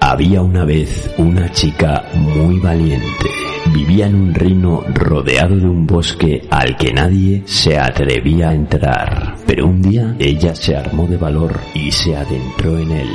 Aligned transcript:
Había 0.00 0.40
una 0.40 0.64
vez 0.64 1.10
una 1.18 1.50
chica 1.52 2.04
muy 2.14 2.58
valiente. 2.60 3.35
Vivía 3.76 4.06
en 4.06 4.14
un 4.14 4.32
reino 4.32 4.82
rodeado 4.94 5.54
de 5.54 5.66
un 5.66 5.86
bosque 5.86 6.40
al 6.50 6.78
que 6.78 6.94
nadie 6.94 7.42
se 7.44 7.78
atrevía 7.78 8.48
a 8.48 8.54
entrar. 8.54 9.36
Pero 9.46 9.66
un 9.66 9.82
día 9.82 10.16
ella 10.18 10.54
se 10.54 10.74
armó 10.74 11.06
de 11.06 11.18
valor 11.18 11.60
y 11.74 11.92
se 11.92 12.16
adentró 12.16 12.78
en 12.78 12.90
él. 12.92 13.10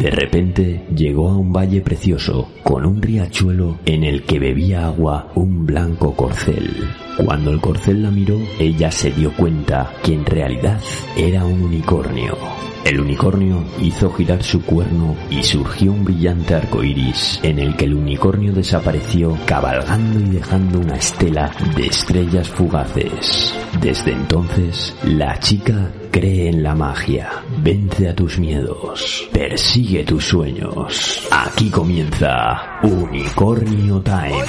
De 0.00 0.10
repente 0.10 0.84
llegó 0.96 1.28
a 1.28 1.36
un 1.36 1.52
valle 1.52 1.80
precioso 1.80 2.48
con 2.64 2.86
un 2.86 3.00
riachuelo 3.00 3.78
en 3.86 4.02
el 4.02 4.24
que 4.24 4.40
bebía 4.40 4.86
agua 4.86 5.30
un 5.36 5.64
blanco 5.64 6.16
corcel. 6.16 6.88
Cuando 7.24 7.52
el 7.52 7.60
corcel 7.60 8.02
la 8.02 8.10
miró, 8.10 8.36
ella 8.58 8.90
se 8.90 9.12
dio 9.12 9.32
cuenta 9.36 9.92
que 10.02 10.14
en 10.14 10.26
realidad 10.26 10.80
era 11.16 11.44
un 11.44 11.62
unicornio. 11.62 12.36
El 12.84 12.98
unicornio 12.98 13.62
hizo 13.82 14.10
girar 14.10 14.42
su 14.42 14.62
cuerno 14.62 15.14
y 15.30 15.42
surgió 15.42 15.92
un 15.92 16.02
brillante 16.02 16.54
arco 16.54 16.82
iris 16.82 17.38
en 17.42 17.58
el 17.58 17.76
que 17.76 17.84
el 17.84 17.94
unicornio 17.94 18.52
desapareció 18.54 19.36
cabalgando 19.44 19.99
y 20.00 20.30
dejando 20.30 20.80
una 20.80 20.96
estela 20.96 21.50
de 21.76 21.86
estrellas 21.86 22.48
fugaces. 22.48 23.54
Desde 23.80 24.12
entonces, 24.12 24.94
la 25.04 25.38
chica 25.38 25.90
cree 26.10 26.48
en 26.48 26.62
la 26.62 26.74
magia, 26.74 27.30
vence 27.58 28.08
a 28.08 28.14
tus 28.14 28.38
miedos, 28.38 29.28
persigue 29.32 30.04
tus 30.04 30.24
sueños. 30.24 31.28
Aquí 31.30 31.70
comienza 31.70 32.80
Unicornio 32.82 34.00
Time. 34.00 34.44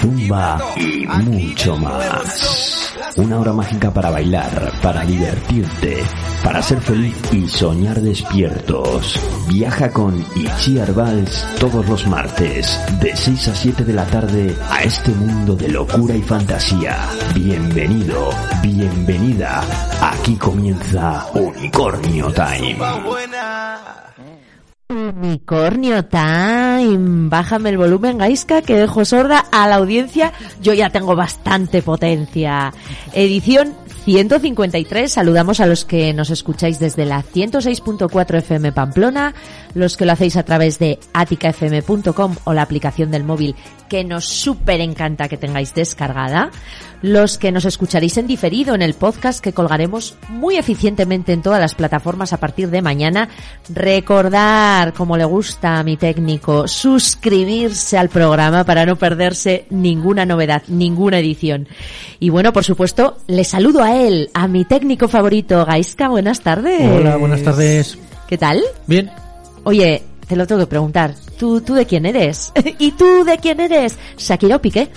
Zumba 0.00 0.58
y 0.76 1.06
mucho 1.06 1.76
más. 1.76 2.91
Una 3.16 3.40
hora 3.40 3.52
mágica 3.52 3.92
para 3.92 4.08
bailar, 4.10 4.72
para 4.80 5.04
divertirte, 5.04 6.02
para 6.42 6.62
ser 6.62 6.80
feliz 6.80 7.14
y 7.30 7.46
soñar 7.46 8.00
despiertos. 8.00 9.20
Viaja 9.48 9.90
con 9.90 10.24
Ichi 10.34 10.78
Vals 10.94 11.46
todos 11.60 11.86
los 11.88 12.06
martes, 12.06 12.80
de 13.00 13.14
6 13.14 13.48
a 13.48 13.54
7 13.54 13.84
de 13.84 13.92
la 13.92 14.06
tarde, 14.06 14.56
a 14.70 14.82
este 14.82 15.10
mundo 15.10 15.54
de 15.54 15.68
locura 15.68 16.16
y 16.16 16.22
fantasía. 16.22 16.96
Bienvenido, 17.34 18.30
bienvenida. 18.62 19.62
Aquí 20.00 20.36
comienza 20.36 21.26
Unicornio 21.34 22.32
Time. 22.32 22.78
Unicornio 24.88 26.04
Time. 26.06 27.21
Bájame 27.32 27.70
el 27.70 27.78
volumen, 27.78 28.18
Gaiska, 28.18 28.60
que 28.60 28.76
dejo 28.76 29.06
sorda 29.06 29.38
a 29.38 29.66
la 29.66 29.76
audiencia. 29.76 30.34
Yo 30.60 30.74
ya 30.74 30.90
tengo 30.90 31.16
bastante 31.16 31.80
potencia. 31.80 32.74
Edición 33.14 33.74
153. 34.04 35.10
Saludamos 35.10 35.60
a 35.60 35.66
los 35.66 35.86
que 35.86 36.12
nos 36.12 36.28
escucháis 36.28 36.78
desde 36.78 37.06
la 37.06 37.22
106.4 37.22 38.36
FM 38.36 38.72
Pamplona, 38.72 39.32
los 39.72 39.96
que 39.96 40.04
lo 40.04 40.12
hacéis 40.12 40.36
a 40.36 40.42
través 40.42 40.78
de 40.78 40.98
aticafm.com 41.14 42.36
o 42.44 42.52
la 42.52 42.60
aplicación 42.60 43.10
del 43.10 43.24
móvil 43.24 43.54
que 43.92 44.04
nos 44.04 44.24
súper 44.24 44.80
encanta 44.80 45.28
que 45.28 45.36
tengáis 45.36 45.74
descargada, 45.74 46.50
los 47.02 47.36
que 47.36 47.52
nos 47.52 47.66
escucharéis 47.66 48.16
en 48.16 48.26
diferido 48.26 48.74
en 48.74 48.80
el 48.80 48.94
podcast 48.94 49.44
que 49.44 49.52
colgaremos 49.52 50.16
muy 50.30 50.56
eficientemente 50.56 51.34
en 51.34 51.42
todas 51.42 51.60
las 51.60 51.74
plataformas 51.74 52.32
a 52.32 52.38
partir 52.38 52.70
de 52.70 52.80
mañana. 52.80 53.28
Recordar, 53.68 54.94
como 54.94 55.18
le 55.18 55.26
gusta 55.26 55.78
a 55.78 55.82
mi 55.82 55.98
técnico, 55.98 56.66
suscribirse 57.22 57.96
al 57.96 58.08
programa 58.08 58.64
para 58.64 58.84
no 58.84 58.96
perderse 58.96 59.64
ninguna 59.70 60.26
novedad, 60.26 60.64
ninguna 60.66 61.20
edición. 61.20 61.68
Y 62.18 62.30
bueno, 62.30 62.52
por 62.52 62.64
supuesto, 62.64 63.18
le 63.28 63.44
saludo 63.44 63.84
a 63.84 63.96
él, 63.96 64.28
a 64.34 64.48
mi 64.48 64.64
técnico 64.64 65.06
favorito, 65.06 65.64
Gaiska. 65.64 66.08
Buenas 66.08 66.40
tardes. 66.40 66.80
Hola, 66.90 67.16
buenas 67.16 67.42
tardes. 67.44 67.96
¿Qué 68.26 68.36
tal? 68.36 68.60
Bien. 68.88 69.08
Oye, 69.62 70.02
te 70.32 70.36
lo 70.36 70.46
tengo 70.46 70.62
que 70.62 70.66
preguntar. 70.66 71.14
¿Tú, 71.38 71.60
tú 71.60 71.74
de 71.74 71.84
quién 71.84 72.06
eres? 72.06 72.52
¿Y 72.78 72.92
tú 72.92 73.22
de 73.24 73.36
quién 73.36 73.60
eres? 73.60 73.98
¿Shakira 74.16 74.56
o 74.56 74.62
Piqué? 74.62 74.88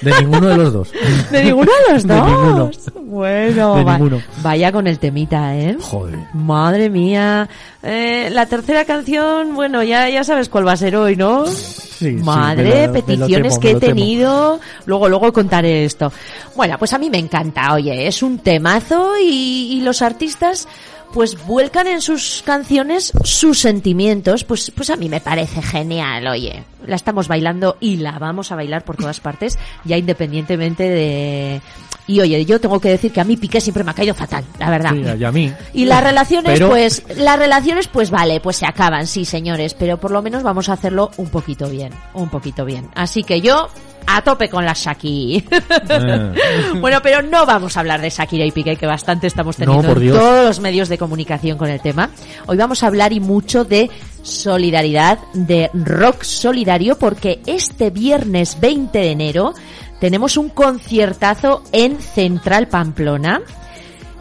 De 0.00 0.10
ninguno 0.22 0.48
de 0.48 0.56
los 0.56 0.72
dos. 0.72 0.88
¿De 1.30 1.44
ninguno 1.44 1.70
de 1.86 1.92
los 1.92 2.06
De 2.06 2.14
dos? 2.14 2.26
ninguno. 2.26 2.70
Bueno, 3.02 3.74
De 3.76 3.84
va- 3.84 3.98
ninguno. 3.98 4.22
vaya 4.42 4.72
con 4.72 4.86
el 4.86 4.98
temita, 4.98 5.54
¿eh? 5.54 5.76
Joder. 5.80 6.18
Madre 6.32 6.88
mía. 6.88 7.46
Eh, 7.82 8.30
la 8.32 8.46
tercera 8.46 8.86
canción, 8.86 9.54
bueno, 9.54 9.82
ya, 9.82 10.08
ya 10.08 10.24
sabes 10.24 10.48
cuál 10.48 10.66
va 10.66 10.72
a 10.72 10.76
ser 10.78 10.96
hoy, 10.96 11.14
¿no? 11.16 11.46
Sí, 11.46 12.12
Madre, 12.12 12.72
sí, 12.82 12.86
lo- 12.86 12.92
peticiones 12.94 13.52
temo, 13.52 13.60
que 13.60 13.70
he 13.72 13.74
tenido. 13.80 14.60
Luego, 14.86 15.08
luego 15.10 15.30
contaré 15.32 15.84
esto. 15.84 16.10
Bueno, 16.56 16.76
pues 16.78 16.92
a 16.94 16.98
mí 16.98 17.10
me 17.10 17.18
encanta, 17.18 17.74
oye, 17.74 18.06
es 18.06 18.22
un 18.22 18.38
temazo 18.38 19.12
y, 19.22 19.74
y 19.76 19.80
los 19.82 20.00
artistas 20.00 20.66
pues 21.14 21.46
vuelcan 21.46 21.86
en 21.86 22.02
sus 22.02 22.42
canciones 22.44 23.12
sus 23.22 23.60
sentimientos, 23.60 24.42
pues, 24.42 24.72
pues 24.74 24.90
a 24.90 24.96
mí 24.96 25.08
me 25.08 25.20
parece 25.20 25.62
genial, 25.62 26.26
oye. 26.26 26.64
La 26.86 26.96
estamos 26.96 27.28
bailando 27.28 27.76
y 27.80 27.96
la 27.96 28.18
vamos 28.18 28.50
a 28.52 28.56
bailar 28.56 28.84
por 28.84 28.96
todas 28.96 29.20
partes, 29.20 29.56
ya 29.84 29.96
independientemente 29.96 30.82
de... 30.82 31.60
Y 32.06 32.20
oye, 32.20 32.44
yo 32.44 32.60
tengo 32.60 32.78
que 32.80 32.90
decir 32.90 33.12
que 33.12 33.20
a 33.20 33.24
mí 33.24 33.38
Piqué 33.38 33.60
siempre 33.62 33.82
me 33.84 33.92
ha 33.92 33.94
caído 33.94 34.12
fatal, 34.12 34.44
la 34.58 34.68
verdad. 34.68 34.90
Sí, 34.90 35.02
y 35.18 35.24
a 35.24 35.32
mí. 35.32 35.50
Y 35.72 35.84
las 35.86 36.02
relaciones, 36.04 36.52
Pero- 36.52 36.68
pues, 36.68 37.02
las 37.16 37.38
relaciones, 37.38 37.86
pues 37.86 38.10
vale, 38.10 38.40
pues 38.40 38.56
se 38.56 38.66
acaban, 38.66 39.06
sí, 39.06 39.24
señores, 39.24 39.72
pero 39.72 39.96
por 39.98 40.10
lo 40.10 40.20
menos 40.20 40.42
vamos 40.42 40.68
a 40.68 40.74
hacerlo 40.74 41.12
un 41.16 41.30
poquito 41.30 41.70
bien, 41.70 41.94
un 42.12 42.28
poquito 42.28 42.64
bien. 42.66 42.90
Así 42.94 43.22
que 43.22 43.40
yo, 43.40 43.68
a 44.06 44.22
tope 44.22 44.48
con 44.48 44.64
la 44.64 44.72
Shaki. 44.74 45.44
Eh. 45.88 46.32
bueno, 46.80 47.00
pero 47.02 47.22
no 47.22 47.46
vamos 47.46 47.76
a 47.76 47.80
hablar 47.80 48.00
de 48.00 48.10
Shakira 48.10 48.44
y 48.44 48.50
Piqué, 48.50 48.76
que 48.76 48.86
bastante 48.86 49.26
estamos 49.26 49.56
teniendo 49.56 49.82
No, 49.82 49.94
por 49.94 50.02
en 50.02 50.10
todos 50.10 50.46
los 50.46 50.60
medios 50.60 50.88
de 50.88 50.98
comunicación 50.98 51.58
con 51.58 51.68
el 51.68 51.80
tema. 51.80 52.10
Hoy 52.46 52.56
vamos 52.56 52.82
a 52.82 52.86
hablar 52.86 53.12
y 53.12 53.20
mucho 53.20 53.64
de 53.64 53.90
solidaridad, 54.22 55.18
de 55.32 55.70
rock 55.74 56.22
solidario, 56.22 56.98
porque 56.98 57.40
este 57.46 57.90
viernes 57.90 58.58
20 58.60 58.98
de 58.98 59.10
enero 59.10 59.54
tenemos 60.00 60.36
un 60.36 60.48
conciertazo 60.48 61.62
en 61.72 61.98
Central 61.98 62.68
Pamplona. 62.68 63.40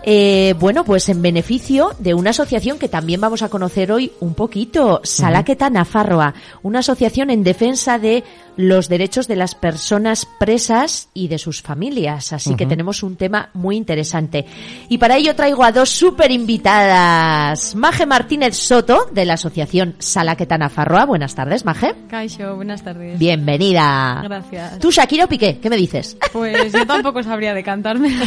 Eh, 0.05 0.53
bueno, 0.59 0.83
pues 0.83 1.07
en 1.07 1.21
beneficio 1.21 1.91
de 1.97 2.13
una 2.13 2.31
asociación 2.31 2.77
que 2.77 2.89
también 2.89 3.21
vamos 3.21 3.41
a 3.41 3.47
conocer 3.47 3.89
hoy 3.91 4.11
un 4.19 4.33
poquito, 4.33 4.99
Salaketa 5.03 5.69
Nafarroa, 5.69 6.33
una 6.61 6.79
asociación 6.79 7.29
en 7.29 7.43
defensa 7.43 7.99
de 7.99 8.25
los 8.57 8.89
derechos 8.89 9.27
de 9.27 9.35
las 9.35 9.55
personas 9.55 10.27
presas 10.39 11.09
y 11.13 11.27
de 11.27 11.37
sus 11.37 11.61
familias. 11.61 12.33
Así 12.33 12.55
que 12.55 12.65
tenemos 12.65 13.03
un 13.03 13.15
tema 13.15 13.49
muy 13.53 13.75
interesante. 13.77 14.45
Y 14.89 14.97
para 14.97 15.17
ello 15.17 15.35
traigo 15.35 15.63
a 15.63 15.71
dos 15.71 15.89
súper 15.89 16.31
invitadas. 16.31 17.75
Maje 17.75 18.05
Martínez 18.05 18.55
Soto, 18.55 19.07
de 19.11 19.25
la 19.25 19.33
asociación 19.33 19.95
Salaketa 19.99 20.57
Nafarroa. 20.57 21.05
Buenas 21.05 21.35
tardes, 21.35 21.65
Maje. 21.65 21.93
Kaixo, 22.09 22.55
buenas 22.55 22.83
tardes. 22.83 23.17
Bienvenida. 23.19 24.21
Gracias. 24.23 24.79
¿Tú, 24.79 24.91
Shakira 24.91 25.25
o 25.25 25.27
Piqué? 25.27 25.59
¿Qué 25.59 25.69
me 25.69 25.77
dices? 25.77 26.17
Pues 26.31 26.71
yo 26.73 26.85
tampoco 26.85 27.23
sabría 27.23 27.53
decantarme. 27.53 28.09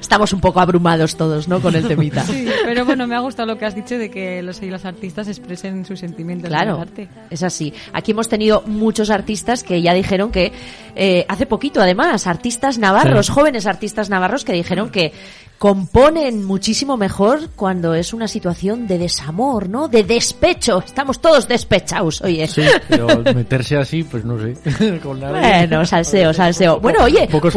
Estamos 0.00 0.32
un 0.32 0.40
poco 0.40 0.60
abrumados 0.60 1.16
todos, 1.16 1.48
¿no? 1.48 1.60
Con 1.60 1.74
el 1.74 1.86
temita. 1.86 2.22
Sí, 2.24 2.46
pero 2.64 2.84
bueno, 2.84 3.06
me 3.06 3.14
ha 3.14 3.20
gustado 3.20 3.46
lo 3.46 3.58
que 3.58 3.66
has 3.66 3.74
dicho 3.74 3.98
de 3.98 4.10
que 4.10 4.42
los, 4.42 4.62
y 4.62 4.70
los 4.70 4.84
artistas 4.84 5.28
expresen 5.28 5.84
sus 5.84 6.00
sentimientos 6.00 6.50
en 6.50 6.54
el 6.56 6.62
Claro, 6.62 6.80
arte. 6.80 7.08
es 7.30 7.42
así. 7.42 7.72
Aquí 7.92 8.12
hemos 8.12 8.28
tenido 8.28 8.62
muchos 8.78 9.10
artistas 9.10 9.62
que 9.64 9.82
ya 9.82 9.92
dijeron 9.94 10.30
que, 10.30 10.52
eh, 10.96 11.24
hace 11.28 11.46
poquito 11.46 11.80
además, 11.82 12.26
artistas 12.26 12.78
navarros, 12.78 13.26
Sí. 13.26 13.32
jóvenes 13.32 13.66
artistas 13.66 14.08
navarros 14.10 14.44
que 14.44 14.52
dijeron 14.52 14.90
que 14.90 15.12
componen 15.58 16.44
muchísimo 16.44 16.96
mejor 16.96 17.50
cuando 17.56 17.94
es 17.94 18.12
una 18.12 18.28
situación 18.28 18.86
de 18.86 18.96
desamor, 18.96 19.68
¿no? 19.68 19.88
De 19.88 20.04
despecho. 20.04 20.82
Estamos 20.86 21.20
todos 21.20 21.48
despechados, 21.48 22.20
oye. 22.22 22.46
Sí, 22.46 22.62
pero 22.88 23.08
meterse 23.34 23.76
así, 23.76 24.04
pues 24.04 24.24
no 24.24 24.38
sé. 24.40 24.54
Con 25.02 25.18
nadie. 25.18 25.66
Bueno, 25.66 25.84
salseo, 25.84 26.32
salseo. 26.32 26.78
Bueno, 26.78 27.02
oye, 27.04 27.28
pues, 27.30 27.52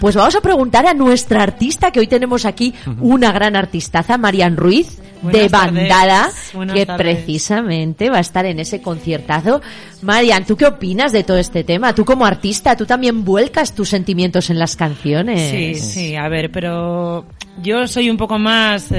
pues 0.00 0.14
vamos 0.14 0.36
a 0.36 0.40
preguntar 0.40 0.86
a 0.86 0.94
nuestra 0.94 1.42
artista, 1.42 1.90
que 1.90 1.98
hoy 1.98 2.06
tenemos 2.06 2.44
aquí 2.44 2.72
una 3.00 3.32
gran 3.32 3.56
artistaza, 3.56 4.16
Marian 4.16 4.56
Ruiz, 4.56 4.98
de 5.20 5.48
Buenas. 5.48 5.50
Bandada, 5.50 6.30
Buenas 6.54 6.76
que 6.76 6.86
tardes. 6.86 7.16
precisamente 7.16 8.10
va 8.10 8.18
a 8.18 8.20
estar 8.20 8.46
en 8.46 8.60
ese 8.60 8.80
conciertazo. 8.80 9.60
Marian, 10.02 10.44
¿tú 10.46 10.56
qué 10.56 10.66
opinas 10.66 11.12
de 11.12 11.24
todo 11.24 11.36
este 11.38 11.64
tema? 11.64 11.94
Tú 11.94 12.04
como 12.04 12.24
artista, 12.24 12.76
tú 12.76 12.86
también 12.86 13.24
vuelcas 13.24 13.74
tus 13.74 13.88
sentimientos 13.88 14.50
en 14.50 14.58
las 14.58 14.76
canciones. 14.76 15.50
Sí, 15.50 15.74
sí, 15.74 16.16
a 16.16 16.28
ver, 16.28 16.50
pero 16.50 17.24
Yo 17.62 17.86
soy 17.86 18.08
un 18.08 18.16
poco 18.16 18.38
más 18.38 18.86
eh, 18.90 18.94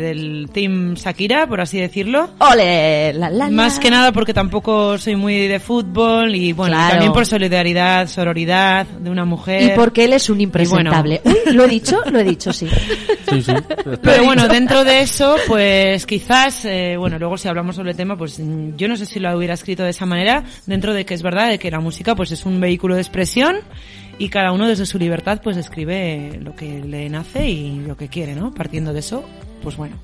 del 0.00 0.48
team 0.52 0.94
Shakira, 0.94 1.46
por 1.46 1.60
así 1.60 1.78
decirlo. 1.78 2.30
¡Ole! 2.38 3.12
La, 3.12 3.28
la, 3.28 3.46
la. 3.46 3.50
Más 3.50 3.78
que 3.78 3.90
nada 3.90 4.12
porque 4.12 4.32
tampoco 4.32 4.96
soy 4.96 5.16
muy 5.16 5.46
de 5.48 5.60
fútbol 5.60 6.34
y 6.34 6.52
bueno, 6.52 6.74
Claro. 6.76 6.90
también 6.92 7.12
por 7.12 7.26
solidaridad, 7.26 8.08
sororidad 8.08 8.86
de 8.86 9.10
una 9.10 9.24
mujer. 9.26 9.62
Y 9.62 9.76
porque 9.76 10.04
él 10.04 10.14
es 10.14 10.30
un 10.30 10.40
impresentable. 10.40 11.20
Uy, 11.24 11.52
lo 11.52 11.64
he 11.64 11.68
dicho, 11.68 12.00
lo 12.10 12.18
he 12.20 12.24
dicho, 12.24 12.52
sí. 12.54 12.68
Sí, 13.28 13.42
sí. 13.42 13.52
Pero 14.02 14.24
bueno, 14.24 14.48
dentro 14.48 14.84
de 14.84 15.00
eso, 15.00 15.36
pues 15.46 16.06
quizás, 16.06 16.64
eh, 16.64 16.96
bueno, 16.96 17.18
luego 17.18 17.36
si 17.36 17.48
hablamos 17.48 17.76
sobre 17.76 17.90
el 17.90 17.96
tema, 17.96 18.16
pues 18.16 18.40
yo 18.76 18.88
no 18.88 18.96
sé 18.96 19.04
si 19.04 19.20
lo 19.20 19.36
hubiera 19.36 19.52
escrito 19.54 19.82
de 19.82 19.90
esa 19.90 20.06
manera, 20.06 20.44
dentro 20.66 20.94
de 20.94 21.04
que 21.04 21.14
es 21.14 21.22
verdad 21.22 21.48
de 21.48 21.58
que 21.58 21.70
la 21.70 21.80
música 21.80 22.14
pues 22.14 22.32
es 22.32 22.46
un 22.46 22.60
vehículo 22.60 22.94
de 22.94 23.00
expresión 23.00 23.56
y 24.18 24.28
cada 24.28 24.52
uno 24.52 24.66
desde 24.66 24.86
su 24.86 24.98
libertad 24.98 25.40
pues 25.42 25.56
escribe 25.56 26.38
lo 26.42 26.54
que 26.54 26.82
le 26.82 27.08
nace 27.08 27.48
y 27.48 27.80
lo 27.80 27.96
que 27.96 28.08
quiere, 28.08 28.34
¿no? 28.34 28.52
Partiendo 28.52 28.92
de 28.92 29.00
eso, 29.00 29.24
pues 29.62 29.76
bueno, 29.76 29.96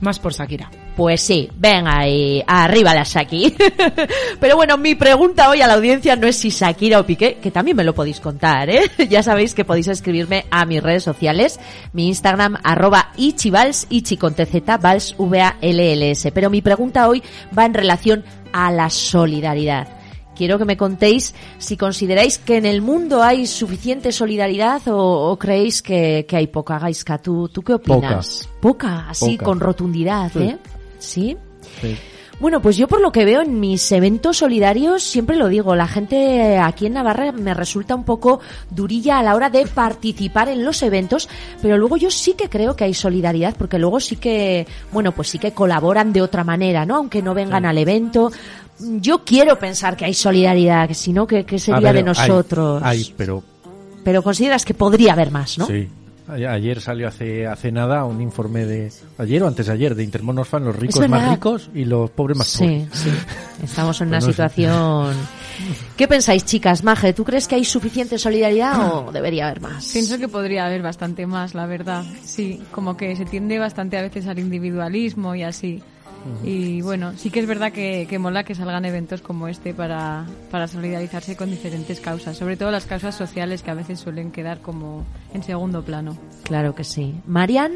más 0.00 0.18
por 0.18 0.32
Shakira. 0.32 0.70
Pues 0.96 1.20
sí, 1.20 1.50
ven 1.58 1.86
ahí, 1.86 2.42
arriba 2.46 2.94
la 2.94 3.02
Shaki. 3.04 3.54
Pero 4.40 4.56
bueno, 4.56 4.78
mi 4.78 4.94
pregunta 4.94 5.50
hoy 5.50 5.60
a 5.60 5.66
la 5.66 5.74
audiencia 5.74 6.16
no 6.16 6.26
es 6.26 6.36
si 6.36 6.48
Shakira 6.48 7.00
o 7.00 7.04
Piqué, 7.04 7.34
que 7.34 7.50
también 7.50 7.76
me 7.76 7.84
lo 7.84 7.94
podéis 7.94 8.20
contar, 8.20 8.70
¿eh? 8.70 8.90
Ya 9.10 9.22
sabéis 9.22 9.54
que 9.54 9.64
podéis 9.64 9.88
escribirme 9.88 10.46
a 10.50 10.64
mis 10.64 10.82
redes 10.82 11.02
sociales, 11.02 11.60
mi 11.92 12.08
Instagram, 12.08 12.56
arroba 12.62 13.12
ichivals, 13.16 13.86
ichi 13.90 14.16
con 14.16 14.34
tz, 14.34 14.80
vals, 14.80 15.14
V-A-L-L-S. 15.18 16.32
Pero 16.32 16.48
mi 16.48 16.62
pregunta 16.62 17.08
hoy 17.08 17.22
va 17.56 17.66
en 17.66 17.74
relación 17.74 18.24
a 18.64 18.70
la 18.70 18.88
solidaridad. 18.90 19.88
Quiero 20.34 20.58
que 20.58 20.64
me 20.66 20.76
contéis 20.76 21.34
si 21.58 21.76
consideráis 21.76 22.38
que 22.38 22.58
en 22.58 22.66
el 22.66 22.82
mundo 22.82 23.22
hay 23.22 23.46
suficiente 23.46 24.12
solidaridad 24.12 24.86
o, 24.88 25.30
o 25.30 25.38
creéis 25.38 25.80
que, 25.80 26.26
que 26.28 26.36
hay 26.36 26.46
poca. 26.46 26.78
Gaiska, 26.78 27.18
¿tú, 27.18 27.48
¿tú 27.48 27.62
qué 27.62 27.74
opinas? 27.74 28.48
Poca, 28.60 29.08
así 29.08 29.32
Poca. 29.36 29.44
con 29.44 29.60
rotundidad. 29.60 30.30
¿eh? 30.36 30.58
¿Sí? 30.98 31.36
Sí. 31.80 31.96
Bueno, 32.38 32.60
pues 32.60 32.76
yo 32.76 32.86
por 32.86 33.00
lo 33.00 33.12
que 33.12 33.24
veo 33.24 33.40
en 33.40 33.60
mis 33.60 33.90
eventos 33.92 34.36
solidarios, 34.36 35.02
siempre 35.02 35.36
lo 35.36 35.48
digo, 35.48 35.74
la 35.74 35.88
gente 35.88 36.58
aquí 36.58 36.84
en 36.84 36.92
Navarra 36.92 37.32
me 37.32 37.54
resulta 37.54 37.94
un 37.94 38.04
poco 38.04 38.40
durilla 38.70 39.18
a 39.18 39.22
la 39.22 39.34
hora 39.34 39.48
de 39.48 39.66
participar 39.66 40.50
en 40.50 40.62
los 40.62 40.82
eventos, 40.82 41.30
pero 41.62 41.78
luego 41.78 41.96
yo 41.96 42.10
sí 42.10 42.34
que 42.34 42.50
creo 42.50 42.76
que 42.76 42.84
hay 42.84 42.92
solidaridad, 42.92 43.56
porque 43.56 43.78
luego 43.78 44.00
sí 44.00 44.16
que, 44.16 44.66
bueno, 44.92 45.12
pues 45.12 45.28
sí 45.30 45.38
que 45.38 45.52
colaboran 45.52 46.12
de 46.12 46.20
otra 46.20 46.44
manera, 46.44 46.84
¿no? 46.84 46.96
Aunque 46.96 47.22
no 47.22 47.32
vengan 47.32 47.64
al 47.64 47.78
evento. 47.78 48.30
Yo 48.78 49.24
quiero 49.24 49.58
pensar 49.58 49.96
que 49.96 50.04
hay 50.04 50.12
solidaridad, 50.12 50.86
que 50.88 50.94
si 50.94 51.14
no, 51.14 51.26
¿qué, 51.26 51.44
qué 51.46 51.56
A 51.56 51.58
sería 51.58 51.80
ver, 51.80 51.92
de 51.94 51.98
hay- 52.00 52.04
nosotros? 52.04 52.82
Hay, 52.84 53.14
pero 53.16 53.42
Pero 54.04 54.22
consideras 54.22 54.66
que 54.66 54.74
podría 54.74 55.14
haber 55.14 55.30
más, 55.30 55.56
¿no? 55.56 55.66
sí. 55.66 55.88
Ayer 56.28 56.80
salió 56.80 57.08
hace 57.08 57.46
hace 57.46 57.70
nada 57.70 58.04
un 58.04 58.20
informe 58.20 58.64
de 58.66 58.92
ayer 59.18 59.42
o 59.42 59.46
antes 59.46 59.66
de 59.66 59.72
ayer 59.72 59.94
de 59.94 60.02
Intermonos 60.02 60.48
Fan, 60.48 60.64
los 60.64 60.74
ricos 60.74 61.08
más 61.08 61.30
ricos 61.30 61.70
y 61.72 61.84
los 61.84 62.10
pobres 62.10 62.36
más 62.36 62.56
pobres. 62.56 62.88
Sí, 62.92 63.04
sí. 63.04 63.10
Estamos 63.62 64.00
en 64.00 64.08
una 64.08 64.18
no 64.18 64.26
situación. 64.26 65.14
¿Qué 65.96 66.08
pensáis, 66.08 66.44
chicas? 66.44 66.82
Maje, 66.82 67.12
¿tú 67.12 67.24
crees 67.24 67.48
que 67.48 67.54
hay 67.54 67.64
suficiente 67.64 68.18
solidaridad 68.18 68.92
o 68.92 69.12
debería 69.12 69.46
haber 69.46 69.60
más? 69.60 69.92
Pienso 69.92 70.18
que 70.18 70.28
podría 70.28 70.66
haber 70.66 70.82
bastante 70.82 71.26
más, 71.26 71.54
la 71.54 71.66
verdad. 71.66 72.04
Sí, 72.24 72.62
como 72.72 72.96
que 72.96 73.16
se 73.16 73.24
tiende 73.24 73.58
bastante 73.58 73.96
a 73.96 74.02
veces 74.02 74.26
al 74.26 74.38
individualismo 74.38 75.34
y 75.34 75.42
así. 75.44 75.82
Y 76.44 76.80
bueno, 76.82 77.12
sí 77.16 77.30
que 77.30 77.40
es 77.40 77.46
verdad 77.46 77.72
que, 77.72 78.06
que 78.08 78.18
mola 78.18 78.44
que 78.44 78.54
salgan 78.54 78.84
eventos 78.84 79.22
como 79.22 79.48
este 79.48 79.74
para, 79.74 80.26
para 80.50 80.68
solidarizarse 80.68 81.36
con 81.36 81.50
diferentes 81.50 82.00
causas, 82.00 82.36
sobre 82.36 82.56
todo 82.56 82.70
las 82.70 82.86
causas 82.86 83.14
sociales 83.14 83.62
que 83.62 83.70
a 83.70 83.74
veces 83.74 84.00
suelen 84.00 84.30
quedar 84.32 84.60
como 84.60 85.04
en 85.34 85.42
segundo 85.42 85.82
plano. 85.82 86.16
Claro 86.44 86.74
que 86.74 86.84
sí. 86.84 87.14
Marian, 87.26 87.72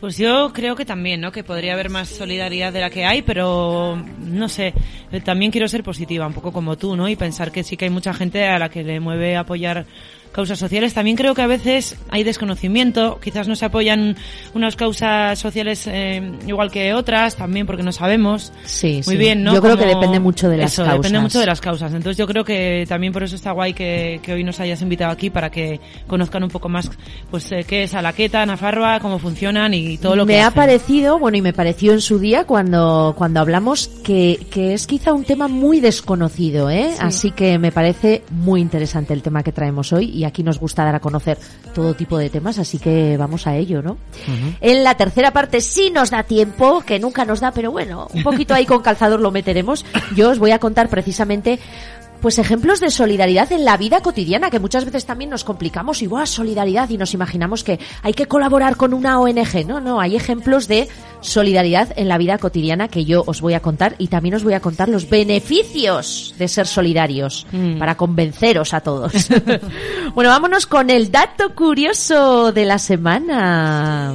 Pues 0.00 0.16
yo 0.16 0.50
creo 0.54 0.76
que 0.76 0.86
también, 0.86 1.20
¿no? 1.20 1.30
Que 1.30 1.44
podría 1.44 1.74
haber 1.74 1.90
más 1.90 2.08
solidaridad 2.08 2.72
de 2.72 2.80
la 2.80 2.88
que 2.88 3.04
hay, 3.04 3.20
pero 3.20 4.02
no 4.18 4.48
sé, 4.48 4.72
eh, 5.12 5.20
también 5.20 5.50
quiero 5.50 5.68
ser 5.68 5.82
positiva, 5.82 6.26
un 6.26 6.32
poco 6.32 6.52
como 6.52 6.76
tú, 6.78 6.96
¿no? 6.96 7.06
Y 7.06 7.16
pensar 7.16 7.52
que 7.52 7.62
sí 7.62 7.76
que 7.76 7.84
hay 7.84 7.90
mucha 7.90 8.14
gente 8.14 8.48
a 8.48 8.58
la 8.58 8.70
que 8.70 8.82
le 8.82 8.98
mueve 8.98 9.36
apoyar 9.36 9.84
causas 10.32 10.58
sociales. 10.58 10.94
También 10.94 11.16
creo 11.16 11.34
que 11.34 11.42
a 11.42 11.46
veces 11.46 11.96
hay 12.08 12.22
desconocimiento, 12.24 13.18
quizás 13.22 13.48
no 13.48 13.56
se 13.56 13.64
apoyan 13.64 14.16
unas 14.54 14.76
causas 14.76 15.38
sociales 15.38 15.86
eh, 15.86 16.32
igual 16.46 16.70
que 16.70 16.94
otras, 16.94 17.36
también 17.36 17.66
porque 17.66 17.82
no 17.82 17.92
sabemos. 17.92 18.52
sí, 18.64 19.00
Muy 19.06 19.14
sí. 19.14 19.16
bien, 19.16 19.42
¿no? 19.42 19.54
Yo 19.54 19.60
creo 19.62 19.76
que 19.76 19.86
depende 19.86 20.20
mucho 20.20 20.48
de 20.48 20.56
las 20.58 20.72
eso, 20.72 20.82
causas. 20.84 20.98
depende 21.02 21.20
mucho 21.20 21.40
de 21.40 21.46
las 21.46 21.60
causas. 21.60 21.92
Entonces 21.92 22.16
yo 22.16 22.26
creo 22.26 22.44
que 22.44 22.84
también 22.88 23.12
por 23.12 23.22
eso 23.22 23.36
está 23.36 23.52
guay 23.52 23.72
que, 23.74 24.20
que 24.22 24.32
hoy 24.32 24.44
nos 24.44 24.60
hayas 24.60 24.80
invitado 24.82 25.10
aquí 25.12 25.30
para 25.30 25.50
que 25.50 25.80
conozcan 26.06 26.42
un 26.44 26.50
poco 26.50 26.68
más, 26.68 26.90
pues, 27.30 27.50
eh, 27.52 27.64
qué 27.66 27.84
es 27.84 27.94
Alaqueta, 27.94 28.44
Nafarroa, 28.46 29.00
cómo 29.00 29.18
funcionan 29.18 29.74
y 29.74 29.98
todo 29.98 30.16
lo 30.16 30.26
me 30.26 30.34
que 30.34 30.40
ha 30.40 30.46
hacen. 30.48 30.54
parecido, 30.56 31.18
bueno, 31.18 31.36
y 31.38 31.42
me 31.42 31.52
pareció 31.52 31.92
en 31.92 32.00
su 32.00 32.18
día 32.18 32.44
cuando, 32.44 33.14
cuando 33.16 33.40
hablamos 33.40 33.88
que, 34.04 34.46
que 34.50 34.74
es 34.74 34.86
quizá 34.86 35.12
un 35.12 35.24
tema 35.24 35.48
muy 35.48 35.80
desconocido, 35.80 36.70
¿eh? 36.70 36.94
Así 37.00 37.30
que 37.32 37.58
me 37.58 37.72
parece 37.72 38.22
muy 38.30 38.60
interesante 38.60 39.12
el 39.12 39.22
tema 39.22 39.42
que 39.42 39.52
traemos 39.52 39.92
hoy 39.92 40.19
y 40.20 40.24
aquí 40.24 40.42
nos 40.42 40.60
gusta 40.60 40.84
dar 40.84 40.94
a 40.94 41.00
conocer 41.00 41.38
todo 41.74 41.94
tipo 41.94 42.18
de 42.18 42.28
temas, 42.28 42.58
así 42.58 42.78
que 42.78 43.16
vamos 43.16 43.46
a 43.46 43.56
ello, 43.56 43.80
¿no? 43.80 43.96
En 44.60 44.84
la 44.84 44.94
tercera 44.94 45.32
parte 45.32 45.62
sí 45.62 45.90
nos 45.90 46.10
da 46.10 46.24
tiempo, 46.24 46.82
que 46.82 46.98
nunca 46.98 47.24
nos 47.24 47.40
da, 47.40 47.52
pero 47.52 47.72
bueno, 47.72 48.08
un 48.12 48.22
poquito 48.22 48.52
ahí 48.52 48.66
con 48.66 48.82
calzador 48.82 49.20
lo 49.20 49.30
meteremos. 49.30 49.86
Yo 50.14 50.30
os 50.30 50.38
voy 50.38 50.50
a 50.50 50.58
contar 50.58 50.90
precisamente 50.90 51.58
pues 52.20 52.38
ejemplos 52.38 52.80
de 52.80 52.90
solidaridad 52.90 53.50
en 53.52 53.64
la 53.64 53.76
vida 53.76 54.00
cotidiana, 54.00 54.50
que 54.50 54.58
muchas 54.58 54.84
veces 54.84 55.06
también 55.06 55.30
nos 55.30 55.44
complicamos 55.44 56.02
y 56.02 56.06
¡guau! 56.06 56.26
solidaridad 56.26 56.88
y 56.90 56.98
nos 56.98 57.14
imaginamos 57.14 57.64
que 57.64 57.78
hay 58.02 58.12
que 58.12 58.26
colaborar 58.26 58.76
con 58.76 58.94
una 58.94 59.20
ONG. 59.20 59.66
No, 59.66 59.80
no, 59.80 60.00
hay 60.00 60.16
ejemplos 60.16 60.68
de 60.68 60.88
solidaridad 61.20 61.92
en 61.96 62.08
la 62.08 62.18
vida 62.18 62.38
cotidiana 62.38 62.88
que 62.88 63.04
yo 63.04 63.24
os 63.26 63.40
voy 63.40 63.54
a 63.54 63.60
contar 63.60 63.94
y 63.98 64.08
también 64.08 64.34
os 64.34 64.44
voy 64.44 64.54
a 64.54 64.60
contar 64.60 64.88
los 64.88 65.08
beneficios 65.08 66.34
de 66.38 66.48
ser 66.48 66.66
solidarios 66.66 67.46
para 67.78 67.96
convenceros 67.96 68.74
a 68.74 68.80
todos. 68.80 69.12
bueno, 70.14 70.30
vámonos 70.30 70.66
con 70.66 70.90
el 70.90 71.10
dato 71.10 71.54
curioso 71.54 72.52
de 72.52 72.64
la 72.64 72.78
semana. 72.78 74.14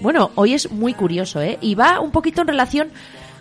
Bueno, 0.00 0.30
hoy 0.34 0.54
es 0.54 0.70
muy 0.70 0.94
curioso, 0.94 1.40
¿eh? 1.40 1.58
Y 1.60 1.74
va 1.74 2.00
un 2.00 2.10
poquito 2.10 2.42
en 2.42 2.48
relación, 2.48 2.88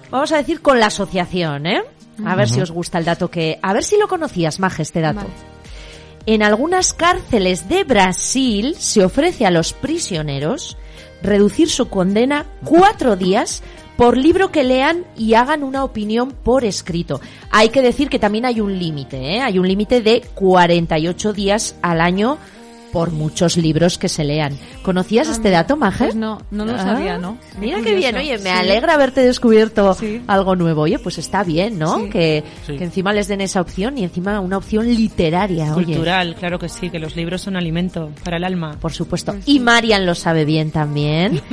vamos 0.09 0.31
a 0.31 0.37
decir, 0.37 0.61
con 0.61 0.79
la 0.79 0.87
asociación, 0.87 1.67
¿eh? 1.67 1.83
A 2.23 2.35
ver 2.35 2.49
si 2.49 2.61
os 2.61 2.71
gusta 2.71 2.97
el 2.97 3.05
dato 3.05 3.29
que... 3.29 3.59
A 3.61 3.73
ver 3.73 3.83
si 3.83 3.97
lo 3.97 4.07
conocías, 4.07 4.59
Maje, 4.59 4.83
este 4.83 5.01
dato. 5.01 5.21
Vale. 5.21 5.55
En 6.27 6.41
algunas 6.41 6.93
cárceles 6.93 7.69
de 7.69 7.83
Brasil 7.83 8.75
se 8.79 9.03
ofrece 9.03 9.45
a 9.45 9.51
los 9.51 9.73
prisioneros 9.73 10.77
reducir 11.21 11.69
su 11.69 11.87
condena 11.87 12.45
cuatro 12.63 13.15
días 13.15 13.61
por 13.95 14.17
libro 14.17 14.51
que 14.51 14.63
lean 14.63 15.05
y 15.15 15.35
hagan 15.35 15.63
una 15.63 15.83
opinión 15.83 16.31
por 16.31 16.65
escrito. 16.65 17.21
Hay 17.51 17.69
que 17.69 17.81
decir 17.81 18.09
que 18.09 18.19
también 18.19 18.45
hay 18.45 18.59
un 18.59 18.77
límite, 18.77 19.35
¿eh? 19.35 19.41
Hay 19.41 19.59
un 19.59 19.67
límite 19.67 20.01
de 20.01 20.21
48 20.33 21.33
días 21.33 21.75
al 21.81 22.01
año 22.01 22.37
por 22.91 23.11
muchos 23.11 23.57
libros 23.57 23.97
que 23.97 24.07
se 24.09 24.23
lean. 24.23 24.57
¿Conocías 24.83 25.27
Ah, 25.27 25.31
este 25.31 25.49
dato, 25.49 25.75
Maje? 25.75 26.05
pues 26.05 26.15
no, 26.15 26.41
no 26.51 26.65
lo 26.65 26.73
Ah, 26.75 26.79
sabía, 26.79 27.17
¿no? 27.17 27.37
Mira 27.59 27.77
Qué 27.79 27.83
qué 27.83 27.95
bien, 27.95 28.15
oye, 28.15 28.37
me 28.37 28.43
Sí. 28.43 28.49
alegra 28.49 28.93
haberte 28.93 29.21
descubierto 29.21 29.93
Sí. 29.95 30.21
algo 30.27 30.55
nuevo. 30.55 30.83
Oye, 30.83 30.99
pues 30.99 31.17
está 31.17 31.43
bien, 31.43 31.77
¿no? 31.77 31.97
Sí. 31.99 32.09
Que, 32.09 32.43
Sí. 32.65 32.77
que 32.77 32.83
encima 32.83 33.11
les 33.13 33.27
den 33.27 33.41
esa 33.41 33.61
opción 33.61 33.97
y 33.97 34.03
encima 34.03 34.39
una 34.39 34.57
opción 34.57 34.87
literaria, 34.87 35.73
oye. 35.75 35.85
Cultural, 35.87 36.35
claro 36.35 36.57
que 36.59 36.69
sí, 36.69 36.89
que 36.89 36.99
los 36.99 37.15
libros 37.15 37.41
son 37.41 37.55
alimento 37.57 38.11
para 38.23 38.37
el 38.37 38.43
alma. 38.43 38.77
Por 38.79 38.93
supuesto. 38.93 39.35
Y 39.45 39.59
Marian 39.59 40.05
lo 40.05 40.15
sabe 40.15 40.45
bien 40.45 40.71
también. 40.71 41.41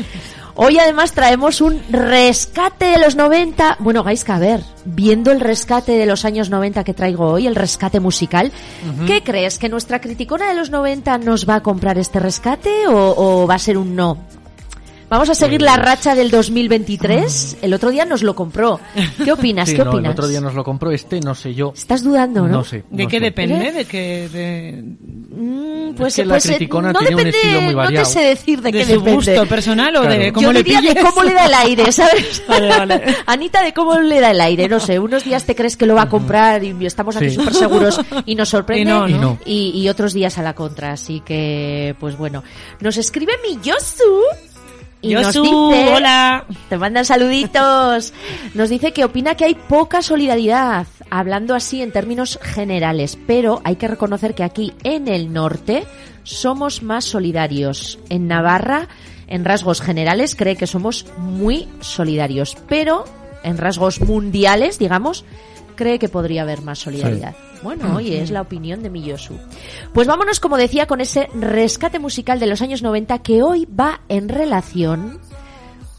Hoy 0.55 0.79
además 0.79 1.13
traemos 1.13 1.61
un 1.63 1.81
rescate 1.91 2.85
de 2.87 2.99
los 2.99 3.17
90. 3.17 3.77
Bueno, 3.81 4.03
Gaiska, 4.05 4.37
a 4.37 4.39
ver, 4.39 4.61
viendo 4.85 5.33
el 5.33 5.41
rescate 5.41 5.93
de 5.93 6.05
los 6.07 6.25
años 6.27 6.51
90 6.51 6.85
que 6.85 6.93
traigo 6.93 7.27
hoy, 7.27 7.47
el 7.47 7.55
rescate 7.55 8.01
musical, 8.01 8.53
¿qué 9.07 9.23
crees? 9.23 9.59
¿Que 9.59 9.69
nuestra 9.71 10.01
criticona 10.01 10.49
de 10.49 10.55
los 10.55 10.71
90 10.71 11.19
nos 11.19 11.49
va 11.49 11.57
a 11.57 11.63
comprar 11.63 11.97
este 11.99 12.21
rescate 12.21 12.87
o, 12.87 13.15
o 13.17 13.47
va 13.47 13.55
a 13.55 13.59
ser 13.59 13.79
un 13.79 13.97
no? 13.97 14.19
Vamos 15.09 15.29
a 15.29 15.35
seguir 15.35 15.61
la 15.61 15.77
racha 15.77 16.15
del 16.15 16.31
2023. 16.31 17.59
El 17.61 17.75
otro 17.75 17.91
día 17.91 18.07
nos 18.07 18.23
lo 18.23 18.35
compró. 18.35 18.81
¿Qué 19.23 19.31
opinas? 19.33 19.69
Sí, 19.69 19.77
¿Qué 19.77 19.85
no, 19.85 19.91
opinas? 19.91 20.07
el 20.07 20.11
otro 20.13 20.27
día 20.27 20.41
nos 20.41 20.55
lo 20.55 20.65
compró 20.65 20.91
este, 20.91 21.21
no 21.21 21.35
sé 21.35 21.53
yo. 21.53 21.73
Estás 21.77 22.03
dudando, 22.03 22.43
¿no? 22.43 22.49
No 22.49 22.65
sé. 22.65 22.85
¿De 22.91 23.03
no 23.05 23.11
qué 23.11 23.19
sé. 23.19 23.25
depende? 23.25 23.73
¿De 23.73 23.85
qué? 23.85 24.29
De, 24.33 24.83
Mm, 25.35 25.95
pues, 25.95 26.15
que 26.17 26.27
la 26.27 26.35
pues, 26.35 26.47
criticona 26.47 26.93
no 26.93 26.99
tiene 26.99 27.15
un 27.17 27.25
depende, 27.25 27.39
estilo 27.39 27.61
muy 27.63 27.75
no 27.75 27.81
te 27.81 27.85
variado. 27.87 28.05
sé 28.07 28.21
decir 28.21 28.61
de, 28.61 28.71
de 28.71 28.79
qué 28.79 28.85
su 28.85 28.91
depende. 28.93 29.13
gusto 29.15 29.47
personal 29.47 29.97
o 29.97 30.03
de 30.03 30.31
cómo 30.33 30.47
Yo 30.47 30.53
le 30.53 30.63
diría 30.63 30.81
de 30.83 30.89
pilles? 30.95 31.05
cómo 31.05 31.23
le 31.25 31.33
da 31.35 31.47
el 31.47 31.55
aire, 31.55 31.91
¿sabes? 31.93 32.43
Vale, 32.47 32.69
vale. 32.69 33.03
Anita, 33.25 33.63
de 33.63 33.73
cómo 33.73 33.99
le 33.99 34.21
da 34.21 34.31
el 34.33 34.41
aire, 34.43 34.69
no 34.69 34.79
sé. 34.79 34.99
Unos 34.99 35.25
días 35.25 35.45
te 35.45 35.55
crees 35.55 35.79
que 35.79 35.87
lo 35.87 35.95
va 35.95 36.03
a 36.03 36.09
comprar 36.11 36.63
y 36.63 36.85
estamos 36.85 37.17
aquí 37.17 37.31
Sí. 37.31 37.37
súper 37.37 37.55
seguros 37.55 37.99
y 38.27 38.35
nos 38.35 38.49
sorprende. 38.51 38.83
Y 38.83 38.85
no, 38.95 39.09
Y 39.09 39.13
no. 39.15 39.39
Y, 39.47 39.71
y 39.83 39.89
otros 39.89 40.13
días 40.13 40.37
a 40.37 40.43
la 40.43 40.55
contra. 40.55 40.93
Así 40.93 41.21
que, 41.25 41.95
pues 41.99 42.19
bueno. 42.19 42.43
Nos 42.81 42.99
escribe 42.99 43.33
mi 43.43 43.59
Yosu. 43.63 44.05
Y 45.01 45.15
nos 45.15 45.35
Yosu, 45.35 45.43
dice, 45.71 45.95
hola. 45.95 46.45
te 46.69 46.77
mandan 46.79 47.05
saluditos. 47.05 48.13
Nos 48.55 48.69
dice 48.69 48.93
que 48.93 49.05
opina 49.05 49.35
que 49.35 49.47
hay 49.47 49.55
poca 49.55 50.01
solidaridad, 50.03 50.87
hablando 51.13 51.55
así 51.55 51.83
en 51.83 51.93
términos 51.93 52.39
generales, 52.41 53.19
pero 53.27 53.61
hay 53.65 53.77
que 53.77 53.87
reconocer 53.87 54.35
que 54.35 54.45
aquí 54.45 54.73
en 54.83 55.09
el 55.09 55.31
norte 55.31 55.85
somos 56.23 56.83
más 56.83 57.05
solidarios. 57.05 57.99
En 58.09 58.27
Navarra 58.27 58.89
En 59.27 59.45
rasgos 59.45 59.81
generales 59.81 60.35
cree 60.35 60.57
que 60.57 60.67
somos 60.67 61.07
muy 61.19 61.69
solidarios, 61.81 62.57
pero 62.67 63.05
en 63.45 63.59
rasgos 63.59 64.01
mundiales, 64.01 64.79
digamos, 64.79 65.25
cree 65.75 65.99
que 65.99 66.09
podría 66.09 66.43
haber 66.43 66.63
más 66.63 66.79
solidaridad. 66.79 67.35
Bueno, 67.63 67.95
oye, 67.97 68.23
es 68.23 68.31
la 68.31 68.41
opinión 68.41 68.83
de 68.83 68.89
Miyosu. 68.89 69.39
Pues 69.93 70.07
vámonos, 70.07 70.41
como 70.41 70.57
decía, 70.57 70.87
con 70.87 71.01
ese 71.03 71.29
rescate 71.35 71.99
musical 71.99 72.41
de 72.41 72.47
los 72.47 72.63
años 72.63 72.83
90 72.83 73.19
que 73.19 73.43
hoy 73.43 73.67
va 73.67 74.01
en 74.09 74.29
relación 74.31 75.21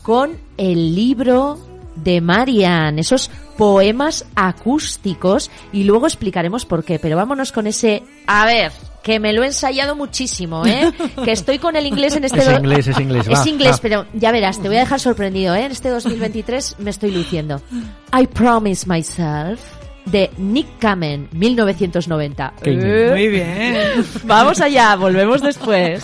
con 0.01 0.37
el 0.57 0.95
libro 0.95 1.59
de 1.95 2.21
Marian, 2.21 2.99
esos 2.99 3.29
poemas 3.57 4.25
acústicos 4.35 5.51
y 5.71 5.83
luego 5.83 6.07
explicaremos 6.07 6.65
por 6.65 6.83
qué. 6.83 6.99
Pero 6.99 7.15
vámonos 7.15 7.51
con 7.51 7.67
ese, 7.67 8.03
a 8.27 8.45
ver, 8.45 8.71
que 9.03 9.19
me 9.19 9.33
lo 9.33 9.43
he 9.43 9.47
ensayado 9.47 9.95
muchísimo, 9.95 10.65
¿eh? 10.65 10.91
que 11.23 11.31
estoy 11.31 11.59
con 11.59 11.75
el 11.75 11.85
inglés 11.85 12.15
en 12.15 12.23
este... 12.23 12.39
Es 12.39 12.49
inglés, 12.59 12.87
es 12.87 12.99
inglés, 12.99 13.29
va, 13.29 13.33
Es 13.33 13.45
inglés, 13.47 13.75
va. 13.75 13.79
pero 13.81 14.05
ya 14.13 14.31
verás, 14.31 14.59
te 14.61 14.67
voy 14.67 14.77
a 14.77 14.81
dejar 14.81 14.99
sorprendido, 14.99 15.53
¿eh? 15.55 15.65
En 15.65 15.71
este 15.71 15.89
2023 15.89 16.77
me 16.79 16.89
estoy 16.89 17.11
luciendo. 17.11 17.61
I 18.17 18.27
Promise 18.27 18.87
Myself 18.87 19.59
de 20.05 20.31
Nick 20.37 20.79
Kamen, 20.79 21.29
1990. 21.31 22.53
Qué 22.61 22.69
bien. 22.71 22.85
Eh, 22.85 23.09
Muy 23.11 23.27
bien. 23.27 23.75
Vamos 24.25 24.59
allá, 24.61 24.95
volvemos 24.95 25.41
después. 25.41 26.03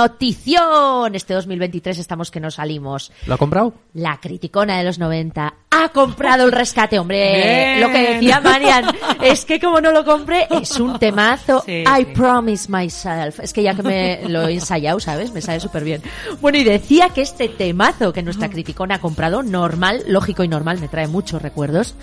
notición. 0.00 1.14
Este 1.14 1.34
2023 1.34 1.98
estamos 1.98 2.30
que 2.30 2.40
no 2.40 2.50
salimos. 2.50 3.12
¿Lo 3.26 3.34
ha 3.34 3.38
comprado? 3.38 3.74
La 3.94 4.18
criticona 4.18 4.78
de 4.78 4.84
los 4.84 4.98
90 4.98 5.54
ha 5.70 5.88
comprado 5.90 6.44
el 6.44 6.52
rescate, 6.52 6.98
hombre. 6.98 7.34
Bien. 7.34 7.80
Lo 7.80 7.90
que 7.90 8.14
decía 8.14 8.40
Marian 8.40 8.86
es 9.22 9.44
que 9.44 9.60
como 9.60 9.80
no 9.80 9.92
lo 9.92 10.04
compré, 10.04 10.46
es 10.50 10.78
un 10.80 10.98
temazo. 10.98 11.62
Sí, 11.66 11.82
I 11.82 12.04
sí. 12.04 12.04
promise 12.14 12.70
myself. 12.70 13.40
Es 13.40 13.52
que 13.52 13.62
ya 13.62 13.74
que 13.74 13.82
me 13.82 14.28
lo 14.28 14.48
he 14.48 14.54
ensayado, 14.54 15.00
¿sabes? 15.00 15.32
Me 15.32 15.42
sale 15.42 15.60
súper 15.60 15.84
bien. 15.84 16.02
Bueno, 16.40 16.56
y 16.58 16.64
decía 16.64 17.10
que 17.10 17.20
este 17.20 17.48
temazo 17.48 18.12
que 18.12 18.22
nuestra 18.22 18.48
criticona 18.48 18.96
ha 18.96 19.00
comprado, 19.00 19.42
normal, 19.42 20.02
lógico 20.08 20.44
y 20.44 20.48
normal, 20.48 20.80
me 20.80 20.88
trae 20.88 21.08
muchos 21.08 21.42
recuerdos, 21.42 21.94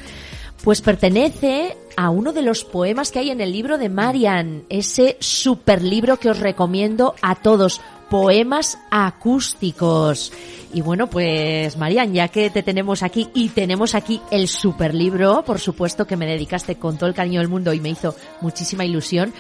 pues 0.64 0.82
pertenece 0.82 1.78
a 1.96 2.10
uno 2.10 2.34
de 2.34 2.42
los 2.42 2.64
poemas 2.64 3.12
que 3.12 3.20
hay 3.20 3.32
en 3.32 3.42
el 3.42 3.52
libro 3.52 3.78
de 3.78 3.90
Marian, 3.90 4.64
ese 4.70 5.18
super 5.20 5.82
libro 5.82 6.18
que 6.18 6.30
os 6.30 6.40
recomiendo 6.40 7.16
a 7.22 7.36
todos, 7.36 7.82
poemas 8.10 8.78
acústicos. 8.92 10.32
Y 10.74 10.82
bueno, 10.82 11.08
pues 11.08 11.78
Marian, 11.78 12.14
ya 12.14 12.28
que 12.28 12.50
te 12.50 12.64
tenemos 12.64 13.04
aquí 13.04 13.30
y 13.34 13.50
tenemos 13.50 13.96
aquí 13.96 14.22
el 14.32 14.48
super 14.48 14.94
libro, 14.94 15.44
por 15.44 15.60
supuesto 15.60 16.06
que 16.06 16.18
me 16.18 16.26
dedicaste 16.26 16.76
con 16.76 16.98
todo 16.98 17.10
el 17.10 17.16
cariño 17.16 17.40
del 17.40 17.50
mundo 17.50 17.74
y 17.74 17.80
me 17.80 17.90
hizo 17.90 18.16
muchísima 18.42 18.86
ilusión, 18.86 19.34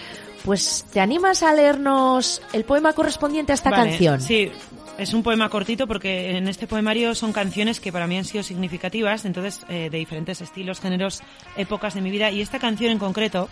pues 0.46 0.86
¿te 0.92 1.00
animas 1.00 1.44
a 1.44 1.54
leernos 1.54 2.42
el 2.54 2.64
poema 2.64 2.94
correspondiente 2.94 3.52
a 3.52 3.56
esta 3.56 3.70
Vale, 3.70 3.90
canción? 3.90 4.22
Sí, 4.22 4.50
es 4.98 5.14
un 5.14 5.24
poema 5.24 5.50
cortito 5.50 5.88
porque 5.88 6.38
en 6.38 6.48
este 6.48 6.68
poemario 6.68 7.14
son 7.14 7.32
canciones 7.32 7.80
que 7.80 7.92
para 7.92 8.08
mí 8.08 8.18
han 8.18 8.26
sido 8.26 8.44
significativas, 8.44 9.26
entonces 9.26 9.66
eh, 9.70 9.90
de 9.92 9.98
diferentes 9.98 10.42
estilos, 10.42 10.80
géneros, 10.80 11.22
épocas 11.56 11.94
de 11.94 12.02
mi 12.02 12.10
vida. 12.10 12.32
Y 12.32 12.42
esta 12.42 12.60
canción 12.60 12.92
en 12.92 13.00
concreto 13.00 13.48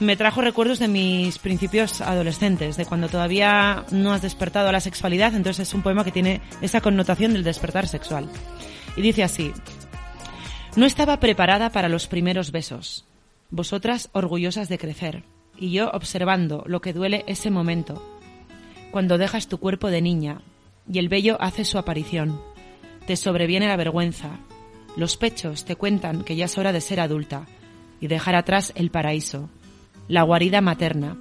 me 0.00 0.16
trajo 0.16 0.40
recuerdos 0.40 0.80
de 0.80 0.88
mis 0.88 1.38
principios 1.38 2.00
adolescentes, 2.00 2.76
de 2.76 2.86
cuando 2.86 3.08
todavía 3.08 3.84
no 3.92 4.12
has 4.12 4.22
despertado 4.22 4.72
la 4.72 4.80
sexualidad, 4.80 5.34
entonces 5.34 5.68
es 5.68 5.74
un 5.74 5.82
poema 5.82 6.04
que 6.04 6.10
tiene 6.10 6.40
esa 6.60 6.80
connotación 6.80 7.32
del 7.32 7.44
despertar 7.44 7.86
sexual. 7.86 8.28
Y 8.96 9.02
dice 9.02 9.22
así, 9.22 9.52
no 10.74 10.86
estaba 10.86 11.20
preparada 11.20 11.70
para 11.70 11.88
los 11.88 12.08
primeros 12.08 12.50
besos, 12.50 13.04
vosotras 13.50 14.08
orgullosas 14.12 14.68
de 14.68 14.78
crecer, 14.78 15.22
y 15.56 15.70
yo 15.70 15.90
observando 15.90 16.64
lo 16.66 16.80
que 16.80 16.92
duele 16.92 17.24
ese 17.28 17.50
momento, 17.50 18.02
cuando 18.90 19.18
dejas 19.18 19.46
tu 19.46 19.58
cuerpo 19.58 19.88
de 19.88 20.02
niña 20.02 20.40
y 20.90 20.98
el 20.98 21.08
vello 21.08 21.36
hace 21.40 21.64
su 21.64 21.78
aparición. 21.78 22.40
Te 23.06 23.16
sobreviene 23.16 23.68
la 23.68 23.76
vergüenza. 23.76 24.38
Los 24.96 25.16
pechos 25.16 25.64
te 25.64 25.76
cuentan 25.76 26.22
que 26.22 26.36
ya 26.36 26.46
es 26.46 26.58
hora 26.58 26.72
de 26.72 26.80
ser 26.80 27.00
adulta 27.00 27.46
y 28.00 28.08
dejar 28.08 28.34
atrás 28.34 28.72
el 28.74 28.90
paraíso, 28.90 29.48
la 30.08 30.22
guarida 30.22 30.60
materna, 30.60 31.16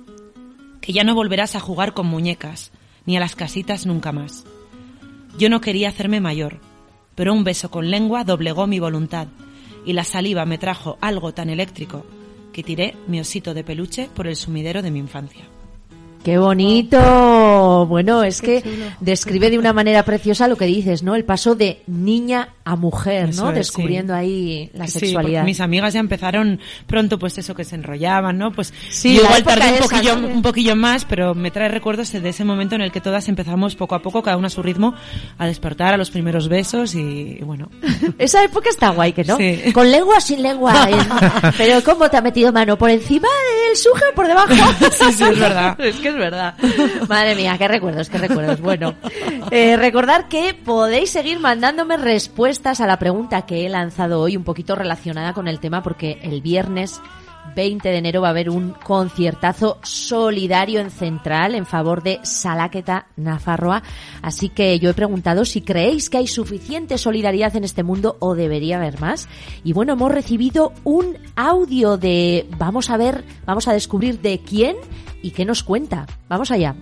que 0.82 0.94
ya 0.94 1.04
no 1.04 1.16
volverás 1.16 1.56
a 1.56 1.60
jugar 1.60 1.94
con 1.94 2.08
muñecas 2.08 2.72
ni 3.06 3.18
a 3.18 3.20
las 3.20 3.36
casitas 3.36 3.86
nunca 3.86 4.12
más. 4.12 4.46
Yo 5.38 5.50
no 5.50 5.62
quería 5.62 5.90
hacerme 5.90 6.20
mayor, 6.20 6.60
pero 7.16 7.34
un 7.34 7.44
beso 7.44 7.72
con 7.72 7.90
lengua 7.90 8.24
doblegó 8.24 8.68
mi 8.68 8.80
voluntad 8.80 9.28
y 9.86 9.94
la 9.94 10.04
saliva 10.04 10.46
me 10.46 10.58
trajo 10.58 10.98
algo 11.02 11.34
tan 11.34 11.50
eléctrico 11.50 12.06
que 12.52 12.64
tiré 12.64 12.96
mi 13.08 13.20
osito 13.20 13.54
de 13.54 13.64
peluche 13.64 14.10
por 14.14 14.28
el 14.28 14.36
sumidero 14.36 14.82
de 14.82 14.92
mi 14.92 15.00
infancia. 15.00 15.46
¡Qué 16.24 16.38
bonito! 16.38 17.86
Bueno, 17.88 18.24
es 18.24 18.42
Qué 18.42 18.62
que 18.62 18.70
chulo. 18.70 18.86
describe 19.00 19.50
de 19.50 19.58
una 19.58 19.74
manera 19.74 20.04
preciosa 20.04 20.48
lo 20.48 20.56
que 20.56 20.66
dices, 20.66 21.02
¿no? 21.04 21.16
El 21.16 21.26
paso 21.26 21.56
de 21.56 21.82
niña 21.88 22.50
a 22.64 22.76
mujer, 22.76 23.30
Eso 23.30 23.46
¿no? 23.46 23.50
es, 23.50 23.56
Descubriendo 23.56 24.14
ahí 24.14 24.70
la 24.74 24.86
Sí, 24.88 25.00
sexualidad. 25.00 25.40
porque 25.42 25.46
mis 25.46 25.60
amigas 25.62 25.94
ya 25.94 26.00
empezaron 26.00 26.60
pronto, 26.86 27.18
pues 27.18 27.38
eso 27.40 27.56
que 27.56 27.64
se 27.64 27.76
enrollaban, 27.76 28.38
¿no? 28.38 28.52
Pues 28.52 28.72
Sí, 28.90 29.16
yo 29.16 29.24
igual 29.24 29.44
tardé 29.44 29.72
un 29.74 29.80
poquillo, 29.80 30.16
¿no? 30.16 30.28
un 30.28 30.42
poquillo 30.44 30.76
más, 30.76 31.06
pero 31.06 31.34
me 31.34 31.50
trae 31.50 31.70
recuerdos 31.70 32.12
de 32.12 32.30
ese 32.30 32.44
momento 32.46 32.76
en 32.76 32.82
el 32.82 32.92
que 32.92 33.02
todas 33.02 33.28
empezamos 33.28 33.76
poco 33.76 33.96
a 33.96 34.02
poco, 34.04 34.22
cada 34.22 34.38
una 34.38 34.48
a 34.48 34.52
su 34.52 34.62
ritmo, 34.62 34.94
a 35.40 35.48
despertar, 35.48 35.94
a 35.94 35.98
los 35.98 36.12
primeros 36.12 36.48
besos 36.50 36.94
y, 36.94 37.38
y 37.40 37.44
bueno. 37.44 37.70
Esa 38.20 38.44
época 38.44 38.70
está 38.70 38.90
guay, 38.90 39.14
¿que 39.14 39.24
no? 39.24 39.38
Sí. 39.38 39.72
Con 39.74 39.90
lengua 39.90 40.20
sin 40.22 40.44
lengua. 40.44 40.88
eh. 40.90 40.96
Pero 41.58 41.84
¿cómo 41.84 42.10
te 42.10 42.18
ha 42.18 42.22
metido 42.22 42.52
mano? 42.52 42.78
¿Por 42.78 42.92
encima 42.92 43.28
del 43.68 43.76
suje 43.76 44.04
o 44.12 44.16
por 44.16 44.28
debajo? 44.28 44.54
Sí, 44.92 45.14
sí, 45.14 45.24
es 45.24 45.40
verdad. 45.40 45.80
es 45.80 45.96
que 45.96 46.11
es 46.12 46.18
verdad. 46.18 46.56
Madre 47.10 47.36
mía, 47.36 47.58
qué 47.58 47.68
recuerdos, 47.68 48.10
qué 48.10 48.18
recuerdos. 48.18 48.62
Bueno, 48.62 48.96
eh, 49.52 49.78
recordar 49.78 50.28
que 50.28 50.54
podéis 50.54 51.10
seguir 51.10 51.40
mandándome 51.40 51.98
respuestas 51.98 52.82
a 52.82 52.88
la 52.88 53.00
pregunta 53.00 53.46
que 53.46 53.66
he 53.66 53.70
lanzado 53.70 54.20
hoy, 54.22 54.38
un 54.38 54.44
poquito 54.44 54.76
relacionada 54.76 55.34
con 55.34 55.48
el 55.48 55.60
tema, 55.60 55.82
porque 55.84 56.20
el 56.24 56.42
viernes 56.42 57.02
20 57.56 57.90
de 57.90 57.98
enero 57.98 58.22
va 58.22 58.28
a 58.28 58.32
haber 58.32 58.50
un 58.50 58.72
conciertazo 58.84 59.80
solidario 59.84 60.80
en 60.80 60.92
Central 60.92 61.56
en 61.56 61.66
favor 61.66 62.04
de 62.04 62.20
Salaqueta 62.24 63.08
Nafarroa. 63.18 63.84
Así 64.22 64.50
que 64.50 64.80
yo 64.80 64.90
he 64.90 64.94
preguntado 64.94 65.46
si 65.46 65.62
creéis 65.62 66.10
que 66.10 66.18
hay 66.18 66.28
suficiente 66.28 66.98
solidaridad 66.98 67.56
en 67.56 67.64
este 67.64 67.84
mundo 67.84 68.18
o 68.20 68.36
debería 68.36 68.78
haber 68.78 69.00
más. 69.00 69.28
Y 69.64 69.74
bueno, 69.74 69.94
hemos 69.94 70.12
recibido 70.12 70.74
un 70.84 71.18
audio 71.36 71.98
de, 71.98 72.48
vamos 72.58 72.90
a 72.90 72.98
ver, 72.98 73.24
vamos 73.46 73.68
a 73.68 73.74
descubrir 73.74 74.22
de 74.22 74.40
quién 74.40 74.76
y 75.22 75.32
qué 75.32 75.46
nos 75.46 75.64
cuenta. 75.64 76.08
Vamos 76.30 76.52
allá. 76.52 76.76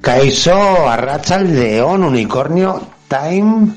Caixó, 0.00 0.88
Arrachaldeón, 0.88 2.04
Unicornio, 2.04 2.80
Time, 3.08 3.72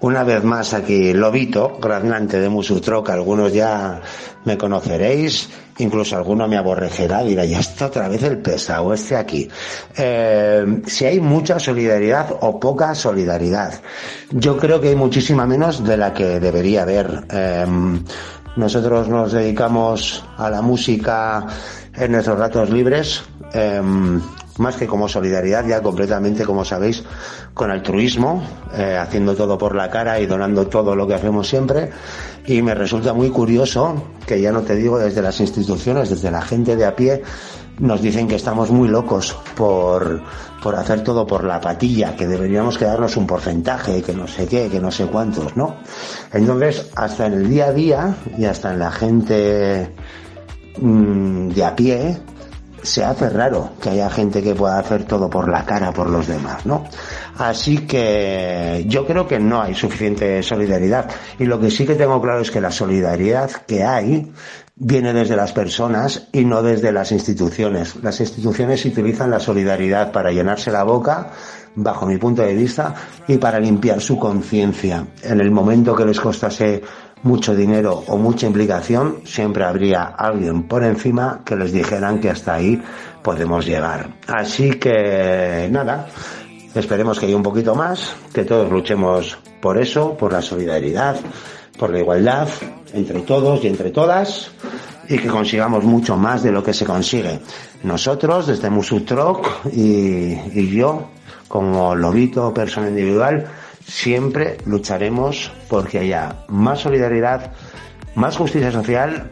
una 0.00 0.22
vez 0.22 0.44
más 0.44 0.74
aquí, 0.74 1.12
Lobito, 1.12 1.78
granante 1.80 2.40
de 2.40 2.48
Musutroca, 2.48 3.12
algunos 3.12 3.52
ya 3.52 4.00
me 4.44 4.56
conoceréis, 4.56 5.48
incluso 5.78 6.16
alguno 6.16 6.46
me 6.46 6.56
aborrecerá, 6.56 7.22
dirá, 7.22 7.44
ya 7.44 7.58
está 7.58 7.86
otra 7.86 8.08
vez 8.08 8.22
el 8.22 8.38
pesado 8.38 8.94
este 8.94 9.16
aquí. 9.16 9.48
Eh, 9.96 10.82
si 10.86 11.04
hay 11.04 11.20
mucha 11.20 11.58
solidaridad 11.58 12.32
o 12.40 12.60
poca 12.60 12.94
solidaridad, 12.94 13.74
yo 14.30 14.56
creo 14.56 14.80
que 14.80 14.88
hay 14.88 14.96
muchísima 14.96 15.46
menos 15.46 15.84
de 15.84 15.96
la 15.96 16.12
que 16.12 16.38
debería 16.38 16.82
haber. 16.82 17.24
Eh, 17.30 17.66
nosotros 18.56 19.08
nos 19.08 19.32
dedicamos 19.32 20.24
a 20.36 20.50
la 20.50 20.62
música 20.62 21.46
en 21.94 22.12
nuestros 22.12 22.38
ratos 22.38 22.70
libres, 22.70 23.22
eh, 23.52 23.80
más 24.58 24.76
que 24.76 24.86
como 24.86 25.08
solidaridad, 25.08 25.66
ya 25.66 25.82
completamente, 25.82 26.44
como 26.44 26.64
sabéis, 26.64 27.04
con 27.54 27.70
altruismo, 27.70 28.42
eh, 28.74 28.96
haciendo 29.00 29.34
todo 29.34 29.56
por 29.56 29.74
la 29.74 29.90
cara 29.90 30.20
y 30.20 30.26
donando 30.26 30.66
todo 30.66 30.94
lo 30.94 31.06
que 31.06 31.14
hacemos 31.14 31.48
siempre. 31.48 31.90
Y 32.46 32.62
me 32.62 32.74
resulta 32.74 33.12
muy 33.12 33.30
curioso 33.30 34.02
que 34.26 34.40
ya 34.40 34.52
no 34.52 34.62
te 34.62 34.74
digo 34.74 34.98
desde 34.98 35.22
las 35.22 35.40
instituciones, 35.40 36.10
desde 36.10 36.30
la 36.30 36.42
gente 36.42 36.76
de 36.76 36.84
a 36.84 36.96
pie, 36.96 37.22
nos 37.78 38.02
dicen 38.02 38.26
que 38.26 38.34
estamos 38.34 38.70
muy 38.70 38.88
locos 38.88 39.36
por, 39.54 40.20
por 40.62 40.74
hacer 40.74 41.02
todo 41.04 41.26
por 41.26 41.44
la 41.44 41.60
patilla, 41.60 42.16
que 42.16 42.26
deberíamos 42.26 42.76
quedarnos 42.76 43.16
un 43.16 43.26
porcentaje, 43.26 44.02
que 44.02 44.12
no 44.12 44.26
sé 44.26 44.46
qué, 44.46 44.68
que 44.68 44.80
no 44.80 44.90
sé 44.90 45.06
cuántos, 45.06 45.56
¿no? 45.56 45.76
Entonces, 46.32 46.90
hasta 46.96 47.26
en 47.26 47.34
el 47.34 47.48
día 47.48 47.66
a 47.66 47.72
día 47.72 48.16
y 48.36 48.44
hasta 48.44 48.72
en 48.72 48.78
la 48.80 48.90
gente 48.90 49.94
mm, 50.80 51.48
de 51.50 51.64
a 51.64 51.76
pie, 51.76 52.18
se 52.82 53.04
hace 53.04 53.28
raro 53.30 53.72
que 53.80 53.90
haya 53.90 54.10
gente 54.10 54.42
que 54.42 54.54
pueda 54.54 54.78
hacer 54.78 55.04
todo 55.04 55.28
por 55.28 55.48
la 55.48 55.64
cara 55.64 55.92
por 55.92 56.10
los 56.10 56.26
demás, 56.26 56.66
¿no? 56.66 56.84
Así 57.38 57.86
que 57.86 58.84
yo 58.88 59.06
creo 59.06 59.26
que 59.26 59.38
no 59.38 59.62
hay 59.62 59.74
suficiente 59.74 60.42
solidaridad. 60.42 61.10
Y 61.38 61.44
lo 61.44 61.60
que 61.60 61.70
sí 61.70 61.86
que 61.86 61.94
tengo 61.94 62.20
claro 62.20 62.40
es 62.40 62.50
que 62.50 62.60
la 62.60 62.70
solidaridad 62.70 63.50
que 63.66 63.84
hay 63.84 64.32
viene 64.80 65.12
desde 65.12 65.36
las 65.36 65.52
personas 65.52 66.28
y 66.32 66.44
no 66.44 66.62
desde 66.62 66.92
las 66.92 67.10
instituciones. 67.12 67.96
Las 68.02 68.20
instituciones 68.20 68.84
utilizan 68.84 69.30
la 69.30 69.40
solidaridad 69.40 70.12
para 70.12 70.30
llenarse 70.30 70.70
la 70.70 70.84
boca, 70.84 71.30
bajo 71.74 72.06
mi 72.06 72.16
punto 72.16 72.42
de 72.42 72.54
vista, 72.54 72.94
y 73.26 73.38
para 73.38 73.58
limpiar 73.58 74.00
su 74.00 74.18
conciencia. 74.18 75.04
En 75.22 75.40
el 75.40 75.50
momento 75.50 75.96
que 75.96 76.04
les 76.04 76.20
costase 76.20 76.82
mucho 77.22 77.54
dinero 77.54 78.04
o 78.06 78.16
mucha 78.16 78.46
implicación, 78.46 79.22
siempre 79.24 79.64
habría 79.64 80.04
alguien 80.04 80.64
por 80.64 80.84
encima 80.84 81.42
que 81.44 81.56
les 81.56 81.72
dijeran 81.72 82.20
que 82.20 82.30
hasta 82.30 82.54
ahí 82.54 82.82
podemos 83.22 83.66
llegar. 83.66 84.08
Así 84.26 84.70
que 84.70 85.68
nada, 85.70 86.08
esperemos 86.74 87.18
que 87.18 87.26
haya 87.26 87.36
un 87.36 87.42
poquito 87.42 87.74
más, 87.74 88.14
que 88.32 88.44
todos 88.44 88.70
luchemos 88.70 89.38
por 89.60 89.78
eso, 89.78 90.16
por 90.16 90.32
la 90.32 90.42
solidaridad, 90.42 91.16
por 91.78 91.90
la 91.90 92.00
igualdad 92.00 92.48
entre 92.92 93.20
todos 93.20 93.62
y 93.64 93.68
entre 93.68 93.90
todas 93.90 94.50
y 95.08 95.18
que 95.18 95.28
consigamos 95.28 95.84
mucho 95.84 96.16
más 96.16 96.42
de 96.42 96.52
lo 96.52 96.62
que 96.62 96.74
se 96.74 96.84
consigue. 96.84 97.40
Nosotros, 97.82 98.46
desde 98.46 98.68
Musutroc 98.68 99.66
y, 99.72 100.32
y 100.52 100.70
yo, 100.70 101.08
como 101.48 101.94
lobito, 101.94 102.52
persona 102.52 102.88
individual, 102.88 103.46
siempre 103.88 104.58
lucharemos 104.66 105.50
porque 105.68 105.98
haya 105.98 106.44
más 106.48 106.80
solidaridad, 106.80 107.52
más 108.14 108.36
justicia 108.36 108.70
social 108.70 109.30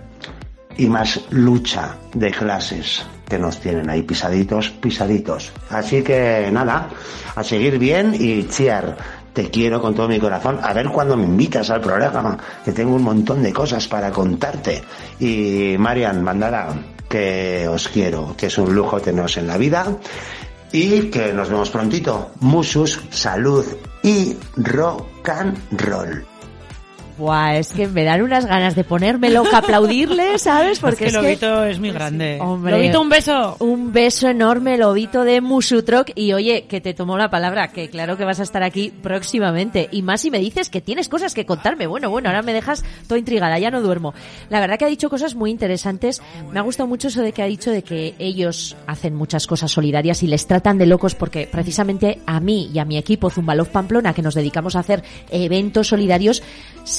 y 0.76 0.86
más 0.86 1.20
lucha 1.30 1.96
de 2.14 2.30
clases 2.30 3.04
que 3.28 3.38
nos 3.38 3.60
tienen 3.60 3.90
ahí 3.90 4.02
pisaditos, 4.02 4.70
pisaditos. 4.70 5.52
Así 5.70 6.02
que 6.02 6.48
nada, 6.50 6.88
a 7.34 7.44
seguir 7.44 7.78
bien 7.78 8.16
y 8.18 8.48
cheer. 8.48 8.96
Te 9.32 9.50
quiero 9.50 9.82
con 9.82 9.94
todo 9.94 10.08
mi 10.08 10.18
corazón. 10.18 10.58
A 10.62 10.72
ver 10.72 10.88
cuándo 10.88 11.14
me 11.16 11.24
invitas 11.24 11.68
al 11.68 11.82
programa, 11.82 12.38
que 12.64 12.72
tengo 12.72 12.94
un 12.94 13.02
montón 13.02 13.42
de 13.42 13.52
cosas 13.52 13.86
para 13.86 14.10
contarte. 14.10 14.82
Y 15.20 15.76
Marian, 15.78 16.24
Mandara, 16.24 16.68
que 17.06 17.68
os 17.68 17.88
quiero, 17.88 18.34
que 18.34 18.46
es 18.46 18.56
un 18.56 18.74
lujo 18.74 18.98
teneros 19.00 19.36
en 19.36 19.46
la 19.46 19.58
vida. 19.58 19.86
Y 20.72 21.10
que 21.10 21.34
nos 21.34 21.50
vemos 21.50 21.68
prontito. 21.68 22.30
Musus, 22.40 22.98
salud 23.10 23.66
y 24.02 24.36
rock 24.56 25.28
and 25.28 25.58
roll. 25.86 26.35
Buah, 27.18 27.56
es 27.56 27.72
que 27.72 27.88
me 27.88 28.04
dan 28.04 28.22
unas 28.22 28.46
ganas 28.46 28.74
de 28.74 28.84
ponerme 28.84 29.30
loca, 29.30 29.58
aplaudirle, 29.58 30.38
¿sabes? 30.38 30.78
Porque 30.78 31.06
es 31.06 31.12
que 31.12 31.18
es 31.18 31.38
que... 31.38 31.46
Lobito 31.46 31.64
es 31.64 31.80
muy 31.80 31.90
grande. 31.90 32.38
Hombre. 32.40 32.72
Lobito, 32.72 33.00
un 33.00 33.08
beso. 33.08 33.56
Un 33.60 33.92
beso 33.92 34.28
enorme, 34.28 34.76
Lobito 34.76 35.24
de 35.24 35.40
Musutroc. 35.40 36.10
Y 36.14 36.32
oye, 36.32 36.66
que 36.68 36.80
te 36.80 36.94
tomó 36.94 37.16
la 37.16 37.30
palabra, 37.30 37.68
que 37.68 37.88
claro 37.88 38.16
que 38.16 38.24
vas 38.24 38.40
a 38.40 38.42
estar 38.42 38.62
aquí 38.62 38.92
próximamente. 39.02 39.88
Y 39.92 40.02
más 40.02 40.20
si 40.20 40.30
me 40.30 40.38
dices 40.38 40.68
que 40.68 40.80
tienes 40.80 41.08
cosas 41.08 41.32
que 41.32 41.46
contarme. 41.46 41.86
Bueno, 41.86 42.10
bueno, 42.10 42.28
ahora 42.28 42.42
me 42.42 42.52
dejas 42.52 42.84
toda 43.08 43.18
intrigada, 43.18 43.58
ya 43.58 43.70
no 43.70 43.80
duermo. 43.80 44.12
La 44.50 44.60
verdad 44.60 44.78
que 44.78 44.84
ha 44.84 44.88
dicho 44.88 45.08
cosas 45.08 45.34
muy 45.34 45.50
interesantes. 45.50 46.20
Me 46.52 46.58
ha 46.58 46.62
gustado 46.62 46.86
mucho 46.86 47.08
eso 47.08 47.22
de 47.22 47.32
que 47.32 47.42
ha 47.42 47.46
dicho 47.46 47.70
de 47.70 47.82
que 47.82 48.14
ellos 48.18 48.76
hacen 48.86 49.14
muchas 49.14 49.46
cosas 49.46 49.70
solidarias 49.70 50.22
y 50.22 50.26
les 50.26 50.46
tratan 50.46 50.78
de 50.78 50.86
locos 50.86 51.14
porque 51.14 51.48
precisamente 51.50 52.20
a 52.26 52.40
mí 52.40 52.70
y 52.72 52.78
a 52.78 52.84
mi 52.84 52.98
equipo 52.98 53.30
Zumbalov 53.30 53.68
Pamplona, 53.68 54.12
que 54.12 54.22
nos 54.22 54.34
dedicamos 54.34 54.76
a 54.76 54.80
hacer 54.80 55.02
eventos 55.30 55.88
solidarios, 55.88 56.42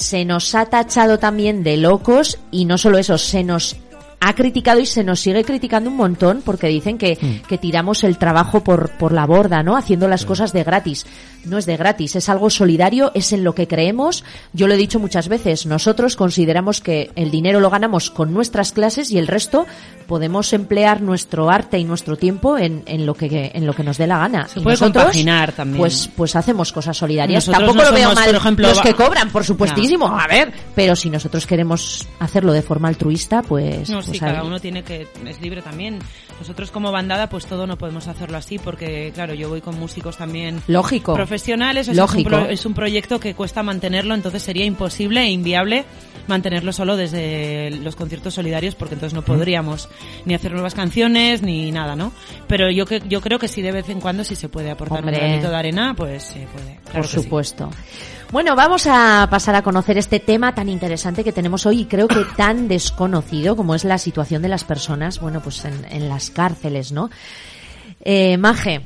se 0.08 0.24
nos 0.24 0.54
ha 0.54 0.64
tachado 0.64 1.18
también 1.18 1.62
de 1.62 1.76
locos 1.76 2.38
y 2.50 2.64
no 2.64 2.78
solo 2.78 2.96
eso, 2.96 3.18
se 3.18 3.44
nos 3.44 3.76
ha 4.20 4.34
criticado 4.34 4.80
y 4.80 4.86
se 4.86 5.04
nos 5.04 5.20
sigue 5.20 5.44
criticando 5.44 5.90
un 5.90 5.96
montón 5.96 6.42
porque 6.44 6.66
dicen 6.68 6.98
que, 6.98 7.42
que 7.46 7.58
tiramos 7.58 8.02
el 8.04 8.18
trabajo 8.18 8.64
por, 8.64 8.90
por 8.90 9.12
la 9.12 9.26
borda, 9.26 9.62
¿no? 9.62 9.76
Haciendo 9.76 10.08
las 10.08 10.24
cosas 10.24 10.52
de 10.52 10.64
gratis. 10.64 11.06
No 11.44 11.56
es 11.56 11.66
de 11.66 11.76
gratis, 11.76 12.16
es 12.16 12.28
algo 12.28 12.50
solidario, 12.50 13.12
es 13.14 13.32
en 13.32 13.44
lo 13.44 13.54
que 13.54 13.68
creemos. 13.68 14.24
Yo 14.52 14.66
lo 14.66 14.74
he 14.74 14.76
dicho 14.76 14.98
muchas 14.98 15.28
veces, 15.28 15.66
nosotros 15.66 16.16
consideramos 16.16 16.80
que 16.80 17.10
el 17.14 17.30
dinero 17.30 17.60
lo 17.60 17.70
ganamos 17.70 18.10
con 18.10 18.34
nuestras 18.34 18.72
clases 18.72 19.12
y 19.12 19.18
el 19.18 19.28
resto 19.28 19.66
podemos 20.08 20.52
emplear 20.52 21.00
nuestro 21.00 21.48
arte 21.48 21.78
y 21.78 21.84
nuestro 21.84 22.16
tiempo 22.16 22.58
en, 22.58 22.82
en 22.86 23.06
lo 23.06 23.14
que 23.14 23.52
en 23.54 23.66
lo 23.66 23.74
que 23.74 23.84
nos 23.84 23.98
dé 23.98 24.06
la 24.06 24.18
gana. 24.18 24.48
Se 24.48 24.58
Y 24.58 24.62
puede 24.62 24.74
nosotros, 24.74 25.04
compaginar 25.04 25.52
también. 25.52 25.78
Pues, 25.78 26.10
pues 26.16 26.34
hacemos 26.34 26.72
cosas 26.72 26.96
solidarias. 26.96 27.46
Nosotros 27.46 27.66
Tampoco 27.66 27.84
no 27.84 27.90
lo 27.90 27.94
veo 27.94 28.08
somos, 28.08 28.16
mal 28.16 28.26
por 28.26 28.34
ejemplo, 28.34 28.68
los 28.68 28.80
que 28.80 28.94
cobran, 28.94 29.30
por 29.30 29.44
supuestísimo. 29.44 30.06
A 30.08 30.26
ver, 30.26 30.52
pero 30.74 30.96
si 30.96 31.08
nosotros 31.08 31.46
queremos 31.46 32.06
hacerlo 32.18 32.52
de 32.52 32.62
forma 32.62 32.88
altruista, 32.88 33.42
pues, 33.42 33.88
No, 33.88 34.02
ahí. 34.12 34.18
cada 34.20 34.44
uno 34.44 34.60
tiene 34.60 34.82
que, 34.82 35.06
es 35.26 35.40
libre 35.40 35.62
también. 35.62 35.98
Nosotros 36.40 36.70
como 36.70 36.92
bandada, 36.92 37.28
pues 37.28 37.46
todo 37.46 37.66
no 37.66 37.76
podemos 37.78 38.06
hacerlo 38.08 38.38
así, 38.38 38.58
porque 38.58 39.10
claro, 39.14 39.34
yo 39.34 39.48
voy 39.48 39.60
con 39.60 39.78
músicos 39.78 40.16
también 40.16 40.62
Lógico. 40.68 41.14
profesionales, 41.14 41.88
o 41.88 41.94
sea, 41.94 42.04
es, 42.04 42.10
un 42.10 42.16
Lógico. 42.22 42.28
pro- 42.30 42.46
es 42.48 42.66
un 42.66 42.74
proyecto 42.74 43.18
que 43.20 43.34
cuesta 43.34 43.62
mantenerlo, 43.62 44.14
entonces 44.14 44.42
sería 44.42 44.64
imposible 44.64 45.22
e 45.22 45.30
inviable 45.30 45.84
mantenerlo 46.28 46.72
solo 46.72 46.96
desde 46.96 47.70
los 47.82 47.96
conciertos 47.96 48.34
solidarios, 48.34 48.74
porque 48.74 48.94
entonces 48.94 49.14
no 49.14 49.22
podríamos 49.22 49.88
ni 50.26 50.34
hacer 50.34 50.52
nuevas 50.52 50.74
canciones 50.74 51.42
ni 51.42 51.70
nada, 51.72 51.96
¿no? 51.96 52.12
Pero 52.46 52.70
yo 52.70 52.84
que 52.86 53.02
yo 53.08 53.20
creo 53.22 53.38
que 53.38 53.48
sí 53.48 53.62
de 53.62 53.72
vez 53.72 53.88
en 53.88 54.00
cuando 54.00 54.24
si 54.24 54.36
se 54.36 54.48
puede 54.48 54.70
aportar 54.70 54.98
Hombre. 55.00 55.14
un 55.16 55.20
granito 55.22 55.48
de 55.50 55.56
arena, 55.56 55.94
pues 55.96 56.24
se 56.24 56.40
puede. 56.46 56.78
claro 56.84 56.98
Por 57.00 57.06
sí. 57.06 57.22
supuesto. 57.22 57.70
Bueno, 58.30 58.54
vamos 58.54 58.86
a 58.86 59.26
pasar 59.30 59.54
a 59.54 59.62
conocer 59.62 59.96
este 59.96 60.20
tema 60.20 60.54
tan 60.54 60.68
interesante 60.68 61.24
que 61.24 61.32
tenemos 61.32 61.64
hoy 61.64 61.80
y 61.80 61.84
creo 61.86 62.06
que 62.08 62.24
tan 62.36 62.68
desconocido 62.68 63.56
como 63.56 63.74
es 63.74 63.84
la 63.84 63.96
situación 63.98 64.42
de 64.42 64.48
las 64.48 64.64
personas, 64.64 65.20
bueno, 65.20 65.40
pues 65.42 65.64
en, 65.64 66.08
las 66.08 66.30
cárceles, 66.30 66.92
¿no? 66.92 67.10
Eh, 68.00 68.36
Maje. 68.36 68.82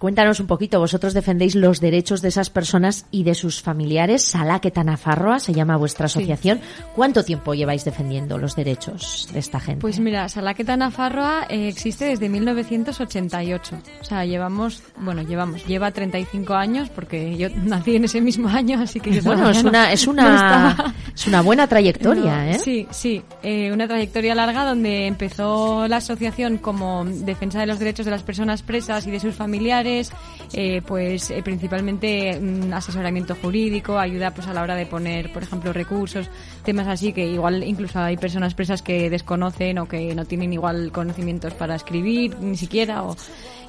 Cuéntanos 0.00 0.40
un 0.40 0.48
poquito, 0.48 0.80
vosotros 0.80 1.14
defendéis 1.14 1.54
los 1.54 1.78
derechos 1.80 2.22
de 2.22 2.28
esas 2.28 2.50
personas 2.50 3.06
y 3.12 3.22
de 3.22 3.34
sus 3.36 3.62
familiares, 3.62 4.22
Salaqueta 4.24 4.82
Nafarroa 4.82 5.38
se 5.38 5.52
llama 5.52 5.76
vuestra 5.76 6.08
Sí. 6.08 6.18
asociación. 6.18 6.60
¿Cuánto 6.96 7.22
tiempo 7.24 7.54
lleváis 7.54 7.84
defendiendo 7.84 8.36
los 8.38 8.56
derechos 8.56 9.28
de 9.32 9.38
esta 9.38 9.60
gente? 9.60 9.80
Pues 9.82 10.00
mira, 10.00 10.28
Salaqueta 10.28 10.76
Nafarroa 10.76 11.46
eh, 11.48 11.68
existe 11.68 12.06
desde 12.06 12.28
1988. 12.28 13.76
O 14.00 14.04
sea, 14.04 14.24
llevamos, 14.24 14.82
bueno, 14.96 15.22
llevamos, 15.22 15.66
lleva 15.66 15.90
35 15.90 16.54
años 16.54 16.88
porque 16.88 17.36
yo 17.36 17.48
nací 17.64 17.96
en 17.96 18.04
ese 18.04 18.20
mismo 18.20 18.48
año, 18.48 18.80
así 18.80 19.00
que 19.00 19.10
yo 19.12 19.22
bueno, 19.22 19.50
es 19.50 19.58
todavía 19.58 19.62
no- 19.62 19.68
una, 19.68 19.92
es 19.92 20.06
una, 20.06 20.94
es 21.14 21.26
una 21.26 21.42
buena 21.42 21.66
trayectoria, 21.66 22.44
No, 22.46 22.50
¿eh? 22.52 22.58
Sí, 22.58 22.86
sí, 22.90 23.22
eh, 23.42 23.70
una 23.72 23.86
trayectoria 23.86 24.34
larga 24.34 24.64
donde 24.64 25.06
empezó 25.06 25.86
la 25.88 25.98
asociación 25.98 26.56
como 26.58 27.04
defensa 27.04 27.60
de 27.60 27.66
los 27.66 27.78
derechos 27.78 28.06
de 28.06 28.10
las 28.12 28.22
personas 28.22 28.62
presas 28.62 29.06
y 29.06 29.10
de 29.10 29.20
sus 29.20 29.34
familiares, 29.34 29.89
eh, 30.52 30.82
pues 30.84 31.30
eh, 31.30 31.42
principalmente 31.42 32.38
mm, 32.40 32.72
asesoramiento 32.72 33.34
jurídico, 33.36 33.98
ayuda 33.98 34.32
pues 34.32 34.46
a 34.48 34.52
la 34.52 34.62
hora 34.62 34.74
de 34.74 34.86
poner, 34.86 35.32
por 35.32 35.42
ejemplo, 35.42 35.72
recursos, 35.72 36.28
temas 36.64 36.88
así 36.88 37.12
que 37.12 37.26
igual 37.26 37.62
incluso 37.62 38.00
hay 38.00 38.16
personas 38.16 38.54
presas 38.54 38.82
que 38.82 39.10
desconocen 39.10 39.78
o 39.78 39.86
que 39.86 40.14
no 40.14 40.24
tienen 40.24 40.52
igual 40.52 40.90
conocimientos 40.92 41.54
para 41.54 41.74
escribir 41.74 42.38
ni 42.40 42.56
siquiera 42.56 43.04
o 43.04 43.16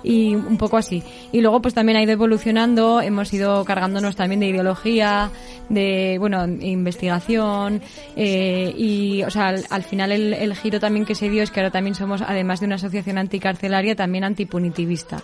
y 0.04 0.36
un 0.36 0.58
poco 0.58 0.78
así. 0.78 1.04
Y 1.32 1.42
luego 1.42 1.62
pues 1.62 1.74
también 1.74 1.98
ha 1.98 2.04
ido 2.04 2.12
evolucionando, 2.12 3.02
hemos 3.02 3.34
ido 3.34 3.64
cargándonos 3.66 4.16
también 4.16 4.40
de 4.40 4.48
ideología, 4.48 5.30
de, 5.70 6.18
bueno, 6.20 6.46
investigación, 6.46 7.82
eh, 8.16 8.74
y, 8.78 9.24
o 9.24 9.30
sea, 9.30 9.50
al, 9.50 9.66
al 9.70 9.84
final 9.84 10.12
el, 10.12 10.34
el 10.34 10.56
giro 10.56 10.80
también 10.80 11.06
que 11.06 11.16
se 11.16 11.30
dio 11.30 11.44
es 11.44 11.52
que 11.52 11.60
ahora 11.62 11.72
también 11.72 11.96
somos, 11.96 12.22
además 12.22 12.60
de 12.60 12.66
una 12.66 12.76
asociación 12.76 13.18
anticarcelaria, 13.18 13.96
también 13.96 14.24
antipunitivista. 14.24 15.22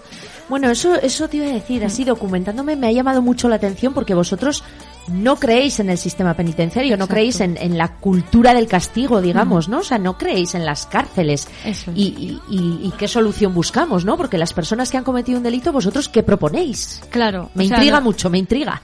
Bueno, 0.49 0.69
eso, 0.69 0.95
eso 0.95 1.27
te 1.27 1.37
iba 1.37 1.47
a 1.47 1.53
decir, 1.53 1.83
así 1.83 2.03
documentándome 2.03 2.75
me 2.75 2.87
ha 2.87 2.91
llamado 2.91 3.21
mucho 3.21 3.49
la 3.49 3.55
atención 3.55 3.93
porque 3.93 4.13
vosotros 4.13 4.63
no 5.07 5.37
creéis 5.37 5.79
en 5.79 5.89
el 5.89 5.97
sistema 5.97 6.33
penitenciario, 6.33 6.97
no 6.97 7.07
creéis 7.07 7.39
en, 7.41 7.57
en 7.57 7.77
la 7.77 7.89
cultura 7.97 8.53
del 8.53 8.67
castigo, 8.67 9.21
digamos, 9.21 9.69
¿no? 9.69 9.79
O 9.79 9.83
sea, 9.83 9.97
no 9.97 10.17
creéis 10.17 10.55
en 10.55 10.65
las 10.65 10.85
cárceles. 10.85 11.47
Eso 11.65 11.91
es. 11.91 11.97
Y, 11.97 12.01
y, 12.49 12.55
y- 12.55 12.87
y 12.87 12.91
qué 12.97 13.07
solución 13.07 13.53
buscamos, 13.53 14.05
¿no? 14.05 14.17
Porque 14.17 14.37
las 14.37 14.53
personas 14.53 14.91
que 14.91 14.97
han 14.97 15.03
cometido 15.03 15.37
un 15.37 15.43
delito, 15.43 15.71
vosotros, 15.71 16.09
¿qué 16.09 16.23
proponéis? 16.23 17.01
Claro. 17.09 17.49
Me 17.53 17.67
sea, 17.67 17.77
intriga 17.77 17.97
no- 17.99 18.03
mucho, 18.05 18.29
me 18.29 18.37
intriga. 18.37 18.81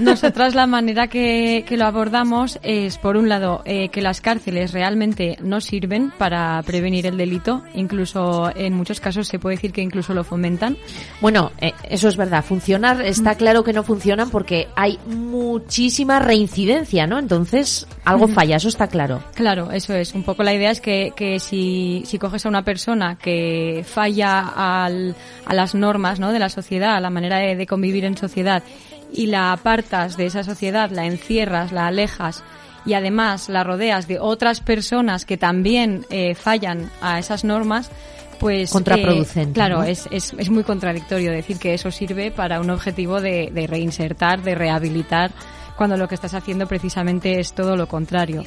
Nosotras 0.00 0.54
la 0.54 0.66
manera 0.66 1.08
que, 1.08 1.64
que 1.66 1.76
lo 1.76 1.86
abordamos 1.86 2.58
es, 2.62 2.98
por 2.98 3.16
un 3.16 3.28
lado, 3.28 3.62
eh, 3.64 3.88
que 3.90 4.00
las 4.02 4.20
cárceles 4.20 4.72
realmente 4.72 5.36
no 5.42 5.60
sirven 5.60 6.12
para 6.16 6.62
prevenir 6.62 7.06
el 7.06 7.16
delito, 7.16 7.62
incluso 7.74 8.50
en 8.54 8.74
muchos 8.74 9.00
casos 9.00 9.28
se 9.28 9.38
puede 9.38 9.56
decir 9.56 9.72
que 9.72 9.82
incluso 9.82 10.14
lo 10.14 10.24
fomentan. 10.24 10.76
Bueno, 11.20 11.52
eh, 11.60 11.72
eso 11.88 12.08
es 12.08 12.16
verdad. 12.16 12.44
Funcionar 12.44 13.00
está 13.02 13.34
claro 13.34 13.64
que 13.64 13.72
no 13.72 13.82
funcionan 13.82 14.30
porque 14.30 14.68
hay 14.76 14.98
muchísima 15.58 16.18
reincidencia, 16.18 17.06
¿no? 17.06 17.18
Entonces, 17.18 17.86
algo 18.04 18.28
falla, 18.28 18.56
eso 18.56 18.68
está 18.68 18.86
claro. 18.88 19.22
Claro, 19.34 19.70
eso 19.72 19.94
es. 19.94 20.14
Un 20.14 20.22
poco 20.22 20.42
la 20.42 20.54
idea 20.54 20.70
es 20.70 20.80
que, 20.80 21.12
que 21.16 21.38
si, 21.40 22.02
si 22.06 22.18
coges 22.18 22.46
a 22.46 22.48
una 22.48 22.62
persona 22.62 23.16
que 23.16 23.84
falla 23.86 24.40
al- 24.84 25.14
a 25.46 25.54
las 25.54 25.74
normas 25.74 26.20
¿no? 26.20 26.32
de 26.32 26.38
la 26.38 26.48
sociedad, 26.48 26.96
a 26.96 27.00
la 27.00 27.10
manera 27.10 27.38
de, 27.38 27.56
de 27.56 27.66
convivir 27.66 28.04
en 28.04 28.16
sociedad, 28.16 28.62
y 29.12 29.26
la 29.26 29.52
apartas 29.52 30.16
de 30.16 30.26
esa 30.26 30.44
sociedad, 30.44 30.90
la 30.90 31.06
encierras, 31.06 31.72
la 31.72 31.86
alejas, 31.86 32.44
y 32.86 32.94
además 32.94 33.48
la 33.48 33.64
rodeas 33.64 34.06
de 34.08 34.18
otras 34.18 34.60
personas 34.60 35.24
que 35.24 35.36
también 35.36 36.04
eh, 36.10 36.34
fallan 36.34 36.90
a 37.02 37.18
esas 37.18 37.44
normas, 37.44 37.90
pues... 38.38 38.70
Contraproducente, 38.70 39.50
eh, 39.50 39.52
claro, 39.52 39.78
¿no? 39.78 39.84
es, 39.84 40.08
es, 40.10 40.32
es 40.38 40.50
muy 40.50 40.62
contradictorio 40.64 41.30
decir 41.32 41.58
que 41.58 41.74
eso 41.74 41.90
sirve 41.90 42.30
para 42.30 42.60
un 42.60 42.70
objetivo 42.70 43.20
de, 43.20 43.50
de 43.52 43.66
reinsertar, 43.66 44.42
de 44.42 44.54
rehabilitar, 44.54 45.30
cuando 45.76 45.96
lo 45.96 46.08
que 46.08 46.14
estás 46.14 46.34
haciendo 46.34 46.66
precisamente 46.66 47.38
es 47.38 47.52
todo 47.52 47.76
lo 47.76 47.86
contrario. 47.86 48.44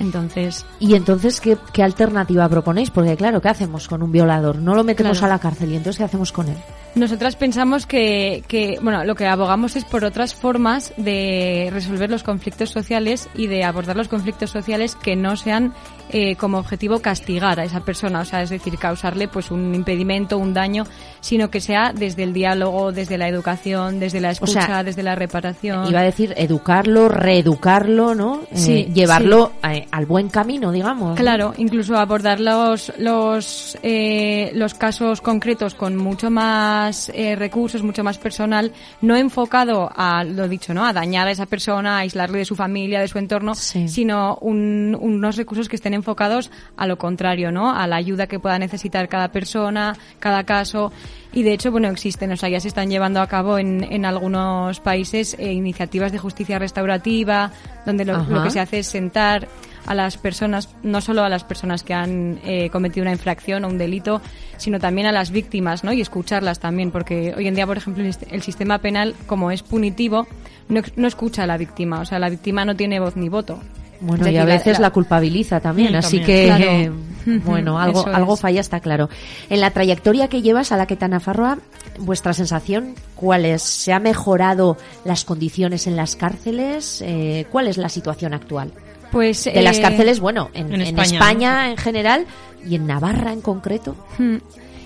Entonces, 0.00 0.64
Y 0.78 0.94
entonces, 0.94 1.40
¿qué, 1.40 1.56
qué 1.72 1.82
alternativa 1.82 2.48
proponéis? 2.48 2.90
Porque 2.90 3.16
claro, 3.16 3.40
¿qué 3.40 3.48
hacemos 3.48 3.88
con 3.88 4.00
un 4.02 4.12
violador? 4.12 4.56
No 4.56 4.74
lo 4.76 4.84
metemos 4.84 5.18
Claro. 5.18 5.32
a 5.32 5.36
la 5.36 5.40
cárcel 5.40 5.72
y 5.72 5.76
entonces, 5.76 5.98
¿qué 5.98 6.04
hacemos 6.04 6.30
con 6.30 6.48
él? 6.48 6.56
Nosotras 6.94 7.36
pensamos 7.36 7.86
que, 7.86 8.42
que, 8.48 8.78
bueno, 8.82 9.04
lo 9.04 9.14
que 9.14 9.26
abogamos 9.26 9.76
es 9.76 9.84
por 9.84 10.04
otras 10.04 10.34
formas 10.34 10.92
de 10.96 11.68
resolver 11.72 12.10
los 12.10 12.22
conflictos 12.22 12.70
sociales 12.70 13.28
y 13.34 13.46
de 13.46 13.64
abordar 13.64 13.96
los 13.96 14.08
conflictos 14.08 14.50
sociales 14.50 14.96
que 14.96 15.16
no 15.16 15.36
sean 15.36 15.74
eh, 16.10 16.36
como 16.36 16.58
objetivo 16.58 17.00
castigar 17.00 17.60
a 17.60 17.64
esa 17.64 17.80
persona, 17.80 18.20
o 18.20 18.24
sea, 18.24 18.42
es 18.42 18.50
decir, 18.50 18.78
causarle 18.78 19.28
pues 19.28 19.50
un 19.50 19.74
impedimento, 19.74 20.38
un 20.38 20.54
daño, 20.54 20.84
sino 21.20 21.50
que 21.50 21.60
sea 21.60 21.92
desde 21.94 22.22
el 22.22 22.32
diálogo, 22.32 22.92
desde 22.92 23.18
la 23.18 23.28
educación, 23.28 24.00
desde 24.00 24.20
la 24.20 24.30
escucha, 24.30 24.62
sea, 24.62 24.82
desde 24.82 25.02
la 25.02 25.14
reparación. 25.14 25.86
Iba 25.86 26.00
a 26.00 26.04
decir 26.04 26.32
educarlo, 26.36 27.08
reeducarlo, 27.08 28.14
¿no? 28.14 28.40
Eh, 28.50 28.56
Sí, 28.56 28.88
llevarlo 28.94 29.52
eh, 29.62 29.86
al 29.90 30.06
buen 30.06 30.30
camino, 30.30 30.72
digamos. 30.72 31.18
Claro, 31.18 31.52
incluso 31.58 31.96
abordar 31.96 32.40
los 32.40 32.92
los 32.98 33.76
eh, 33.82 34.50
los 34.54 34.74
casos 34.74 35.20
concretos 35.20 35.74
con 35.74 35.96
mucho 35.96 36.30
más 36.30 36.87
eh, 37.14 37.36
recursos, 37.36 37.82
mucho 37.82 38.02
más 38.04 38.18
personal, 38.18 38.72
no 39.00 39.16
enfocado 39.16 39.90
a 39.94 40.24
lo 40.24 40.48
dicho, 40.48 40.74
¿no? 40.74 40.84
A 40.86 40.92
dañar 40.92 41.28
a 41.28 41.30
esa 41.30 41.46
persona, 41.46 41.96
a 41.96 41.98
aislarle 42.00 42.38
de 42.38 42.44
su 42.44 42.56
familia, 42.56 43.00
de 43.00 43.08
su 43.08 43.18
entorno, 43.18 43.54
Sí. 43.54 43.88
sino 43.88 44.36
un- 44.40 44.96
unos 45.00 45.36
recursos 45.36 45.68
que 45.68 45.76
estén 45.76 45.94
enfocados 45.94 46.50
a 46.76 46.86
lo 46.86 46.96
contrario, 46.98 47.52
¿no? 47.52 47.70
A 47.74 47.86
la 47.86 47.96
ayuda 47.96 48.26
que 48.26 48.38
pueda 48.38 48.58
necesitar 48.58 49.08
cada 49.08 49.28
persona, 49.28 49.96
cada 50.18 50.44
caso. 50.44 50.92
Y 51.32 51.42
de 51.42 51.52
hecho, 51.52 51.70
bueno, 51.70 51.88
existen, 51.88 52.32
o 52.32 52.36
sea, 52.36 52.48
ya 52.48 52.58
se 52.60 52.68
están 52.68 52.88
llevando 52.90 53.20
a 53.20 53.26
cabo 53.26 53.58
en, 53.58 53.84
en 53.84 54.04
algunos 54.06 54.80
países 54.80 55.36
eh, 55.38 55.52
iniciativas 55.52 56.10
de 56.10 56.18
justicia 56.18 56.58
restaurativa, 56.58 57.52
donde 57.84 58.04
lo 58.06 58.42
que 58.42 58.50
se 58.50 58.60
hace 58.60 58.78
es 58.78 58.86
sentar 58.86 59.46
a 59.88 59.94
las 59.94 60.18
personas, 60.18 60.68
no 60.82 61.00
solo 61.00 61.22
a 61.24 61.28
las 61.28 61.44
personas 61.44 61.82
que 61.82 61.94
han 61.94 62.38
eh, 62.44 62.68
cometido 62.70 63.02
una 63.02 63.12
infracción 63.12 63.64
o 63.64 63.68
un 63.68 63.78
delito, 63.78 64.20
sino 64.58 64.78
también 64.78 65.06
a 65.06 65.12
las 65.12 65.30
víctimas, 65.30 65.82
¿no? 65.82 65.92
Y 65.92 66.00
escucharlas 66.00 66.60
también, 66.60 66.90
porque 66.90 67.34
hoy 67.36 67.48
en 67.48 67.54
día, 67.54 67.66
por 67.66 67.76
ejemplo, 67.78 68.04
el 68.04 68.10
sist- 68.12 68.26
el 68.30 68.42
sistema 68.42 68.78
penal, 68.78 69.14
como 69.26 69.50
es 69.50 69.62
punitivo, 69.62 70.26
no, 70.68 70.82
no 70.96 71.08
escucha 71.08 71.44
a 71.44 71.46
la 71.46 71.56
víctima, 71.56 72.00
o 72.00 72.04
sea, 72.04 72.18
la 72.18 72.28
víctima 72.28 72.64
no 72.64 72.76
tiene 72.76 73.00
voz 73.00 73.16
ni 73.16 73.28
voto. 73.28 73.58
Bueno, 74.00 74.28
y 74.28 74.36
a 74.36 74.44
veces 74.44 74.78
la, 74.78 74.88
la- 74.88 74.90
culpabiliza 74.92 75.58
también, 75.58 75.96
así 75.96 76.18
también. 76.18 76.26
que, 76.26 76.44
Claro. 76.46 76.64
eh, 76.70 76.92
bueno, 77.44 77.78
algo, 77.80 78.06
algo 78.06 78.36
falla, 78.36 78.60
está 78.60 78.78
claro. 78.80 79.08
En 79.50 79.60
la 79.60 79.70
trayectoria 79.72 80.28
que 80.28 80.42
llevas 80.42 80.70
a 80.70 80.76
la 80.76 80.86
Quetana 80.86 81.18
Farroa, 81.18 81.58
¿vuestra 81.98 82.32
sensación 82.32 82.94
cuál 83.16 83.44
es? 83.44 83.62
¿Se 83.62 83.92
ha 83.92 83.98
mejorado 83.98 84.76
las 85.04 85.24
condiciones 85.24 85.86
en 85.88 85.96
las 85.96 86.14
cárceles? 86.14 87.02
Eh, 87.04 87.46
¿Cuál 87.50 87.66
es 87.66 87.76
la 87.76 87.88
situación 87.88 88.34
actual? 88.34 88.70
Pues, 89.10 89.44
De 89.44 89.62
las 89.62 89.78
eh, 89.78 89.82
cárceles, 89.82 90.20
bueno, 90.20 90.50
en, 90.54 90.72
en 90.72 90.80
en 90.82 90.98
España, 90.98 91.70
en 91.70 91.76
general 91.76 92.26
y 92.66 92.74
en 92.74 92.86
Navarra 92.86 93.32
en 93.32 93.40
concreto. 93.40 93.96
Hmm. 94.18 94.36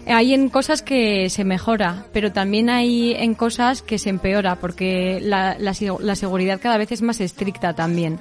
Hay 0.07 0.35
en 0.35 0.49
cosas 0.49 0.83
que 0.83 1.31
se 1.31 1.45
mejora, 1.45 2.07
pero 2.13 2.33
también 2.33 2.71
hay 2.71 3.15
en 3.15 3.35
cosas 3.35 3.83
que 3.83 3.99
se 3.99 4.11
empeora, 4.11 4.57
porque 4.57 5.21
la, 5.23 5.57
la, 5.61 5.73
la 6.01 6.17
seguridad 6.17 6.59
cada 6.61 6.77
vez 6.77 6.91
es 6.91 7.03
más 7.03 7.21
estricta 7.21 7.73
también. 7.75 8.19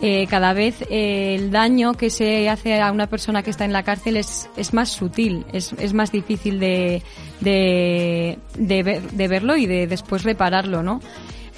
Eh, 0.00 0.26
cada 0.30 0.52
vez 0.52 0.76
eh, 0.90 1.34
el 1.34 1.50
daño 1.50 1.92
que 1.94 2.08
se 2.08 2.48
hace 2.48 2.80
a 2.80 2.92
una 2.92 3.08
persona 3.08 3.42
que 3.42 3.50
está 3.50 3.64
en 3.64 3.72
la 3.72 3.82
cárcel 3.82 4.16
es, 4.16 4.48
es 4.56 4.72
más 4.72 4.90
sutil, 4.90 5.44
es, 5.52 5.72
es 5.78 5.92
más 5.92 6.12
difícil 6.12 6.60
de, 6.60 7.02
de, 7.40 8.38
de, 8.56 8.82
ver- 8.82 9.10
de 9.10 9.28
verlo 9.28 9.56
y 9.56 9.66
de 9.66 9.86
después 9.86 10.22
repararlo, 10.22 10.82
¿no? 10.82 11.00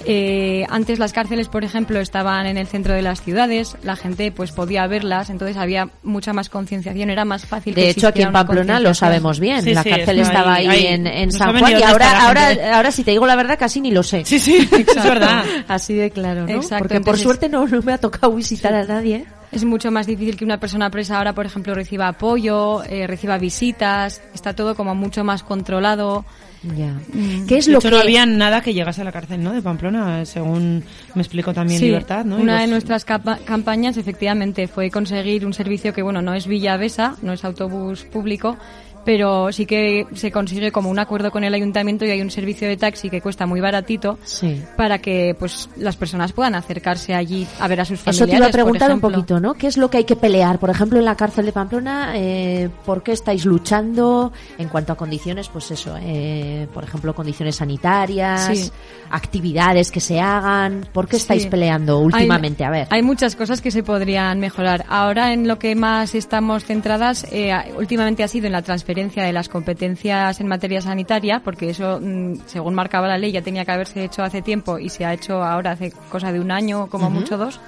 Eh, 0.05 0.65
antes 0.69 0.99
las 0.99 1.13
cárceles, 1.13 1.47
por 1.47 1.63
ejemplo, 1.63 1.99
estaban 1.99 2.45
en 2.45 2.57
el 2.57 2.67
centro 2.67 2.93
de 2.93 3.01
las 3.01 3.21
ciudades, 3.21 3.77
la 3.83 3.95
gente 3.95 4.31
pues 4.31 4.51
podía 4.51 4.87
verlas, 4.87 5.29
entonces 5.29 5.57
había 5.57 5.89
mucha 6.03 6.33
más 6.33 6.49
concienciación, 6.49 7.09
era 7.09 7.25
más 7.25 7.45
fácil. 7.45 7.75
que 7.75 7.81
De 7.81 7.89
hecho, 7.89 8.07
aquí 8.07 8.21
en 8.21 8.31
Pamplona 8.31 8.79
lo 8.79 8.93
sabemos 8.93 9.39
bien. 9.39 9.61
Sí, 9.63 9.73
la 9.73 9.83
sí, 9.83 9.89
cárcel 9.89 10.19
estaba 10.19 10.55
ahí, 10.55 10.87
en, 10.87 11.31
San 11.31 11.57
Juan 11.57 11.79
y 11.79 11.83
ahora, 11.83 12.27
ahora, 12.27 12.75
ahora, 12.75 12.91
si 12.91 13.03
te 13.03 13.11
digo 13.11 13.25
la 13.25 13.35
verdad, 13.35 13.57
casi 13.57 13.81
ni 13.81 13.91
lo 13.91 14.03
sé. 14.03 14.25
Sí, 14.25 14.39
sí, 14.39 14.57
es 14.71 15.03
verdad. 15.03 15.43
Así 15.67 15.93
de 15.93 16.11
claro, 16.11 16.45
¿no? 16.47 16.49
Exacto, 16.49 16.87
Porque 16.87 17.01
por 17.01 17.17
suerte 17.17 17.49
no, 17.49 17.67
no 17.67 17.81
me 17.81 17.93
ha 17.93 17.97
tocado 17.97 18.33
visitar 18.33 18.73
a 18.73 18.83
nadie. 18.83 19.25
Es 19.51 19.65
mucho 19.65 19.91
más 19.91 20.07
difícil 20.07 20.37
que 20.37 20.45
una 20.45 20.59
persona 20.59 20.89
presa 20.89 21.17
ahora, 21.17 21.33
por 21.33 21.45
ejemplo, 21.45 21.75
reciba 21.75 22.07
apoyo, 22.07 22.83
eh, 22.85 23.05
reciba 23.05 23.37
visitas, 23.37 24.21
está 24.33 24.55
todo 24.55 24.75
como 24.75 24.95
mucho 24.95 25.25
más 25.25 25.43
controlado. 25.43 26.25
Ya. 26.77 26.93
Mm. 27.11 27.47
¿Qué 27.47 27.57
es 27.57 27.65
De 27.65 27.71
lo 27.71 27.79
hecho, 27.79 27.89
que 27.89 27.95
no 27.95 28.01
había 28.01 28.25
nada 28.27 28.61
que 28.61 28.73
llegase 28.73 29.01
a 29.01 29.03
la 29.03 29.11
cárcel, 29.11 29.41
¿no? 29.41 29.51
De 29.51 29.63
Pamplona, 29.63 30.23
según 30.25 30.83
me 31.15 31.21
explicó 31.23 31.53
también 31.55 31.79
Sí, 31.79 31.85
Libertad, 31.87 32.23
¿no? 32.23 32.37
Una 32.37 32.53
los- 32.53 32.61
de 32.61 32.67
nuestras 32.67 33.03
capa- 33.03 33.39
campañas, 33.43 33.97
efectivamente, 33.97 34.67
fue 34.67 34.91
conseguir 34.91 35.45
un 35.45 35.53
servicio 35.53 35.91
que, 35.91 36.03
bueno, 36.03 36.21
no 36.21 36.35
es 36.35 36.45
Villa 36.45 36.77
Besa, 36.77 37.15
no 37.23 37.33
es 37.33 37.43
autobús 37.45 38.03
público, 38.03 38.57
pero 39.05 39.51
sí 39.51 39.65
que 39.65 40.05
se 40.13 40.31
consigue 40.31 40.71
como 40.71 40.89
un 40.89 40.99
acuerdo 40.99 41.31
con 41.31 41.43
el 41.43 41.53
ayuntamiento 41.53 42.05
y 42.05 42.11
hay 42.11 42.21
un 42.21 42.29
servicio 42.31 42.67
de 42.67 42.77
taxi 42.77 43.09
que 43.09 43.21
cuesta 43.21 43.45
muy 43.45 43.59
baratito 43.61 44.17
Sí. 44.23 44.61
para 44.77 44.99
que 44.99 45.35
pues 45.39 45.69
las 45.77 45.95
personas 45.95 46.33
puedan 46.33 46.53
acercarse 46.55 47.13
allí 47.15 47.47
a 47.59 47.67
ver 47.67 47.81
a 47.81 47.85
sus 47.85 47.99
familiares. 47.99 48.17
Eso 48.21 48.27
te 48.31 48.37
iba 48.37 48.45
a 48.47 48.51
preguntar 48.51 48.91
un 48.93 48.99
poquito, 48.99 49.39
¿no? 49.39 49.53
¿Qué 49.55 49.67
es 49.67 49.77
lo 49.77 49.89
que 49.89 49.97
hay 49.97 50.03
que 50.03 50.15
pelear? 50.15 50.59
Por 50.59 50.69
ejemplo, 50.69 50.99
en 50.99 51.05
la 51.05 51.15
cárcel 51.15 51.45
de 51.45 51.51
Pamplona, 51.51 52.11
eh, 52.15 52.69
¿por 52.85 53.01
qué 53.01 53.13
estáis 53.13 53.45
luchando 53.45 54.31
en 54.57 54.67
cuanto 54.69 54.93
a 54.93 54.97
condiciones? 54.97 55.49
Pues 55.49 55.71
eso, 55.71 55.95
eh, 55.99 56.67
por 56.73 56.83
ejemplo, 56.83 57.15
condiciones 57.15 57.55
sanitarias, 57.55 58.45
Sí. 58.57 58.71
actividades 59.09 59.91
que 59.91 59.99
se 59.99 60.19
hagan. 60.19 60.87
¿Por 60.93 61.07
qué 61.07 61.17
estáis 61.17 61.43
Sí. 61.43 61.49
peleando 61.49 61.99
últimamente? 61.99 62.63
Hay, 62.63 62.67
a 62.67 62.71
ver. 62.71 62.87
Hay 62.91 63.01
muchas 63.01 63.35
cosas 63.35 63.61
que 63.61 63.71
se 63.71 63.83
podrían 63.83 64.39
mejorar. 64.39 64.85
Ahora 64.89 65.33
en 65.33 65.47
lo 65.47 65.57
que 65.59 65.75
más 65.75 66.13
estamos 66.15 66.65
centradas 66.65 67.25
eh, 67.31 67.51
últimamente 67.77 68.23
ha 68.23 68.27
sido 68.27 68.45
en 68.47 68.51
la 68.53 68.61
transferencia 68.61 68.90
de 68.93 69.33
las 69.33 69.49
competencias 69.49 70.39
en 70.39 70.47
materia 70.47 70.81
sanitaria, 70.81 71.41
porque 71.43 71.69
eso, 71.69 71.99
mm, 72.01 72.41
según 72.45 72.73
marcaba 72.73 73.07
la 73.07 73.17
ley, 73.17 73.31
ya 73.31 73.41
tenía 73.41 73.65
que 73.65 73.71
haberse 73.71 74.03
hecho 74.03 74.23
hace 74.23 74.41
tiempo 74.41 74.77
y 74.77 74.89
se 74.89 75.05
ha 75.05 75.13
hecho 75.13 75.43
ahora 75.43 75.71
hace 75.71 75.91
cosa 76.09 76.31
de 76.31 76.39
un 76.39 76.51
año, 76.51 76.87
como 76.87 77.09
mucho 77.09 77.37
dos. 77.37 77.59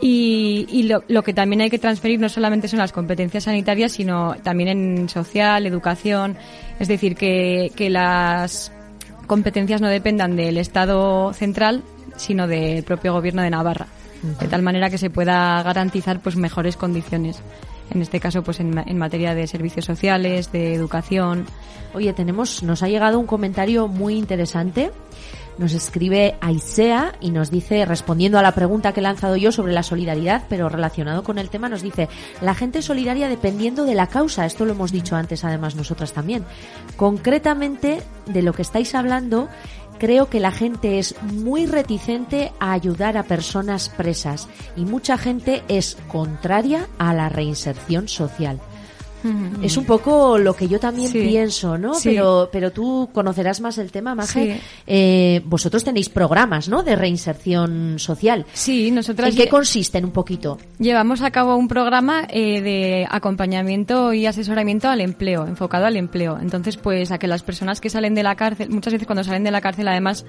Y, 0.00 0.66
y 0.70 0.84
lo, 0.84 1.02
lo 1.08 1.22
que 1.22 1.34
también 1.34 1.60
hay 1.60 1.70
que 1.70 1.78
transferir 1.78 2.20
no 2.20 2.28
solamente 2.28 2.68
son 2.68 2.78
las 2.78 2.92
competencias 2.92 3.44
sanitarias, 3.44 3.92
sino 3.92 4.36
también 4.42 4.68
en 4.68 5.08
social, 5.08 5.66
educación. 5.66 6.36
Es 6.78 6.88
decir, 6.88 7.16
que, 7.16 7.72
que 7.74 7.90
las 7.90 8.72
competencias 9.26 9.80
no 9.80 9.88
dependan 9.88 10.36
del 10.36 10.56
Estado 10.58 11.32
central, 11.32 11.82
sino 12.16 12.46
del 12.46 12.84
propio 12.84 13.12
gobierno 13.12 13.42
de 13.42 13.50
Navarra. 13.50 13.86
De 14.40 14.48
tal 14.48 14.62
manera 14.62 14.90
que 14.90 14.98
se 14.98 15.10
pueda 15.10 15.62
garantizar 15.62 16.20
pues 16.20 16.36
mejores 16.36 16.76
condiciones. 16.76 17.40
En 17.90 18.02
este 18.02 18.20
caso, 18.20 18.42
pues 18.42 18.60
en, 18.60 18.74
ma- 18.74 18.84
en 18.86 18.98
materia 18.98 19.34
de 19.34 19.46
servicios 19.46 19.84
sociales, 19.86 20.52
de 20.52 20.74
educación. 20.74 21.46
Oye, 21.94 22.12
tenemos, 22.12 22.62
nos 22.62 22.82
ha 22.82 22.88
llegado 22.88 23.18
un 23.18 23.26
comentario 23.26 23.88
muy 23.88 24.14
interesante. 24.16 24.90
Nos 25.56 25.72
escribe 25.72 26.36
Aisea 26.40 27.14
y 27.20 27.32
nos 27.32 27.50
dice, 27.50 27.84
respondiendo 27.84 28.38
a 28.38 28.42
la 28.42 28.52
pregunta 28.52 28.92
que 28.92 29.00
he 29.00 29.02
lanzado 29.02 29.34
yo 29.36 29.50
sobre 29.50 29.72
la 29.72 29.82
solidaridad, 29.82 30.44
pero 30.48 30.68
relacionado 30.68 31.24
con 31.24 31.36
el 31.36 31.50
tema, 31.50 31.68
nos 31.68 31.82
dice, 31.82 32.08
la 32.40 32.54
gente 32.54 32.78
es 32.78 32.84
solidaria 32.84 33.28
dependiendo 33.28 33.84
de 33.84 33.96
la 33.96 34.06
causa. 34.06 34.46
Esto 34.46 34.64
lo 34.64 34.72
hemos 34.74 34.92
dicho 34.92 35.16
antes, 35.16 35.44
además, 35.44 35.74
nosotras 35.74 36.12
también. 36.12 36.44
Concretamente, 36.96 38.02
de 38.26 38.42
lo 38.42 38.52
que 38.52 38.62
estáis 38.62 38.94
hablando, 38.94 39.48
creo 39.98 40.28
que 40.30 40.40
la 40.40 40.52
gente 40.52 40.98
es 40.98 41.14
muy 41.22 41.66
reticente 41.66 42.52
a 42.60 42.72
ayudar 42.72 43.16
a 43.16 43.24
personas 43.24 43.88
presas 43.88 44.48
y 44.76 44.84
mucha 44.84 45.18
gente 45.18 45.62
es 45.68 45.96
contraria 46.08 46.88
a 46.98 47.12
la 47.14 47.28
reinserción 47.28 48.08
social. 48.08 48.60
Es 49.62 49.76
un 49.76 49.84
poco 49.84 50.38
lo 50.38 50.54
que 50.54 50.68
yo 50.68 50.78
también 50.78 51.10
Sí. 51.10 51.20
pienso, 51.20 51.76
¿no? 51.78 51.94
Sí. 51.94 52.10
Pero, 52.10 52.48
pero 52.52 52.70
tú 52.70 53.08
conocerás 53.12 53.60
más 53.60 53.78
el 53.78 53.90
tema, 53.90 54.14
Maje. 54.14 54.54
Sí. 54.56 54.60
Eh, 54.86 55.42
vosotros 55.44 55.84
tenéis 55.84 56.08
programas, 56.08 56.68
¿no? 56.68 56.82
De 56.82 56.96
reinserción 56.96 57.98
social. 57.98 58.46
Sí, 58.52 58.90
nosotras 58.90 59.30
¿En 59.30 59.36
qué 59.36 59.48
consisten 59.48 60.04
un 60.04 60.12
poquito? 60.12 60.58
llevamos 60.78 61.22
a 61.22 61.30
cabo 61.30 61.56
un 61.56 61.68
programa 61.68 62.26
eh, 62.30 62.60
de 62.60 63.06
acompañamiento 63.10 64.12
y 64.12 64.26
asesoramiento 64.26 64.88
al 64.88 65.00
empleo, 65.00 65.46
enfocado 65.46 65.86
al 65.86 65.96
empleo. 65.96 66.38
Entonces, 66.40 66.76
pues 66.76 67.10
a 67.12 67.18
que 67.18 67.26
las 67.26 67.42
personas 67.42 67.80
que 67.80 67.90
salen 67.90 68.14
de 68.14 68.22
la 68.22 68.36
cárcel, 68.36 68.70
muchas 68.70 68.92
veces 68.92 69.06
cuando 69.06 69.24
salen 69.24 69.44
de 69.44 69.50
la 69.50 69.60
cárcel, 69.60 69.88
además 69.88 70.24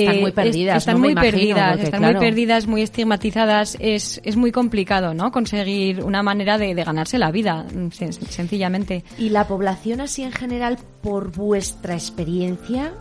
Están 0.00 0.20
muy 0.20 0.28
es- 0.30 0.34
perdidas, 0.34 0.76
están 0.78 1.00
muy 1.00 1.12
imagino, 1.12 1.32
perdidas, 1.32 1.68
porque, 1.70 1.82
están 1.84 2.00
claro. 2.00 2.18
muy 2.18 2.26
perdidas, 2.28 2.66
muy 2.66 2.82
estigmatizadas. 2.82 3.76
Es, 3.80 4.20
es 4.24 4.36
muy 4.36 4.52
complicado, 4.52 5.14
¿no? 5.14 5.30
Conseguir 5.32 6.02
una 6.02 6.22
manera 6.22 6.58
de, 6.58 6.74
de 6.74 6.84
ganarse 6.84 7.18
la 7.18 7.30
vida, 7.30 7.64
mm, 7.64 7.86
sen- 7.88 8.12
sencillamente. 8.12 9.04
¿Y 9.18 9.30
la 9.30 9.46
población 9.46 10.00
así 10.00 10.22
en 10.22 10.32
general, 10.32 10.78
por 11.02 11.32
vuestra 11.32 11.94
experiencia, 11.94 12.92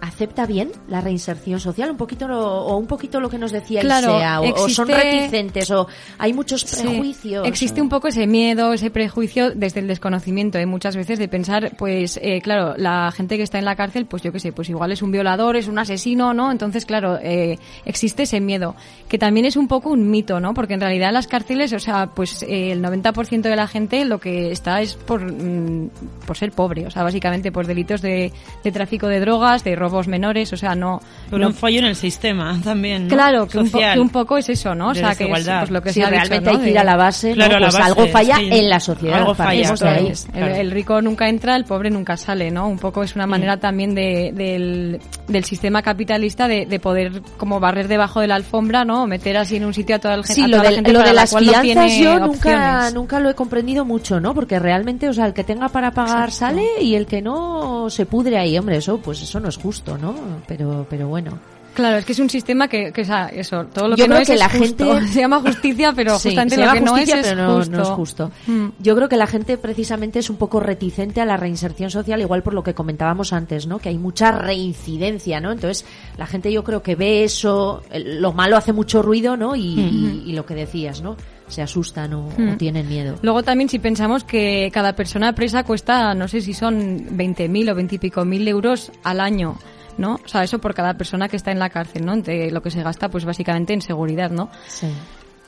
acepta 0.00 0.46
bien 0.46 0.70
la 0.88 1.00
reinserción 1.00 1.60
social? 1.60 1.90
Un 1.90 1.96
poquito 1.96 2.26
lo, 2.28 2.40
o 2.42 2.76
un 2.76 2.86
poquito 2.86 3.20
lo 3.20 3.28
que 3.28 3.38
nos 3.38 3.52
decía 3.52 3.80
Claro, 3.80 4.16
Isea, 4.16 4.40
o, 4.40 4.64
o 4.64 4.68
son 4.68 4.88
existe- 4.88 5.02
reticentes, 5.02 5.70
o 5.70 5.86
hay 6.18 6.32
muchos 6.32 6.62
Sí. 6.62 6.82
prejuicios. 6.82 7.46
Existe 7.46 7.80
un 7.82 7.88
poco 7.88 8.08
ese 8.08 8.26
miedo, 8.26 8.72
ese 8.72 8.90
prejuicio 8.90 9.50
desde 9.50 9.80
el 9.80 9.86
desconocimiento, 9.88 10.58
¿eh? 10.58 10.66
muchas 10.66 10.96
veces 10.96 11.18
de 11.18 11.28
pensar, 11.28 11.72
pues, 11.76 12.18
eh, 12.22 12.40
claro, 12.40 12.74
la 12.76 13.10
gente 13.12 13.36
que 13.36 13.42
está 13.42 13.58
en 13.58 13.64
la 13.64 13.76
cárcel, 13.76 14.06
pues 14.06 14.22
yo 14.22 14.32
qué 14.32 14.40
sé, 14.40 14.52
pues 14.52 14.68
igual 14.70 14.92
es 14.92 15.02
un 15.02 15.10
violador, 15.12 15.56
es 15.56 15.68
un 15.68 15.78
asesino, 15.78 16.32
¿no? 16.34 16.50
Entonces, 16.50 16.86
claro, 16.86 17.18
eh, 17.22 17.58
existe 17.84 18.22
ese 18.24 18.40
miedo, 18.40 18.74
que 19.08 19.18
también 19.18 19.46
es 19.46 19.56
un 19.56 19.68
poco 19.68 19.90
un 19.90 20.10
mito, 20.10 20.40
¿no? 20.40 20.54
Porque 20.54 20.74
en 20.74 20.80
realidad 20.80 21.08
en 21.08 21.14
las 21.14 21.26
cárceles, 21.26 21.72
o 21.72 21.78
sea, 21.78 22.06
pues 22.14 22.42
eh, 22.42 22.72
el 22.72 22.82
90% 22.82 23.42
de 23.48 23.56
la 23.56 23.66
gente 23.68 24.04
lo 24.04 24.18
que 24.18 24.50
está 24.50 24.80
es 24.80 24.94
por, 24.94 25.20
mm, 25.30 25.90
por 26.26 26.36
ser 26.36 26.52
pobre, 26.52 26.86
o 26.86 26.90
sea, 26.90 27.02
básicamente 27.02 27.52
por 27.52 27.66
delitos 27.66 28.00
de, 28.02 28.32
de 28.64 28.72
tráfico 28.72 29.06
de 29.08 29.20
drogas, 29.20 29.25
de 29.26 29.76
robos 29.76 30.06
menores, 30.08 30.52
o 30.52 30.56
sea, 30.56 30.74
no... 30.74 31.00
Por 31.30 31.40
no- 31.40 31.48
un 31.48 31.54
fallo 31.54 31.80
en 31.80 31.86
el 31.86 31.96
sistema 31.96 32.58
también, 32.64 33.08
¿no? 33.08 33.14
Claro, 33.14 33.46
que 33.48 33.58
un, 33.58 33.64
po- 33.64 33.70
Social. 33.78 33.94
que 33.94 34.00
un 34.00 34.08
poco 34.10 34.36
es 34.38 34.48
eso, 34.48 34.74
¿no? 34.74 34.88
O 34.88 34.92
De 34.94 35.00
sea, 35.00 35.14
que 35.14 35.24
es 35.24 35.30
pues, 35.30 35.70
lo 35.70 35.82
que 35.82 35.92
Sí, 35.92 36.00
se 36.00 36.04
ha 36.06 36.10
dicho, 36.10 36.20
realmente 36.20 36.50
¿no? 36.52 36.58
hay 36.58 36.64
que 36.64 36.70
ir 36.70 36.78
a 36.78 36.84
la 36.84 36.96
base, 36.96 37.28
¿no? 37.30 37.34
Claro, 37.34 37.58
la 37.58 37.66
Pues 37.66 37.74
base, 37.74 37.86
algo 37.86 38.06
falla 38.06 38.36
sí. 38.36 38.48
en 38.52 38.68
la 38.70 38.80
sociedad. 38.80 39.18
Algo 39.18 39.34
falla, 39.34 39.74
claro. 39.74 39.98
ahí. 40.00 40.06
El, 40.06 40.16
Claro. 40.32 40.54
el 40.54 40.70
rico 40.70 41.02
nunca 41.02 41.28
entra, 41.28 41.56
el 41.56 41.64
pobre 41.64 41.90
nunca 41.90 42.16
sale, 42.16 42.50
¿no? 42.50 42.68
Un 42.68 42.78
poco 42.78 43.02
es 43.02 43.14
una 43.16 43.26
manera 43.26 43.56
también 43.58 43.94
de, 43.94 44.32
del, 44.34 45.00
del 45.28 45.44
sistema 45.44 45.82
capitalista 45.82 46.46
de, 46.48 46.66
de 46.66 46.78
poder 46.80 47.20
como 47.36 47.58
barrer 47.60 47.88
debajo 47.88 48.20
de 48.20 48.28
la 48.28 48.36
alfombra, 48.36 48.84
¿no? 48.84 49.02
O 49.02 49.06
meter 49.06 49.36
así 49.36 49.56
en 49.56 49.64
un 49.64 49.74
sitio 49.74 49.96
a 49.96 49.98
toda, 49.98 50.14
el, 50.14 50.24
Sí, 50.24 50.42
a 50.42 50.46
lo 50.48 50.52
toda 50.58 50.62
la 50.64 50.68
de, 50.70 50.74
gente 50.76 50.92
lo 50.92 50.98
para 51.00 51.10
de 51.10 51.14
la 51.14 51.20
las 51.22 51.30
fianzas 51.36 51.62
tiene 51.62 52.00
yo 52.02 52.18
nunca, 52.20 52.90
nunca 52.92 53.20
lo 53.20 53.30
he 53.30 53.34
comprendido 53.34 53.84
mucho, 53.84 54.20
¿no? 54.20 54.34
Porque 54.34 54.58
realmente, 54.58 55.08
o 55.08 55.12
sea, 55.12 55.26
el 55.26 55.32
que 55.34 55.44
tenga 55.44 55.68
para 55.68 55.90
pagar 55.90 56.28
Exacto. 56.28 56.56
sale 56.56 56.66
y 56.82 56.94
el 56.94 57.06
que 57.06 57.22
no 57.22 57.88
se 57.90 58.06
pudre 58.06 58.38
ahí, 58.38 58.56
hombre, 58.58 58.76
eso 58.76 58.98
pues 58.98 59.15
eso 59.22 59.40
no 59.40 59.48
es 59.48 59.56
justo, 59.56 59.96
¿no? 59.98 60.14
Pero, 60.46 60.86
pero 60.88 61.08
bueno. 61.08 61.38
Claro, 61.74 61.98
es 61.98 62.06
que 62.06 62.12
es 62.12 62.18
un 62.20 62.30
sistema 62.30 62.68
que, 62.68 62.90
que 62.90 63.02
o 63.02 63.04
sea, 63.04 63.26
eso, 63.26 63.66
todo 63.66 63.88
lo 63.88 63.96
Yo 63.96 64.04
que 64.04 64.08
no 64.08 64.14
creo 64.14 64.22
es 64.22 64.28
que 64.28 64.32
es 64.34 64.38
la 64.40 64.48
justo. 64.48 64.94
gente- 64.94 65.08
se 65.12 65.20
llama 65.20 65.40
justicia, 65.40 65.92
pero 65.94 66.18
Sí, 66.18 66.28
justamente 66.30 66.56
lo 66.56 66.72
que 66.72 66.80
no 66.80 66.96
es 66.96 67.36
no, 67.36 67.56
justo. 67.56 67.70
no 67.76 67.82
es 67.82 67.88
justo. 67.90 68.30
Mm. 68.46 68.66
Yo 68.78 68.96
creo 68.96 69.10
que 69.10 69.16
la 69.18 69.26
gente 69.26 69.58
precisamente 69.58 70.18
es 70.20 70.30
un 70.30 70.36
poco 70.36 70.58
reticente 70.58 71.20
a 71.20 71.26
la 71.26 71.36
reinserción 71.36 71.90
social, 71.90 72.18
igual 72.22 72.42
por 72.42 72.54
lo 72.54 72.62
que 72.62 72.72
comentábamos 72.72 73.34
antes, 73.34 73.66
¿no? 73.66 73.78
Que 73.78 73.90
hay 73.90 73.98
mucha 73.98 74.32
reincidencia, 74.32 75.38
¿no? 75.40 75.52
Entonces, 75.52 75.84
la 76.16 76.26
gente 76.26 76.50
yo 76.50 76.64
creo 76.64 76.82
que 76.82 76.94
ve 76.94 77.24
eso, 77.24 77.82
lo 77.94 78.32
malo 78.32 78.56
hace 78.56 78.72
mucho 78.72 79.02
ruido, 79.02 79.36
¿no? 79.36 79.54
Y, 79.54 79.60
y- 79.78 80.22
y 80.26 80.32
lo 80.32 80.46
que 80.46 80.54
decías, 80.54 81.02
¿no? 81.02 81.16
Se 81.48 81.62
asustan 81.62 82.12
o, 82.14 82.26
o 82.28 82.32
Mm. 82.38 82.56
tienen 82.58 82.88
miedo. 82.88 83.16
Luego 83.22 83.42
también 83.42 83.68
si 83.68 83.78
pensamos 83.78 84.24
que 84.24 84.70
cada 84.72 84.94
persona 84.94 85.32
presa 85.34 85.62
cuesta, 85.64 86.14
no 86.14 86.26
sé 86.28 86.40
si 86.40 86.54
son 86.54 87.16
20.000 87.16 87.70
o 87.70 87.74
20 87.74 87.94
y 87.94 87.98
pico 87.98 88.24
mil 88.24 88.46
euros 88.48 88.90
al 89.04 89.20
año. 89.20 89.56
¿no? 89.98 90.20
O 90.22 90.28
sea, 90.28 90.44
eso 90.44 90.58
por 90.58 90.74
cada 90.74 90.92
persona 90.98 91.26
que 91.26 91.36
está 91.36 91.52
en 91.52 91.58
la 91.58 91.70
cárcel, 91.70 92.04
¿no? 92.04 92.12
Entre 92.12 92.50
lo 92.50 92.60
que 92.60 92.70
se 92.70 92.82
gasta, 92.82 93.08
pues 93.08 93.24
básicamente 93.24 93.72
en 93.72 93.80
seguridad, 93.80 94.30
¿no? 94.30 94.50
Sí. 94.68 94.88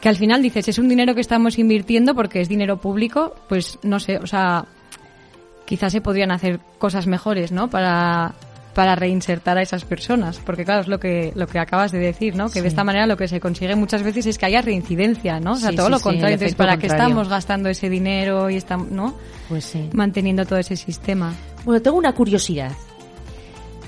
Que 0.01 0.09
al 0.09 0.17
final 0.17 0.41
dices, 0.41 0.67
es 0.69 0.79
un 0.79 0.89
dinero 0.89 1.15
que 1.15 1.21
estamos 1.21 1.59
invirtiendo 1.59 2.15
porque 2.15 2.41
es 2.41 2.49
dinero 2.49 2.79
público, 2.79 3.35
pues 3.47 3.79
no 3.83 4.01
sé, 4.01 4.17
o 4.17 4.27
sea, 4.27 4.65
quizás 5.67 5.93
se 5.93 6.01
podrían 6.01 6.31
hacer 6.31 6.61
cosas 6.79 7.07
mejores, 7.07 7.53
¿no? 7.53 7.69
Para, 7.69 8.33
para 8.79 8.95
reinsertar 8.95 9.59
a 9.59 9.63
esas 9.63 9.85
personas. 9.85 10.39
Porque 10.39 10.65
claro, 10.65 10.83
es 10.83 10.87
lo 10.87 11.01
que, 11.01 11.33
lo 11.35 11.49
que 11.49 11.59
acabas 11.59 11.91
de 11.91 11.99
decir, 11.99 12.37
¿no? 12.37 12.49
Que 12.49 12.63
de 12.63 12.69
esta 12.69 12.85
manera 12.85 13.09
lo 13.09 13.17
que 13.17 13.27
se 13.27 13.41
consigue 13.41 13.75
muchas 13.75 14.05
veces 14.05 14.27
es 14.27 14.39
que 14.39 14.47
haya 14.47 14.63
reincidencia, 14.63 15.41
¿no? 15.41 15.55
O 15.55 15.57
sea, 15.57 15.71
Sí, 15.71 15.77
todo 15.77 15.87
sí, 15.87 15.93
lo 15.95 15.99
contrario. 15.99 16.35
Entonces, 16.35 16.55
¿para 16.55 16.77
qué 16.77 16.87
estamos 16.87 17.29
gastando 17.29 17.69
ese 17.71 17.91
dinero 17.91 18.49
y 18.49 18.55
estamos, 18.55 18.89
¿no? 18.93 19.17
Pues 19.49 19.65
sí. 19.65 19.91
Manteniendo 19.95 20.47
todo 20.47 20.61
ese 20.61 20.77
sistema. 20.77 21.35
Bueno, 21.65 21.83
tengo 21.83 21.97
una 21.97 22.13
curiosidad. 22.13 22.71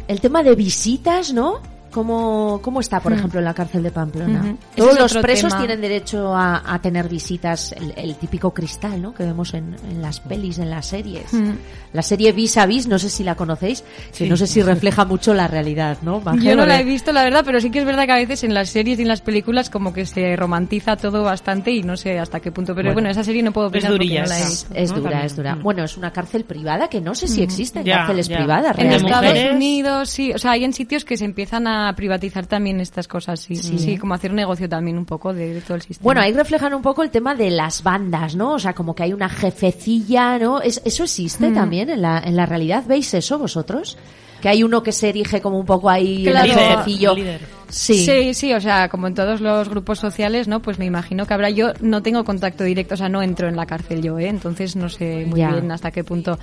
El 0.09 0.21
tema 0.21 0.43
de 0.43 0.57
visitas, 0.57 1.33
¿no? 1.33 1.61
¿Cómo, 1.91 2.61
cómo 2.63 2.81
está, 2.81 3.01
por 3.01 3.13
Hmm. 3.13 3.19
ejemplo, 3.19 3.39
en 3.41 3.45
la 3.45 3.55
cárcel 3.55 3.83
de 3.83 3.91
Pamplona? 3.91 4.57
Todos 4.77 4.93
es 4.95 4.99
los 5.01 5.17
presos 5.19 5.51
tema. 5.51 5.59
tienen 5.67 5.81
derecho 5.81 6.35
a, 6.35 6.63
a 6.75 6.81
tener 6.81 7.09
visitas, 7.09 7.73
el, 7.73 7.93
el 7.97 8.15
típico 8.17 8.53
cristal, 8.55 9.01
¿no? 9.03 9.13
Que 9.13 9.25
vemos 9.25 9.55
en, 9.55 9.75
en 9.89 10.01
las 10.01 10.21
pelis, 10.21 10.59
en 10.59 10.71
las 10.71 10.87
series. 10.87 11.33
Mm. 11.33 11.51
La 11.93 12.03
serie 12.03 12.33
Vis 12.33 12.57
a 12.59 12.67
Vis, 12.67 12.87
no 12.87 12.99
sé 12.99 13.11
si 13.11 13.25
la 13.25 13.35
conocéis, 13.35 13.83
que 14.17 14.29
no 14.29 14.37
sé 14.37 14.47
si 14.47 14.63
refleja 14.63 15.05
mucho 15.05 15.35
la 15.35 15.49
realidad, 15.49 15.99
¿no? 16.03 16.23
Yo 16.41 16.55
no 16.55 16.65
la 16.67 16.81
he 16.81 16.85
visto, 16.85 17.13
la 17.13 17.25
verdad, 17.25 17.43
pero 17.45 17.61
sí 17.61 17.71
que 17.71 17.81
es 17.81 17.85
verdad 17.85 18.07
que 18.07 18.13
a 18.13 18.17
veces 18.17 18.45
en 18.45 18.55
las 18.55 18.69
series 18.71 18.99
y 18.99 19.03
en 19.03 19.09
las 19.09 19.21
películas 19.21 19.69
como 19.71 19.93
que 19.93 20.07
se 20.07 20.37
romantiza 20.37 20.97
todo 20.97 21.25
bastante 21.25 21.73
y 21.73 21.83
no 21.83 21.97
sé 21.97 22.19
hasta 22.19 22.39
qué 22.41 22.53
punto. 22.53 22.75
Pero 22.75 22.89
Bueno. 22.91 22.95
bueno, 22.95 23.11
esa 23.11 23.25
serie 23.25 23.43
no 23.43 23.51
puedo 23.53 23.67
Es 23.67 23.73
opinar 23.73 23.91
porque 23.93 24.05
durilla 24.05 24.23
no 24.23 24.29
la 24.29 24.39
he 24.41 24.45
visto. 24.45 24.75
Es 24.75 24.91
¿no? 24.91 24.97
dura, 24.99 25.11
También. 25.11 25.27
es 25.27 25.37
dura. 25.37 25.55
Mm. 25.57 25.63
Bueno, 25.63 25.85
es 25.85 25.97
una 25.97 26.13
cárcel 26.13 26.45
privada 26.45 26.89
que 26.89 27.01
no 27.01 27.15
sé 27.17 27.27
si 27.27 27.43
existen 27.43 27.85
Ya, 27.85 27.97
cárceles 27.99 28.29
ya. 28.29 28.37
privadas 28.39 28.79
En 28.79 28.89
realmente. 28.91 29.07
Estados. 29.07 29.55
Unidos, 29.57 30.09
sí. 30.11 30.33
O 30.33 30.39
sea, 30.39 30.53
hay 30.53 30.65
en 30.65 30.73
sitios 30.73 31.05
que 31.05 31.17
se 31.17 31.25
empiezan 31.25 31.67
a 31.67 31.80
privatizar 31.97 32.47
también 32.47 32.81
estas 32.81 33.07
cosas, 33.09 33.41
sí. 33.41 33.57
Sí, 33.57 33.97
como 33.99 34.15
hacer 34.15 34.31
un 34.31 34.37
negocio 34.37 34.69
también 34.69 34.97
un 34.99 35.05
poco 35.05 35.33
de, 35.35 35.55
de 35.55 35.61
todo 35.61 35.75
el 35.77 35.83
sistema. 35.83 36.05
Bueno, 36.05 36.21
ahí 36.21 36.33
reflejan 36.33 36.75
un 36.75 36.83
poco 36.83 37.03
el 37.03 37.11
tema 37.11 37.35
de 37.35 37.51
las 37.51 37.83
bandas, 37.83 38.35
¿no? 38.37 38.53
O 38.55 38.59
sea, 38.59 38.73
como 38.73 38.95
que 38.95 39.03
hay 39.05 39.13
una 39.13 39.29
jefecilla, 39.29 40.39
¿no? 40.39 40.61
Es- 40.61 40.81
¿Eso 40.85 41.05
existe 41.05 41.51
Mm. 41.51 41.55
también 41.55 41.91
en 41.91 42.03
la, 42.03 42.19
en 42.25 42.37
la 42.37 42.47
realidad? 42.47 42.85
¿Veis 42.87 43.13
eso 43.15 43.39
vosotros? 43.39 43.97
Que 44.41 44.49
hay 44.49 44.63
uno 44.63 44.83
que 44.83 44.93
se 44.93 45.11
erige 45.11 45.41
como 45.43 45.59
un 45.59 45.67
poco 45.67 45.91
ahí 45.91 46.25
Claro. 46.25 46.51
el 46.87 47.15
líder. 47.17 47.41
Sí. 47.69 48.05
Sí, 48.05 48.35
sí, 48.35 48.53
o 48.55 48.61
sea, 48.61 48.89
como 48.89 49.07
en 49.07 49.15
todos 49.15 49.41
los 49.41 49.69
grupos 49.69 49.99
sociales, 49.99 50.49
¿no? 50.49 50.61
Pues 50.63 50.79
me 50.79 50.87
imagino 50.87 51.27
que 51.27 51.35
habrá. 51.35 51.51
Yo 51.51 51.73
no 51.81 52.03
tengo 52.03 52.25
contacto 52.25 52.65
directo, 52.65 52.95
o 52.95 52.97
sea, 52.97 53.09
no 53.09 53.23
entro 53.23 53.49
en 53.49 53.55
la 53.57 53.67
cárcel 53.67 54.03
yo, 54.03 54.19
¿eh? 54.19 54.29
Entonces 54.29 54.77
no 54.77 54.89
sé 54.89 55.25
muy 55.27 55.41
Ya. 55.41 55.53
bien 55.53 55.71
hasta 55.71 55.91
qué 55.91 56.03
punto 56.05 56.39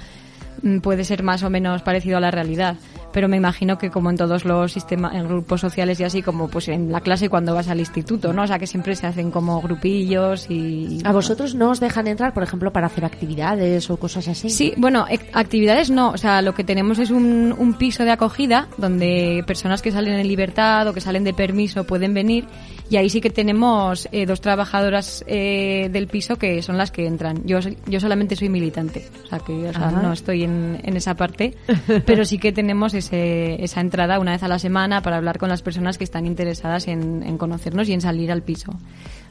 mm, 0.61 0.79
puede 0.79 1.03
ser 1.03 1.23
más 1.23 1.43
o 1.43 1.49
menos 1.49 1.81
parecido 1.81 2.17
a 2.17 2.19
la 2.21 2.31
realidad. 2.31 2.77
Pero 3.13 3.27
me 3.27 3.37
imagino 3.37 3.77
que 3.77 3.89
como 3.89 4.09
en 4.09 4.17
todos 4.17 4.45
los 4.45 4.71
sistemas, 4.73 5.15
en 5.15 5.27
grupos 5.27 5.61
sociales 5.61 5.99
y 5.99 6.03
así, 6.03 6.21
como 6.21 6.49
pues 6.49 6.67
en 6.67 6.91
la 6.91 7.01
clase 7.01 7.29
cuando 7.29 7.53
vas 7.55 7.67
al 7.69 7.79
instituto, 7.79 8.33
¿no? 8.33 8.43
O 8.43 8.47
sea, 8.47 8.59
que 8.59 8.67
siempre 8.67 8.95
se 8.95 9.07
hacen 9.07 9.31
como 9.31 9.61
grupillos 9.61 10.47
y... 10.49 10.99
¿A 11.03 11.11
vosotros 11.13 11.55
no 11.55 11.71
os 11.71 11.79
dejan 11.79 12.07
entrar, 12.07 12.33
por 12.33 12.43
ejemplo, 12.43 12.71
para 12.71 12.87
hacer 12.87 13.05
actividades 13.05 13.89
o 13.89 13.97
cosas 13.97 14.27
así? 14.27 14.49
Sí, 14.49 14.73
bueno, 14.77 15.07
ec- 15.07 15.29
actividades 15.33 15.89
no. 15.89 16.09
O 16.11 16.17
sea, 16.17 16.41
lo 16.41 16.53
que 16.53 16.63
tenemos 16.63 16.99
es 16.99 17.09
un, 17.09 17.55
un 17.57 17.73
piso 17.75 18.03
de 18.03 18.11
acogida 18.11 18.67
donde 18.77 19.43
personas 19.47 19.81
que 19.81 19.91
salen 19.91 20.13
en 20.13 20.27
libertad 20.27 20.87
o 20.87 20.93
que 20.93 21.01
salen 21.01 21.23
de 21.23 21.33
permiso 21.33 21.85
pueden 21.85 22.13
venir 22.13 22.45
y 22.89 22.97
ahí 22.97 23.09
sí 23.09 23.21
que 23.21 23.29
tenemos 23.29 24.07
eh, 24.11 24.25
dos 24.25 24.41
trabajadoras 24.41 25.23
eh, 25.27 25.89
del 25.91 26.07
piso 26.07 26.37
que 26.37 26.61
son 26.61 26.77
las 26.77 26.91
que 26.91 27.05
entran. 27.05 27.45
Yo, 27.45 27.59
yo 27.85 27.99
solamente 27.99 28.35
soy 28.35 28.49
militante, 28.49 29.07
o 29.23 29.27
sea, 29.27 29.39
que 29.39 29.69
o 29.69 29.73
sea, 29.73 29.91
no 29.91 30.13
estoy 30.13 30.43
en, 30.43 30.79
en 30.83 30.95
esa 30.95 31.15
parte, 31.15 31.55
pero 32.05 32.25
sí 32.25 32.37
que 32.37 32.51
tenemos 32.51 32.93
ese, 32.93 33.61
esa 33.63 33.81
entrada 33.81 34.19
una 34.19 34.31
vez 34.31 34.43
a 34.43 34.47
la 34.47 34.59
semana 34.59 35.01
para 35.01 35.17
hablar 35.17 35.37
con 35.37 35.49
las 35.49 35.61
personas 35.61 35.97
que 35.97 36.03
están 36.03 36.25
interesadas 36.25 36.87
en, 36.87 37.23
en 37.23 37.37
conocernos 37.37 37.89
y 37.89 37.93
en 37.93 38.01
salir 38.01 38.31
al 38.31 38.41
piso. 38.43 38.71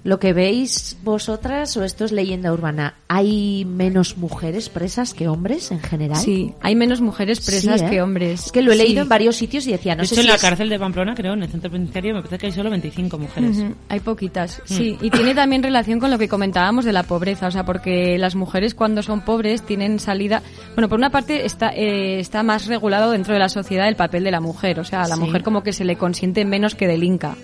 Lo 0.06 0.20
que 0.20 0.32
veis 0.32 0.96
vosotras, 1.02 1.76
o 1.76 1.82
esto 1.82 2.04
es 2.04 2.12
leyenda 2.12 2.52
urbana, 2.52 2.94
¿hay 3.08 3.64
menos 3.64 4.16
mujeres 4.16 4.68
presas 4.68 5.12
que 5.14 5.26
hombres 5.26 5.72
en 5.72 5.80
general? 5.80 6.16
Sí, 6.20 6.52
hay 6.60 6.76
menos 6.76 7.00
mujeres 7.00 7.40
presas 7.44 7.80
Sí, 7.80 7.86
¿eh? 7.86 7.90
que 7.90 8.02
hombres. 8.02 8.46
Es 8.46 8.52
que 8.52 8.62
lo 8.62 8.70
he 8.70 8.76
leído 8.76 9.00
Sí. 9.00 9.02
en 9.02 9.08
varios 9.08 9.34
sitios 9.34 9.66
y 9.66 9.72
decía, 9.72 9.96
no 9.96 10.02
de 10.02 10.06
sé 10.06 10.14
hecho, 10.14 10.22
si 10.22 10.26
en 10.28 10.30
la 10.30 10.36
es- 10.36 10.42
cárcel 10.42 10.68
de 10.68 10.78
Pamplona, 10.78 11.12
creo, 11.16 11.32
en 11.32 11.42
el 11.42 11.48
centro 11.50 11.72
penitenciario, 11.72 12.14
me 12.14 12.20
parece 12.20 12.38
que 12.38 12.46
hay 12.46 12.52
solo 12.52 12.70
25 12.70 13.18
mujeres. 13.18 13.64
Hay 13.88 13.98
poquitas, 13.98 14.62
sí. 14.64 14.96
Y 15.02 15.10
tiene 15.10 15.34
también 15.34 15.62
relación 15.64 15.98
con 15.98 16.12
lo 16.12 16.18
que 16.18 16.28
comentábamos 16.28 16.84
de 16.84 16.92
la 16.92 17.02
pobreza, 17.02 17.48
o 17.48 17.50
sea, 17.50 17.64
porque 17.64 18.16
las 18.16 18.36
mujeres 18.36 18.76
cuando 18.76 19.02
son 19.02 19.22
pobres 19.22 19.62
tienen 19.62 19.98
salida. 19.98 20.40
Bueno, 20.76 20.88
por 20.88 20.98
una 21.00 21.10
parte 21.10 21.44
está, 21.46 21.70
eh, 21.74 22.20
está 22.20 22.44
más 22.44 22.66
regulado 22.66 23.10
dentro 23.10 23.32
de 23.34 23.40
la 23.40 23.48
sociedad 23.48 23.88
el 23.88 23.96
papel 23.96 24.22
de 24.22 24.30
la 24.30 24.40
mujer, 24.40 24.78
o 24.78 24.84
sea, 24.84 25.02
a 25.02 25.08
la 25.08 25.16
Sí. 25.16 25.20
mujer 25.20 25.42
como 25.42 25.64
que 25.64 25.72
se 25.72 25.84
le 25.84 25.96
consiente 25.96 26.44
menos 26.44 26.76
que 26.76 26.86
delinca. 26.86 27.36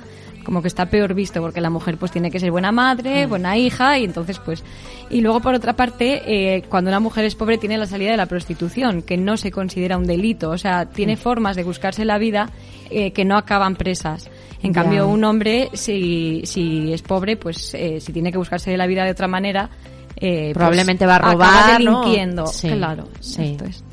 Como 0.45 0.61
que 0.63 0.69
está 0.69 0.87
peor 0.87 1.15
visto, 1.15 1.41
porque 1.41 1.61
la 1.61 1.71
mujer 1.71 1.97
pues 1.99 2.11
tiene 2.11 2.31
que 2.31 2.41
ser 2.41 2.51
buena 2.51 2.73
madre, 2.73 3.27
buena 3.27 3.57
hija, 3.57 3.99
y 3.99 4.05
entonces 4.05 4.39
pues... 4.39 4.65
Y 5.11 5.21
luego 5.21 5.41
por 5.41 5.55
otra 5.55 5.75
parte, 5.75 6.23
eh, 6.27 6.63
cuando 6.69 6.89
una 6.89 7.01
mujer 7.01 7.25
es 7.25 7.35
pobre 7.35 7.59
tiene 7.59 7.77
la 7.79 7.87
salida 7.87 8.11
de 8.11 8.17
la 8.17 8.27
prostitución, 8.27 9.03
que 9.03 9.17
no 9.17 9.37
se 9.37 9.51
considera 9.51 9.99
un 9.99 10.07
delito, 10.07 10.51
o 10.51 10.59
sea, 10.59 10.87
tiene 10.87 11.17
formas 11.17 11.55
de 11.55 11.65
buscarse 11.65 12.05
la 12.05 12.19
vida 12.19 12.51
eh, 12.91 13.13
que 13.13 13.25
no 13.25 13.37
acaban 13.37 13.77
presas. 13.77 14.31
En 14.63 14.73
cambio, 14.73 15.09
un 15.09 15.25
hombre, 15.25 15.71
si, 15.73 16.43
si 16.45 16.93
es 16.93 17.03
pobre, 17.03 17.37
pues 17.37 17.75
eh, 17.75 18.01
si 18.01 18.13
tiene 18.13 18.31
que 18.31 18.39
buscarse 18.39 18.77
la 18.77 18.87
vida 18.87 19.05
de 19.05 19.11
otra 19.11 19.27
manera, 19.27 19.69
eh, 20.17 20.53
pues, 20.53 20.55
Probablemente 20.55 21.05
va 21.05 21.15
a 21.15 21.17
acaba 21.17 21.33
robar, 21.33 21.81
¿no? 21.83 22.01
delinquiendo. 22.01 22.47
Sí, 22.47 22.69
claro, 22.69 23.09
sí. 23.21 23.43
esto 23.43 23.65
es. 23.65 23.85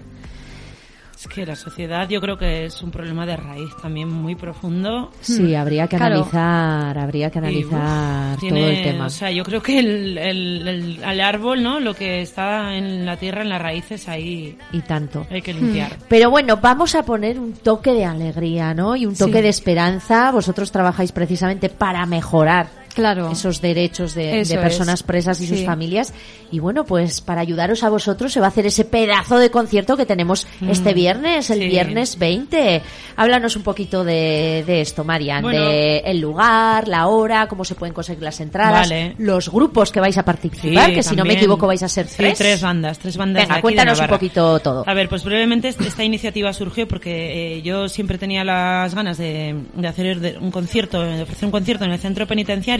Es 1.19 1.27
que 1.27 1.45
la 1.45 1.57
sociedad 1.57 2.07
yo 2.07 2.21
creo 2.21 2.37
que 2.37 2.63
es 2.63 2.81
un 2.81 2.91
problema 2.91 3.25
de 3.25 3.35
raíz 3.35 3.69
también 3.81 4.07
muy 4.07 4.35
profundo. 4.35 5.11
Sí, 5.19 5.53
habría 5.53 5.85
que 5.85 5.97
Claro. 5.97 6.15
analizar, 6.15 6.97
habría 6.97 7.29
que 7.29 7.39
Y, 7.39 7.41
uf, 7.65 7.73
analizar 7.73 8.39
tiene- 8.39 8.59
todo 8.61 8.69
el 8.69 8.83
tema. 8.83 9.05
O 9.07 9.09
sea, 9.09 9.29
yo 9.29 9.43
creo 9.43 9.61
que 9.61 9.79
el, 9.79 10.17
el, 10.17 10.65
el- 10.65 11.03
al 11.03 11.19
árbol, 11.19 11.61
¿no? 11.61 11.81
Lo 11.81 11.93
que 11.93 12.21
está 12.21 12.73
en 12.73 13.05
la 13.05 13.17
tierra, 13.17 13.41
en 13.41 13.49
las 13.49 13.61
raíces, 13.61 14.07
ahí 14.07 14.57
y 14.71 14.79
tanto. 14.79 15.27
hay 15.29 15.41
que 15.41 15.53
limpiar. 15.53 15.97
Pero 16.07 16.29
bueno, 16.29 16.55
vamos 16.55 16.95
a 16.95 17.03
poner 17.03 17.37
un 17.37 17.51
toque 17.51 17.91
de 17.91 18.05
alegría, 18.05 18.73
¿no? 18.73 18.95
Y 18.95 19.05
un 19.05 19.13
toque 19.13 19.39
Sí. 19.39 19.41
de 19.41 19.49
esperanza. 19.49 20.31
Vosotros 20.31 20.71
trabajáis 20.71 21.11
precisamente 21.11 21.67
para 21.67 22.05
mejorar 22.05 22.78
Claro. 22.93 23.31
esos 23.31 23.61
derechos 23.61 24.13
de, 24.15 24.43
personas 24.61 24.99
es. 24.99 25.03
presas 25.03 25.39
y 25.41 25.47
sus 25.47 25.63
familias. 25.65 26.13
Y 26.51 26.59
bueno, 26.59 26.83
pues 26.85 27.21
para 27.21 27.41
ayudaros 27.41 27.83
a 27.83 27.89
vosotros 27.89 28.33
se 28.33 28.39
va 28.39 28.47
a 28.47 28.49
hacer 28.49 28.65
ese 28.65 28.85
pedazo 28.85 29.37
de 29.37 29.51
concierto 29.51 29.95
que 29.97 30.05
tenemos 30.05 30.47
este 30.67 30.93
viernes, 30.93 31.49
el 31.49 31.59
sí. 31.59 31.67
viernes 31.67 32.17
20. 32.17 32.81
Háblanos 33.15 33.55
un 33.55 33.63
poquito 33.63 34.03
de, 34.03 34.63
de 34.65 34.81
esto, 34.81 35.03
Marian, 35.03 35.41
Bueno. 35.43 35.65
de 35.69 35.99
el 35.99 36.19
lugar, 36.19 36.87
la 36.87 37.07
hora, 37.07 37.47
cómo 37.47 37.63
se 37.65 37.75
pueden 37.75 37.93
conseguir 37.93 38.23
las 38.23 38.39
entradas, 38.39 38.89
Vale. 38.89 39.15
los 39.17 39.49
grupos 39.51 39.91
que 39.91 39.99
vais 39.99 40.17
a 40.17 40.23
participar, 40.23 40.87
Sí, 40.89 40.93
que 40.95 41.03
si 41.03 41.15
no 41.15 41.25
me 41.25 41.33
equivoco 41.33 41.67
vais 41.67 41.83
a 41.83 41.89
ser 41.89 42.07
tres. 42.07 42.37
tres 42.37 42.61
bandas, 42.61 42.97
tres 42.99 43.17
bandas. 43.17 43.41
de 43.43 43.45
Venga, 43.45 43.53
aquí 43.55 43.59
de 43.59 43.61
cuéntanos 43.61 43.99
un 43.99 44.07
poquito 44.07 44.59
todo. 44.59 44.83
A 44.87 44.93
ver, 44.93 45.07
pues 45.09 45.23
brevemente 45.23 45.67
est- 45.69 45.81
esta 45.81 46.03
iniciativa 46.03 46.51
surgió 46.53 46.87
porque 46.87 47.57
eh, 47.57 47.61
yo 47.61 47.87
siempre 47.89 48.17
tenía 48.17 48.43
las 48.43 48.95
ganas 48.95 49.17
de, 49.17 49.55
de 49.75 49.87
hacer 49.87 50.37
un 50.41 50.51
concierto, 50.51 51.01
de 51.01 51.21
ofrecer 51.23 51.45
un 51.45 51.51
concierto 51.51 51.85
en 51.85 51.91
el 51.91 51.99
centro 51.99 52.25
penitenciario, 52.25 52.78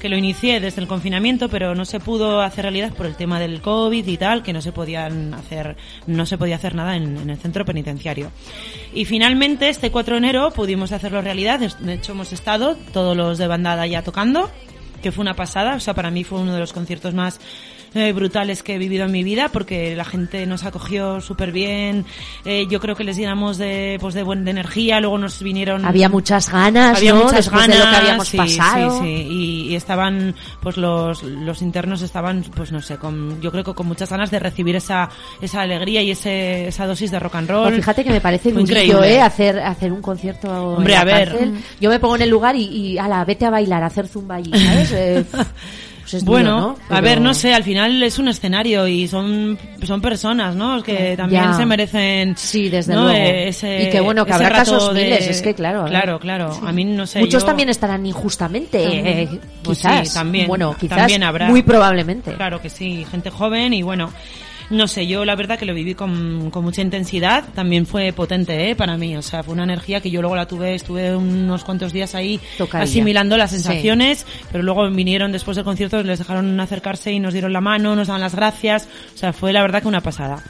que 0.00 0.10
lo 0.10 0.18
inicié 0.18 0.60
desde 0.60 0.82
el 0.82 0.86
confinamiento, 0.86 1.48
pero 1.48 1.74
no 1.74 1.86
se 1.86 1.98
pudo 1.98 2.42
hacer 2.42 2.64
realidad 2.64 2.92
por 2.92 3.06
el 3.06 3.16
tema 3.16 3.40
del 3.40 3.62
COVID 3.62 4.06
y 4.06 4.16
tal, 4.18 4.42
que 4.42 4.52
no 4.52 4.60
se 4.60 4.70
podían 4.70 5.32
hacer, 5.32 5.76
no 6.06 6.26
se 6.26 6.36
podía 6.36 6.56
hacer 6.56 6.74
nada 6.74 6.96
en, 6.96 7.16
en 7.16 7.30
el 7.30 7.38
centro 7.38 7.64
penitenciario. 7.64 8.30
Y 8.92 9.06
finalmente, 9.06 9.70
este 9.70 9.90
4 9.90 10.16
de 10.16 10.18
enero 10.18 10.50
pudimos 10.50 10.92
hacerlo 10.92 11.22
realidad. 11.22 11.58
De 11.58 11.94
hecho, 11.94 12.12
hemos 12.12 12.34
estado 12.34 12.76
todos 12.92 13.16
los 13.16 13.38
de 13.38 13.46
bandada 13.46 13.86
ya 13.86 14.02
tocando, 14.02 14.50
que 15.02 15.10
fue 15.10 15.22
una 15.22 15.36
pasada. 15.36 15.74
O 15.76 15.80
sea, 15.80 15.94
para 15.94 16.10
mí 16.10 16.22
fue 16.22 16.38
uno 16.38 16.52
de 16.52 16.60
los 16.60 16.74
conciertos 16.74 17.14
más 17.14 17.40
eh, 17.94 18.12
brutales 18.12 18.62
que 18.62 18.74
he 18.74 18.78
vivido 18.78 19.04
en 19.04 19.12
mi 19.12 19.22
vida 19.22 19.48
porque 19.50 19.94
la 19.94 20.04
gente 20.04 20.46
nos 20.46 20.64
acogió 20.64 21.20
súper 21.20 21.52
bien. 21.52 22.04
Eh, 22.44 22.66
yo 22.68 22.80
creo 22.80 22.96
que 22.96 23.04
les 23.04 23.16
llenamos 23.16 23.58
de, 23.58 23.98
pues 24.00 24.14
de 24.14 24.22
buena 24.22 24.50
energía. 24.50 25.00
Luego 25.00 25.18
nos 25.18 25.42
vinieron. 25.42 25.84
Había 25.84 26.08
muchas 26.08 26.50
ganas, 26.50 26.98
Había 26.98 27.12
¿no? 27.12 27.24
muchas 27.24 27.36
Después 27.44 27.62
ganas, 27.62 27.78
de 27.78 27.84
lo 27.84 27.90
que 27.90 27.96
habíamos 27.96 28.28
sí, 28.28 28.36
pasado. 28.36 28.98
Sí, 29.00 29.04
sí. 29.04 29.26
Y, 29.30 29.72
y 29.72 29.76
estaban, 29.76 30.34
pues 30.60 30.76
los, 30.76 31.22
los 31.22 31.62
internos 31.62 32.02
estaban, 32.02 32.44
pues 32.54 32.72
no 32.72 32.80
sé, 32.82 32.96
con, 32.96 33.40
yo 33.40 33.50
creo 33.52 33.64
que 33.64 33.74
con 33.74 33.86
muchas 33.86 34.10
ganas 34.10 34.30
de 34.30 34.38
recibir 34.38 34.76
esa, 34.76 35.08
esa 35.40 35.60
alegría 35.62 36.02
y 36.02 36.10
ese, 36.10 36.68
esa 36.68 36.86
dosis 36.86 37.10
de 37.10 37.20
rock 37.20 37.36
and 37.36 37.48
roll. 37.50 37.64
Pues 37.64 37.76
fíjate 37.76 38.04
que 38.04 38.10
me 38.10 38.20
parece 38.20 38.50
increíble. 38.50 39.14
¿eh? 39.14 39.20
Hacer, 39.20 39.58
hacer 39.60 39.92
un 39.92 40.02
concierto 40.02 40.48
Hombre, 40.76 40.94
en 40.94 40.98
la 40.98 41.00
a 41.00 41.04
ver. 41.04 41.28
cárcel. 41.28 41.54
Yo 41.80 41.90
me 41.90 41.98
pongo 41.98 42.16
en 42.16 42.22
el 42.22 42.30
lugar 42.30 42.56
y, 42.56 42.64
y 42.64 42.98
ala, 42.98 43.24
vete 43.24 43.46
a 43.46 43.50
bailar, 43.50 43.82
a 43.82 43.86
hacer 43.86 44.08
zumba 44.08 44.36
allí, 44.36 44.50
¿sabes? 44.52 45.26
Pues 46.04 46.14
es 46.14 46.24
duro, 46.24 46.32
Bueno, 46.36 46.76
¿no? 46.90 46.94
a 46.96 47.00
ver, 47.00 47.18
no 47.18 47.32
sé, 47.32 47.54
al 47.54 47.62
final 47.62 48.02
es 48.02 48.18
un 48.18 48.28
escenario 48.28 48.86
y 48.86 49.08
son, 49.08 49.58
son 49.84 50.02
personas, 50.02 50.54
¿no? 50.54 50.82
Que 50.82 51.16
también 51.16 51.44
Ya. 51.44 51.54
se 51.54 51.64
merecen. 51.64 52.36
Sí, 52.36 52.68
desde 52.68 52.94
¿no? 52.94 53.04
luego. 53.04 53.18
Eh, 53.18 53.48
ese- 53.48 53.84
y 53.84 53.90
que 53.90 54.00
bueno, 54.00 54.26
que 54.26 54.32
habrá 54.34 54.50
casos 54.50 54.92
de- 54.94 55.02
miles, 55.04 55.26
es 55.28 55.40
que 55.40 55.54
claro. 55.54 55.86
¿eh? 55.86 55.88
Claro, 55.90 56.20
claro. 56.20 56.60
A 56.66 56.72
mí 56.72 56.84
no 56.84 57.06
sé. 57.06 57.20
Muchos 57.20 57.42
yo- 57.42 57.46
también 57.46 57.70
estarán 57.70 58.04
injustamente, 58.04 59.22
eh, 59.22 59.40
Pues 59.62 59.78
quizás. 59.78 60.08
sí, 60.08 60.14
también. 60.14 60.46
Bueno, 60.46 60.76
quizás 60.78 60.98
También 60.98 61.22
habrá. 61.22 61.48
muy 61.48 61.62
probablemente. 61.62 62.34
Claro 62.34 62.60
que 62.60 62.68
sí, 62.68 63.06
gente 63.10 63.30
joven 63.30 63.72
y 63.72 63.82
bueno. 63.82 64.10
No 64.70 64.88
sé, 64.88 65.06
yo 65.06 65.24
la 65.24 65.34
verdad 65.36 65.58
que 65.58 65.66
lo 65.66 65.74
viví 65.74 65.94
con, 65.94 66.50
con 66.50 66.64
mucha 66.64 66.80
intensidad, 66.82 67.44
también 67.54 67.84
fue 67.86 68.12
potente 68.12 68.70
¿eh? 68.70 68.74
para 68.74 68.96
mí, 68.96 69.14
o 69.16 69.22
sea, 69.22 69.42
fue 69.42 69.52
una 69.54 69.64
energía 69.64 70.00
que 70.00 70.10
yo 70.10 70.20
luego 70.22 70.36
la 70.36 70.46
tuve, 70.46 70.74
estuve 70.74 71.14
unos 71.14 71.64
cuantos 71.64 71.92
días 71.92 72.14
ahí 72.14 72.40
Tocadilla. 72.56 72.84
asimilando 72.90 73.36
las 73.36 73.50
Sí. 73.50 73.56
sensaciones, 73.60 74.26
pero 74.50 74.64
luego 74.64 74.88
vinieron 74.90 75.32
después 75.32 75.56
del 75.56 75.64
concierto, 75.64 76.02
les 76.02 76.18
dejaron 76.18 76.58
acercarse 76.60 77.12
y 77.12 77.20
nos 77.20 77.32
dieron 77.34 77.52
la 77.52 77.60
mano, 77.60 77.94
nos 77.94 78.08
daban 78.08 78.22
las 78.22 78.34
gracias, 78.34 78.88
o 79.14 79.18
sea, 79.18 79.32
fue 79.34 79.52
la 79.52 79.60
verdad 79.62 79.82
que 79.82 79.88
una 79.88 80.00
pasada. 80.00 80.42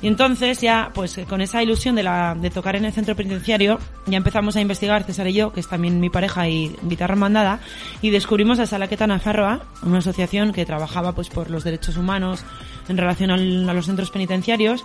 Y 0.00 0.06
entonces 0.06 0.60
ya, 0.60 0.92
pues 0.94 1.18
eh, 1.18 1.24
con 1.28 1.40
esa 1.40 1.60
ilusión 1.60 1.96
de, 1.96 2.04
la, 2.04 2.36
de 2.40 2.50
tocar 2.50 2.76
en 2.76 2.84
el 2.84 2.92
centro 2.92 3.16
penitenciario, 3.16 3.80
ya 4.06 4.16
empezamos 4.16 4.54
a 4.54 4.60
investigar, 4.60 5.02
César 5.02 5.26
y 5.26 5.32
yo, 5.32 5.52
que 5.52 5.58
es 5.58 5.68
también 5.68 5.98
mi 5.98 6.08
pareja 6.08 6.48
y 6.48 6.72
guitarra 6.84 7.16
mandada, 7.16 7.58
y 8.00 8.10
descubrimos 8.10 8.60
a 8.60 8.66
Salaqueta 8.66 9.08
Nafarroa, 9.08 9.60
una 9.82 9.98
asociación 9.98 10.52
que 10.52 10.64
trabajaba 10.64 11.16
pues 11.16 11.28
por 11.30 11.50
los 11.50 11.64
derechos 11.64 11.96
humanos 11.96 12.44
en 12.88 12.96
relación 12.96 13.30
al- 13.30 13.68
a 13.68 13.72
los 13.74 13.86
centros 13.86 14.10
penitenciarios, 14.10 14.84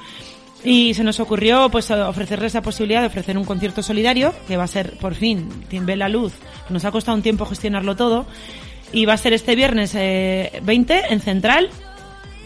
y 0.64 0.94
se 0.94 1.04
nos 1.04 1.20
ocurrió 1.20 1.70
pues 1.70 1.92
ofrecerle 1.92 2.48
esa 2.48 2.62
posibilidad 2.62 3.02
de 3.02 3.08
ofrecer 3.08 3.38
un 3.38 3.44
concierto 3.46 3.84
solidario, 3.84 4.34
que 4.48 4.56
va 4.58 4.64
a 4.64 4.68
ser 4.68 4.98
por 4.98 5.14
fin, 5.16 5.50
ve 5.70 5.96
la 5.98 6.08
luz, 6.10 6.34
nos 6.70 6.86
ha 6.86 6.92
costado 6.92 7.18
un 7.18 7.24
tiempo 7.24 7.46
gestionarlo 7.46 7.96
todo, 7.96 8.26
y 8.94 9.06
va 9.06 9.14
a 9.14 9.18
ser 9.18 9.34
este 9.34 9.56
viernes 9.56 9.94
eh, 9.96 10.62
20 10.64 11.12
en 11.14 11.20
Central, 11.20 11.70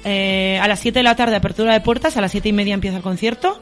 eh, 0.03 0.57
a 0.61 0.67
las 0.67 0.79
7 0.79 0.99
de 0.99 1.03
la 1.03 1.15
tarde 1.15 1.35
apertura 1.35 1.73
de 1.73 1.81
puertas, 1.81 2.17
a 2.17 2.21
las 2.21 2.31
7 2.31 2.49
y 2.49 2.53
media 2.53 2.73
empieza 2.73 2.97
el 2.97 3.03
concierto, 3.03 3.61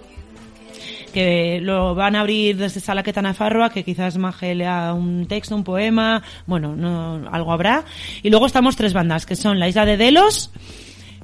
que 1.13 1.59
lo 1.61 1.95
van 1.95 2.15
a 2.15 2.21
abrir 2.21 2.57
desde 2.57 2.81
Salaqueta 2.81 3.21
Nafarroa, 3.21 3.69
que 3.69 3.83
quizás 3.83 4.17
Maje 4.17 4.53
lea 4.53 4.93
un 4.93 5.25
texto, 5.27 5.55
un 5.55 5.63
poema, 5.63 6.21
bueno, 6.45 6.75
no, 6.75 7.27
algo 7.31 7.53
habrá. 7.53 7.85
Y 8.21 8.29
luego 8.29 8.45
estamos 8.45 8.75
tres 8.75 8.91
bandas, 8.93 9.25
que 9.25 9.37
son 9.37 9.57
La 9.57 9.69
Isla 9.69 9.85
de 9.85 9.95
Delos, 9.95 10.51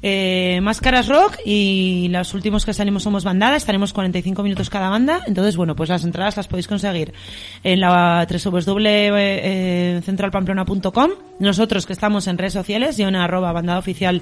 eh, 0.01 0.59
Máscaras 0.61 1.07
Rock 1.07 1.37
y 1.45 2.09
los 2.09 2.33
últimos 2.33 2.65
que 2.65 2.73
salimos 2.73 3.03
somos 3.03 3.23
bandada, 3.23 3.55
estaremos 3.55 3.93
45 3.93 4.43
minutos 4.43 4.69
cada 4.69 4.89
banda, 4.89 5.21
entonces 5.27 5.55
bueno, 5.55 5.73
pues 5.75 5.89
las 5.89 6.03
entradas 6.03 6.35
las 6.37 6.47
podéis 6.47 6.67
conseguir 6.67 7.13
en 7.63 7.79
la 7.79 8.27
www.centralpamplona.com, 8.29 11.11
nosotros 11.39 11.85
que 11.85 11.93
estamos 11.93 12.27
en 12.27 12.37
redes 12.37 12.53
sociales, 12.53 12.97
yo 12.97 13.07
en 13.07 13.15
arroba 13.15 13.51
bandada 13.51 13.79
oficial 13.79 14.21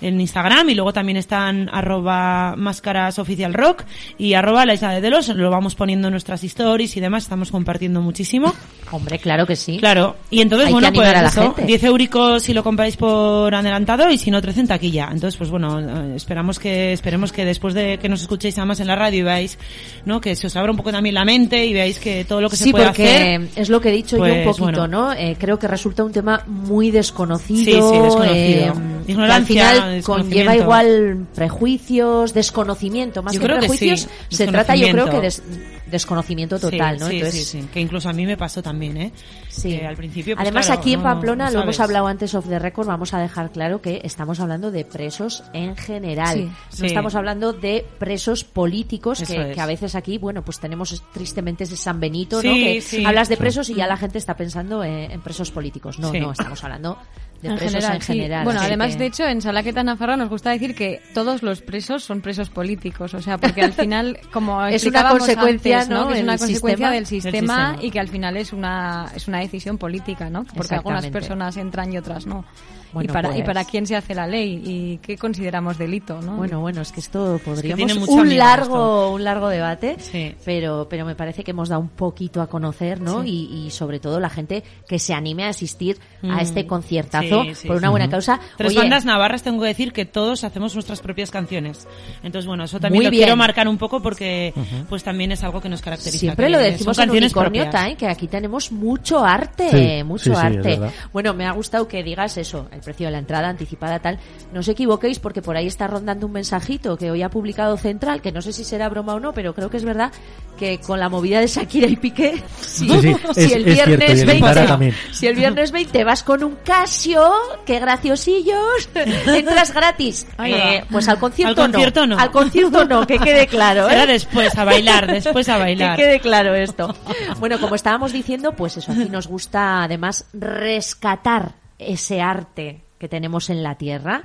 en 0.00 0.20
Instagram 0.20 0.70
y 0.70 0.74
luego 0.74 0.92
también 0.92 1.18
están 1.18 1.68
arroba 1.70 2.54
máscaras 2.56 3.18
oficial 3.18 3.54
rock 3.54 3.84
y 4.18 4.34
arroba 4.34 4.66
la 4.66 4.74
isla 4.74 4.92
de 4.92 5.00
Delos, 5.00 5.28
lo 5.28 5.50
vamos 5.50 5.74
poniendo 5.74 6.08
en 6.08 6.12
nuestras 6.12 6.42
stories 6.44 6.96
y 6.96 7.00
demás, 7.00 7.24
estamos 7.24 7.50
compartiendo 7.50 8.00
muchísimo. 8.00 8.54
Hombre, 8.92 9.18
claro 9.18 9.46
que 9.46 9.54
sí. 9.56 9.78
Claro, 9.78 10.16
y 10.30 10.40
entonces, 10.40 10.66
Hay 10.68 10.74
que 10.74 10.80
bueno, 10.80 10.92
pues 10.92 11.32
eso, 11.32 11.42
gente. 11.54 11.64
10 11.66 11.84
euricos 11.84 12.42
si 12.42 12.52
lo 12.52 12.64
compráis 12.64 12.96
por 12.96 13.54
adelantado 13.54 14.10
y 14.10 14.18
si 14.18 14.30
no, 14.30 14.40
13 14.42 14.60
en 14.60 14.66
taquilla. 14.68 15.08
Entonces, 15.12 15.36
pues 15.36 15.48
bueno, 15.50 15.78
eh, 15.78 16.16
esperamos 16.16 16.58
que, 16.58 16.92
esperemos 16.92 17.32
que 17.32 17.44
después 17.44 17.74
de 17.74 17.98
que 17.98 18.08
nos 18.08 18.20
escuchéis 18.22 18.58
además 18.58 18.80
en 18.80 18.88
la 18.88 18.96
radio 18.96 19.20
y 19.20 19.22
veáis, 19.22 19.58
¿no? 20.04 20.20
Que 20.20 20.34
se 20.34 20.48
os 20.48 20.56
abra 20.56 20.70
un 20.72 20.76
poco 20.76 20.90
también 20.90 21.14
la 21.14 21.24
mente 21.24 21.64
y 21.66 21.72
veáis 21.72 21.98
que 21.98 22.24
todo 22.24 22.40
lo 22.40 22.50
que 22.50 22.56
sí, 22.56 22.64
se 22.64 22.70
puede 22.70 22.86
porque 22.86 23.08
hacer. 23.10 23.48
es 23.56 23.68
lo 23.68 23.80
que 23.80 23.90
he 23.90 23.92
dicho 23.92 24.16
yo 24.16 24.24
un 24.24 24.30
pues, 24.44 24.56
poquito, 24.58 24.80
bueno. 24.80 24.86
¿no? 24.88 25.12
Eh, 25.12 25.36
creo 25.38 25.58
que 25.58 25.68
resulta 25.68 26.02
un 26.04 26.12
tema 26.12 26.42
muy 26.46 26.90
desconocido. 26.90 27.64
Sí, 27.64 27.96
sí, 27.96 28.02
desconocido. 28.02 28.34
eh, 28.34 28.72
que 29.06 29.12
al 29.22 29.44
final 29.44 30.02
conlleva 30.02 30.56
igual 30.56 31.26
prejuicios, 31.34 32.34
desconocimiento. 32.34 33.22
Más 33.22 33.32
Yo 33.34 33.40
que 33.40 33.46
creo 33.46 33.56
que 33.60 33.66
prejuicios, 33.68 34.08
sí, 34.28 34.36
se 34.36 34.46
trata, 34.46 34.74
yo 34.74 34.88
creo 34.90 35.10
que 35.10 35.20
des- 35.20 35.42
desconocimiento 35.90 36.58
total, 36.58 36.96
sí, 36.98 37.00
¿no? 37.04 37.08
Sí, 37.08 37.16
Entonces, 37.16 37.46
sí, 37.48 37.60
sí, 37.62 37.68
que 37.72 37.80
incluso 37.80 38.08
a 38.08 38.12
mí 38.12 38.26
me 38.26 38.36
pasó 38.36 38.62
también, 38.62 38.96
¿eh? 38.96 39.12
Sí. 39.48 39.80
Al 39.80 39.96
principio, 39.96 40.36
pues, 40.36 40.42
Además, 40.46 40.66
claro, 40.66 40.80
aquí 40.80 40.92
en 40.92 41.00
no- 41.00 41.04
Pamplona, 41.04 41.46
no 41.46 41.58
lo 41.58 41.62
hemos 41.64 41.80
hablado 41.80 42.06
antes 42.06 42.34
of 42.34 42.48
the 42.48 42.58
record, 42.58 42.86
vamos 42.86 43.12
a 43.14 43.18
dejar 43.20 43.50
claro 43.50 43.80
que 43.82 44.00
estamos 44.04 44.40
hablando 44.40 44.70
de 44.70 44.84
presos 44.84 45.42
en 45.52 45.76
general. 45.76 46.50
Sí. 46.70 46.82
No 46.82 46.86
estamos 46.86 47.14
hablando 47.14 47.52
de 47.52 47.84
presos 47.98 48.44
políticos, 48.44 49.22
que, 49.26 49.50
es. 49.50 49.54
que 49.54 49.60
a 49.60 49.66
veces 49.66 49.94
aquí, 49.94 50.18
bueno, 50.18 50.42
pues 50.42 50.60
tenemos 50.60 51.02
tristemente 51.12 51.64
ese 51.64 51.76
San 51.76 52.00
Benito, 52.00 52.42
¿no? 52.42 52.52
Que 52.54 52.82
hablas 53.04 53.28
de 53.28 53.36
presos 53.36 53.68
y 53.70 53.74
ya 53.74 53.86
la 53.86 53.96
gente 53.96 54.18
está 54.18 54.36
pensando 54.36 54.84
en, 54.84 55.10
en 55.10 55.20
presos 55.20 55.50
políticos. 55.50 55.98
No, 55.98 56.12
no, 56.12 56.32
estamos 56.32 56.62
hablando 56.64 56.98
de 57.42 57.48
en 57.48 57.56
presos 57.56 57.72
general, 57.74 57.96
en 57.96 58.02
sí. 58.02 58.12
general. 58.12 58.44
Bueno, 58.44 58.60
además, 58.62 58.92
que- 58.92 58.98
de 58.98 59.06
hecho, 59.06 59.24
en 59.26 59.40
Salaqueta 59.40 59.82
Nafarra 59.82 60.16
nos 60.16 60.28
gusta 60.28 60.50
decir 60.50 60.74
que 60.74 61.00
todos 61.14 61.42
los 61.42 61.62
presos 61.62 62.02
son 62.04 62.20
presos 62.20 62.50
políticos. 62.50 63.14
O 63.14 63.22
sea, 63.22 63.38
porque 63.38 63.62
al 63.62 63.72
final, 63.74 64.18
como 64.32 64.62
Es 64.66 64.84
una 64.84 65.08
consecuencia, 65.08 65.80
antes, 65.80 65.96
¿no? 65.96 66.08
Que 66.08 66.18
es 66.18 66.22
una 66.22 66.38
consecuencia 66.38 66.76
sistema. 66.76 66.90
del 66.92 67.06
sistema, 67.06 67.32
sistema. 67.70 67.76
y 67.80 67.90
que 67.90 68.00
al 68.00 68.08
final 68.08 68.36
es 68.36 68.52
una, 68.52 69.10
es 69.14 69.26
una 69.28 69.38
decisión 69.38 69.78
política, 69.78 70.28
¿no? 70.30 70.44
Porque 70.44 70.74
algunas 70.74 71.06
personas 71.08 71.56
entran 71.56 71.92
y 71.92 71.98
otras 71.98 72.26
no. 72.26 72.44
Bueno, 72.92 73.10
y, 73.10 73.12
para, 73.12 73.28
y 73.30 73.32
pues- 73.34 73.44
para 73.46 73.64
quién 73.64 73.86
se 73.86 73.96
hace 73.96 74.14
la 74.14 74.26
ley 74.26 74.62
y 74.64 74.96
qué 74.98 75.16
consideramos 75.16 75.78
delito, 75.78 76.20
¿no? 76.22 76.36
Bueno, 76.36 76.60
bueno, 76.60 76.80
es 76.82 76.92
que 76.92 77.00
esto 77.00 77.40
podríamos 77.44 77.86
tiene 77.86 78.00
mucho 78.00 78.12
un 78.12 78.36
largo, 78.36 79.10
un 79.12 79.24
largo 79.24 79.48
debate, 79.48 79.96
Sí. 79.98 80.34
pero, 80.44 80.86
pero 80.88 81.04
me 81.04 81.14
parece 81.14 81.44
que 81.44 81.52
hemos 81.52 81.68
dado 81.68 81.80
un 81.82 81.88
poquito 81.88 82.40
a 82.42 82.48
conocer, 82.48 83.00
¿no? 83.00 83.22
Sí. 83.22 83.48
Y, 83.52 83.66
y 83.66 83.70
sobre 83.70 84.00
todo 84.00 84.18
la 84.20 84.30
gente 84.30 84.62
que 84.88 84.98
se 84.98 85.14
anime 85.14 85.44
a 85.44 85.48
asistir 85.50 85.98
Mm. 86.22 86.30
a 86.32 86.42
este 86.42 86.66
conciertazo 86.66 87.42
Sí, 87.44 87.54
sí, 87.54 87.66
por 87.68 87.76
una 87.76 87.88
sí. 87.88 87.90
buena 87.90 88.10
causa. 88.10 88.40
Tres 88.58 88.70
Oye, 88.70 88.78
bandas 88.80 89.04
navarras 89.04 89.42
tengo 89.42 89.62
que 89.62 89.68
decir 89.68 89.92
que 89.92 90.04
todos 90.04 90.44
hacemos 90.44 90.74
nuestras 90.74 91.00
propias 91.00 91.30
canciones. 91.30 91.86
Entonces, 92.22 92.46
bueno, 92.46 92.64
eso 92.64 92.78
también 92.80 93.04
lo 93.04 93.10
bien. 93.10 93.22
quiero 93.24 93.36
marcar 93.36 93.68
un 93.68 93.78
poco 93.78 94.02
porque 94.02 94.52
pues 94.88 95.02
también 95.02 95.32
es 95.32 95.42
algo 95.44 95.60
que 95.60 95.68
nos 95.68 95.80
caracteriza. 95.80 96.18
Siempre 96.18 96.48
lo 96.50 96.58
decimos 96.58 96.98
en 96.98 97.04
canciones 97.04 97.32
Unicornio 97.32 97.62
propias. 97.64 97.84
Time, 97.84 97.96
que 97.96 98.06
aquí 98.08 98.26
tenemos 98.26 98.70
mucho 98.72 99.24
arte, 99.24 99.68
Sí, 99.98 100.04
mucho 100.04 100.32
es 100.32 100.38
arte. 100.38 100.80
Bueno, 101.12 101.32
me 101.34 101.46
ha 101.46 101.52
gustado 101.52 101.86
que 101.88 102.02
digas 102.02 102.36
eso, 102.36 102.68
el 102.80 102.84
precio 102.84 103.06
de 103.06 103.12
la 103.12 103.18
entrada 103.18 103.48
anticipada 103.48 103.98
tal. 104.00 104.18
No 104.52 104.60
os 104.60 104.68
equivoquéis 104.68 105.18
porque 105.20 105.42
por 105.42 105.56
ahí 105.56 105.66
está 105.66 105.86
rondando 105.86 106.26
un 106.26 106.32
mensajito 106.32 106.96
que 106.96 107.10
hoy 107.10 107.22
ha 107.22 107.28
publicado 107.28 107.76
Central, 107.76 108.20
que 108.22 108.32
no 108.32 108.42
sé 108.42 108.52
si 108.52 108.64
será 108.64 108.88
broma 108.88 109.14
o 109.14 109.20
no, 109.20 109.32
pero 109.32 109.54
creo 109.54 109.70
que 109.70 109.76
es 109.76 109.84
verdad 109.84 110.10
que 110.58 110.78
con 110.80 110.98
la 111.00 111.08
movida 111.08 111.40
de 111.40 111.46
Shakira 111.46 111.86
y 111.86 111.96
Piqué, 111.96 112.42
si, 112.60 112.88
Sí, 112.88 113.00
sí, 113.00 113.14
si 113.34 113.40
es- 113.44 113.52
el 113.52 113.64
cierto, 113.64 113.96
viernes 113.96 114.20
el 114.20 114.26
20, 114.26 114.46
Zara 114.48 114.66
también. 114.66 114.94
si 115.12 115.26
el 115.26 115.34
viernes 115.36 115.70
20 115.72 116.04
vas 116.04 116.22
con 116.22 116.42
un 116.44 116.56
Casio, 116.64 117.30
qué 117.64 117.78
graciosillos, 117.80 118.88
entras 119.26 119.72
gratis. 119.72 120.26
Eh, 120.44 120.82
pues 120.90 121.08
al 121.08 121.18
concierto, 121.18 121.62
Al 121.62 121.70
concierto 121.72 122.06
no. 122.06 122.18
Al 122.18 122.30
concierto 122.30 122.84
no, 122.84 123.06
que 123.06 123.18
quede 123.18 123.46
claro. 123.46 123.86
¿eh? 123.86 123.90
Será 123.90 124.06
después, 124.06 124.56
a 124.56 124.64
bailar, 124.64 125.06
después 125.12 125.48
a 125.48 125.58
bailar. 125.58 125.96
Que 125.96 126.02
quede 126.02 126.20
claro 126.20 126.54
esto. 126.54 126.94
Bueno, 127.38 127.58
como 127.60 127.74
estábamos 127.74 128.12
diciendo, 128.12 128.52
pues 128.52 128.76
eso, 128.76 128.92
aquí 128.92 129.08
nos 129.08 129.26
gusta 129.28 129.82
además 129.84 130.26
rescatar 130.32 131.52
ese 131.80 132.20
arte 132.20 132.84
que 132.98 133.08
tenemos 133.08 133.50
en 133.50 133.62
la 133.62 133.76
tierra. 133.76 134.24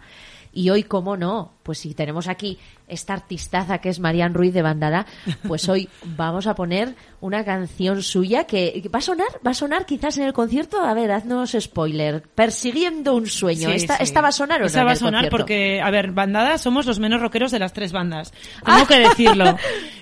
Y 0.51 0.69
hoy, 0.69 0.83
cómo 0.83 1.17
no, 1.17 1.53
pues 1.63 1.79
si 1.79 1.93
tenemos 1.93 2.27
aquí 2.27 2.59
esta 2.87 3.13
artistaza 3.13 3.79
que 3.79 3.89
es 3.89 3.99
Marian 3.99 4.33
Ruiz 4.33 4.53
de 4.53 4.61
Bandada, 4.61 5.05
pues 5.47 5.67
hoy 5.69 5.89
vamos 6.03 6.47
a 6.47 6.55
poner 6.55 6.95
una 7.21 7.43
canción 7.43 8.03
suya 8.03 8.43
que 8.45 8.81
que 8.81 8.89
va 8.89 8.99
a 8.99 9.01
sonar, 9.01 9.27
va 9.45 9.51
a 9.51 9.53
sonar 9.53 9.85
quizás 9.85 10.17
en 10.17 10.25
el 10.25 10.33
concierto. 10.33 10.81
A 10.81 10.93
ver, 10.93 11.11
haznos 11.11 11.55
spoiler. 11.59 12.21
Persiguiendo 12.21 13.15
un 13.15 13.27
sueño. 13.27 13.69
Sí, 13.69 13.75
¿Esta, 13.75 13.97
sí. 13.97 14.03
¿Esta 14.03 14.21
va 14.21 14.27
a 14.29 14.31
sonar 14.31 14.59
o 14.59 14.61
no? 14.61 14.67
Esa 14.67 14.83
va 14.83 14.91
a 14.91 14.95
sonar 14.95 15.13
concierto? 15.23 15.37
porque, 15.37 15.81
a 15.81 15.89
ver, 15.89 16.11
bandada 16.11 16.57
somos 16.57 16.85
los 16.85 16.99
menos 16.99 17.21
rockeros 17.21 17.51
de 17.51 17.59
las 17.59 17.73
tres 17.73 17.91
bandas. 17.91 18.33
Tengo 18.65 18.85
que 18.85 18.99
decirlo. 18.99 19.57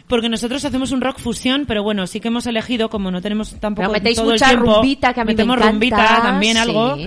Porque 0.07 0.27
nosotros 0.29 0.63
hacemos 0.65 0.91
un 0.91 1.01
rock 1.01 1.17
fusión, 1.19 1.65
pero 1.65 1.81
bueno, 1.81 2.05
sí 2.07 2.19
que 2.19 2.27
hemos 2.27 2.45
elegido, 2.45 2.89
como 2.89 3.09
no 3.09 3.21
tenemos 3.21 3.51
tampoco 3.59 3.83
Pero 3.87 3.93
metéis 3.93 4.17
todo 4.17 4.31
mucha 4.31 4.51
el 4.51 4.57
tiempo, 4.57 4.75
rumbita, 4.75 5.13
que 5.13 5.21
a 5.21 5.23
mí 5.23 5.27
me 5.27 5.33
metemos 5.33 5.57
encanta. 5.57 5.71
rumbita 5.71 6.21
también 6.21 6.57
Sí, 6.57 6.61
algo 6.61 6.97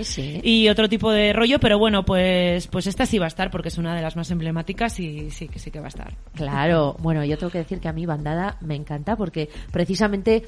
y 0.43 0.67
otro 0.69 0.89
tipo 0.89 1.11
de 1.11 1.31
rollo, 1.31 1.59
pero 1.59 1.77
bueno, 1.77 2.03
pues 2.03 2.67
pues 2.67 2.87
esta 2.87 3.05
sí 3.05 3.19
va 3.19 3.25
a 3.25 3.27
estar 3.27 3.51
porque 3.51 3.69
es 3.69 3.77
una 3.77 3.95
de 3.95 4.01
las 4.01 4.15
más 4.15 4.31
emblemáticas 4.31 4.99
y 4.99 5.29
sí 5.29 5.47
que 5.47 5.59
sí 5.59 5.66
que 5.71 5.79
va 5.79 5.85
a 5.85 5.89
estar. 5.89 6.13
Claro, 6.35 6.95
bueno, 6.99 7.23
yo 7.25 7.37
tengo 7.37 7.51
que 7.51 7.59
decir 7.59 7.79
que 7.79 7.87
a 7.87 7.93
mí 7.93 8.05
Bandada 8.05 8.57
me 8.61 8.75
encanta 8.75 9.15
porque 9.15 9.49
precisamente 9.71 10.43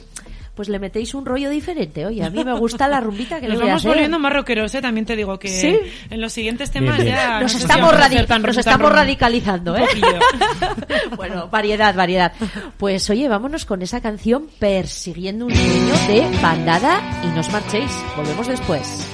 pues 0.55 0.67
le 0.67 0.77
metéis 0.79 1.13
un 1.13 1.25
rollo 1.25 1.49
diferente. 1.49 2.05
Oye, 2.05 2.21
a 2.21 2.29
mí 2.29 2.43
me 2.43 2.51
gusta 2.53 2.87
la 2.89 2.99
rumbita 2.99 3.39
que 3.39 3.47
le 3.47 3.53
Nos 3.53 3.61
voy 3.61 3.69
a 3.69 3.71
vamos 3.71 3.81
hacer. 3.81 3.91
volviendo 3.91 4.19
más 4.19 4.33
rockeros, 4.33 4.75
¿eh? 4.75 4.81
También 4.81 5.05
te 5.05 5.15
digo 5.15 5.39
que 5.39 5.47
¿Sí? 5.47 5.79
en 6.09 6.19
los 6.19 6.33
siguientes 6.33 6.69
temas 6.69 6.97
bien. 6.97 7.15
ya... 7.15 7.39
Nos 7.39 7.43
no 7.43 7.49
sé 7.49 7.57
si 7.59 7.61
estamos, 7.63 7.93
radi- 7.93 8.41
nos 8.41 8.57
estamos 8.57 8.91
radicalizando, 8.91 9.77
¿eh? 9.77 9.85
bueno, 11.15 11.47
variedad, 11.47 11.95
variedad. 11.95 12.33
Pues 12.77 13.09
oye, 13.09 13.27
vámonos 13.29 13.65
con 13.65 13.81
esa 13.81 14.01
canción 14.01 14.47
Persiguiendo 14.59 15.45
un 15.45 15.55
sueño 15.55 15.93
de 16.07 16.41
Bandada 16.41 16.99
y 17.23 17.27
no 17.27 17.39
os 17.39 17.49
marchéis. 17.51 17.91
Volvemos 18.17 18.47
después. 18.47 19.07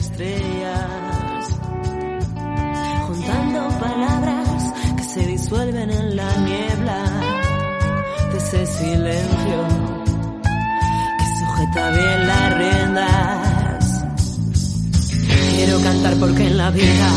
Estrellas, 0.00 1.44
juntando 3.06 3.68
palabras 3.78 4.72
que 4.96 5.04
se 5.04 5.26
disuelven 5.26 5.90
en 5.90 6.16
la 6.16 6.36
niebla 6.38 7.04
de 8.32 8.38
ese 8.38 8.66
silencio 8.66 9.60
que 11.18 11.26
sujeta 11.38 11.90
bien 11.90 12.26
las 12.26 12.58
riendas. 12.58 14.04
Quiero 15.54 15.80
cantar 15.82 16.14
porque 16.16 16.46
en 16.46 16.56
la 16.56 16.70
vida 16.70 17.08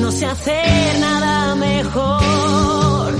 no 0.00 0.12
sé 0.12 0.26
hacer 0.26 1.00
nada 1.00 1.56
mejor 1.56 3.12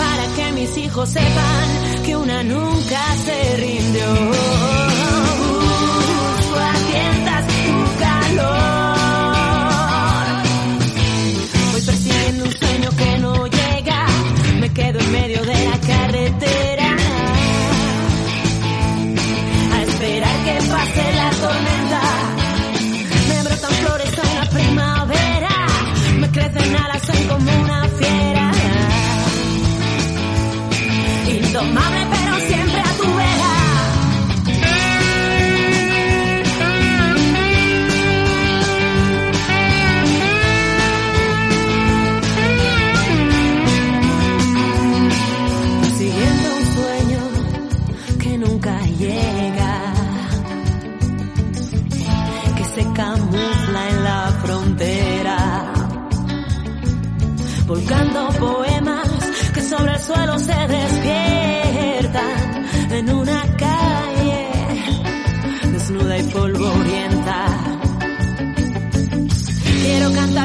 para 0.00 0.24
que 0.36 0.52
mis 0.52 0.76
hijos 0.76 1.08
sepan 1.08 2.04
que 2.04 2.14
una 2.14 2.42
nunca 2.42 3.00
se 3.24 3.56
rindió. 3.56 4.77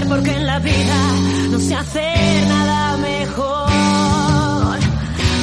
Porque 0.07 0.31
en 0.31 0.45
la 0.45 0.59
vida 0.59 0.97
no 1.49 1.59
sé 1.59 1.75
hacer 1.75 2.47
nada 2.47 2.97
mejor. 2.97 4.79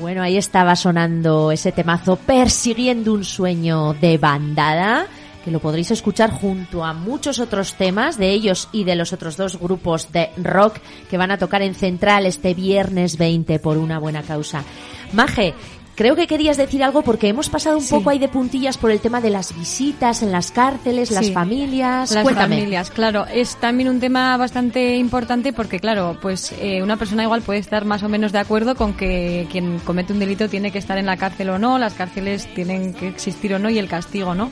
Bueno, 0.00 0.20
ahí 0.22 0.36
estaba 0.36 0.76
sonando 0.76 1.50
ese 1.50 1.72
temazo 1.72 2.16
Persiguiendo 2.16 3.12
un 3.12 3.24
sueño 3.24 3.94
de 3.94 4.18
bandada, 4.18 5.06
que 5.46 5.52
lo 5.52 5.60
podréis 5.60 5.92
escuchar 5.92 6.32
junto 6.32 6.84
a 6.84 6.92
muchos 6.92 7.38
otros 7.38 7.74
temas 7.74 8.18
de 8.18 8.30
ellos 8.32 8.68
y 8.72 8.82
de 8.82 8.96
los 8.96 9.12
otros 9.12 9.36
dos 9.36 9.60
grupos 9.60 10.10
de 10.10 10.30
rock 10.38 10.78
que 11.08 11.16
van 11.16 11.30
a 11.30 11.38
tocar 11.38 11.62
en 11.62 11.76
Central 11.76 12.26
este 12.26 12.52
viernes 12.52 13.16
20 13.16 13.60
por 13.60 13.78
una 13.78 14.00
buena 14.00 14.22
causa. 14.24 14.64
Maje, 15.12 15.54
creo 15.94 16.16
que 16.16 16.26
querías 16.26 16.56
decir 16.56 16.82
algo 16.82 17.02
porque 17.02 17.28
hemos 17.28 17.48
pasado 17.48 17.76
un 17.76 17.84
Sí. 17.84 17.94
poco 17.94 18.10
ahí 18.10 18.18
de 18.18 18.26
puntillas 18.26 18.76
por 18.76 18.90
el 18.90 18.98
tema 18.98 19.20
de 19.20 19.30
las 19.30 19.56
visitas 19.56 20.20
en 20.24 20.32
las 20.32 20.50
cárceles, 20.50 21.12
las 21.12 21.30
familias. 21.30 22.10
Las 22.10 22.24
Cuéntame. 22.24 22.56
familias, 22.56 22.90
claro, 22.90 23.24
es 23.32 23.54
también 23.54 23.88
un 23.88 24.00
tema 24.00 24.36
bastante 24.36 24.96
importante 24.96 25.52
porque, 25.52 25.78
claro, 25.78 26.18
pues 26.20 26.52
eh, 26.60 26.82
una 26.82 26.96
persona 26.96 27.22
igual 27.22 27.42
puede 27.42 27.60
estar 27.60 27.84
más 27.84 28.02
o 28.02 28.08
menos 28.08 28.32
de 28.32 28.40
acuerdo 28.40 28.74
con 28.74 28.94
que 28.94 29.46
quien 29.52 29.78
comete 29.78 30.12
un 30.12 30.18
delito 30.18 30.48
tiene 30.48 30.72
que 30.72 30.78
estar 30.78 30.98
en 30.98 31.06
la 31.06 31.16
cárcel 31.16 31.50
o 31.50 31.58
no, 31.60 31.78
las 31.78 31.94
cárceles 31.94 32.52
tienen 32.52 32.94
que 32.94 33.06
existir 33.06 33.54
o 33.54 33.60
no 33.60 33.70
y 33.70 33.78
el 33.78 33.86
castigo, 33.88 34.34
¿no? 34.34 34.50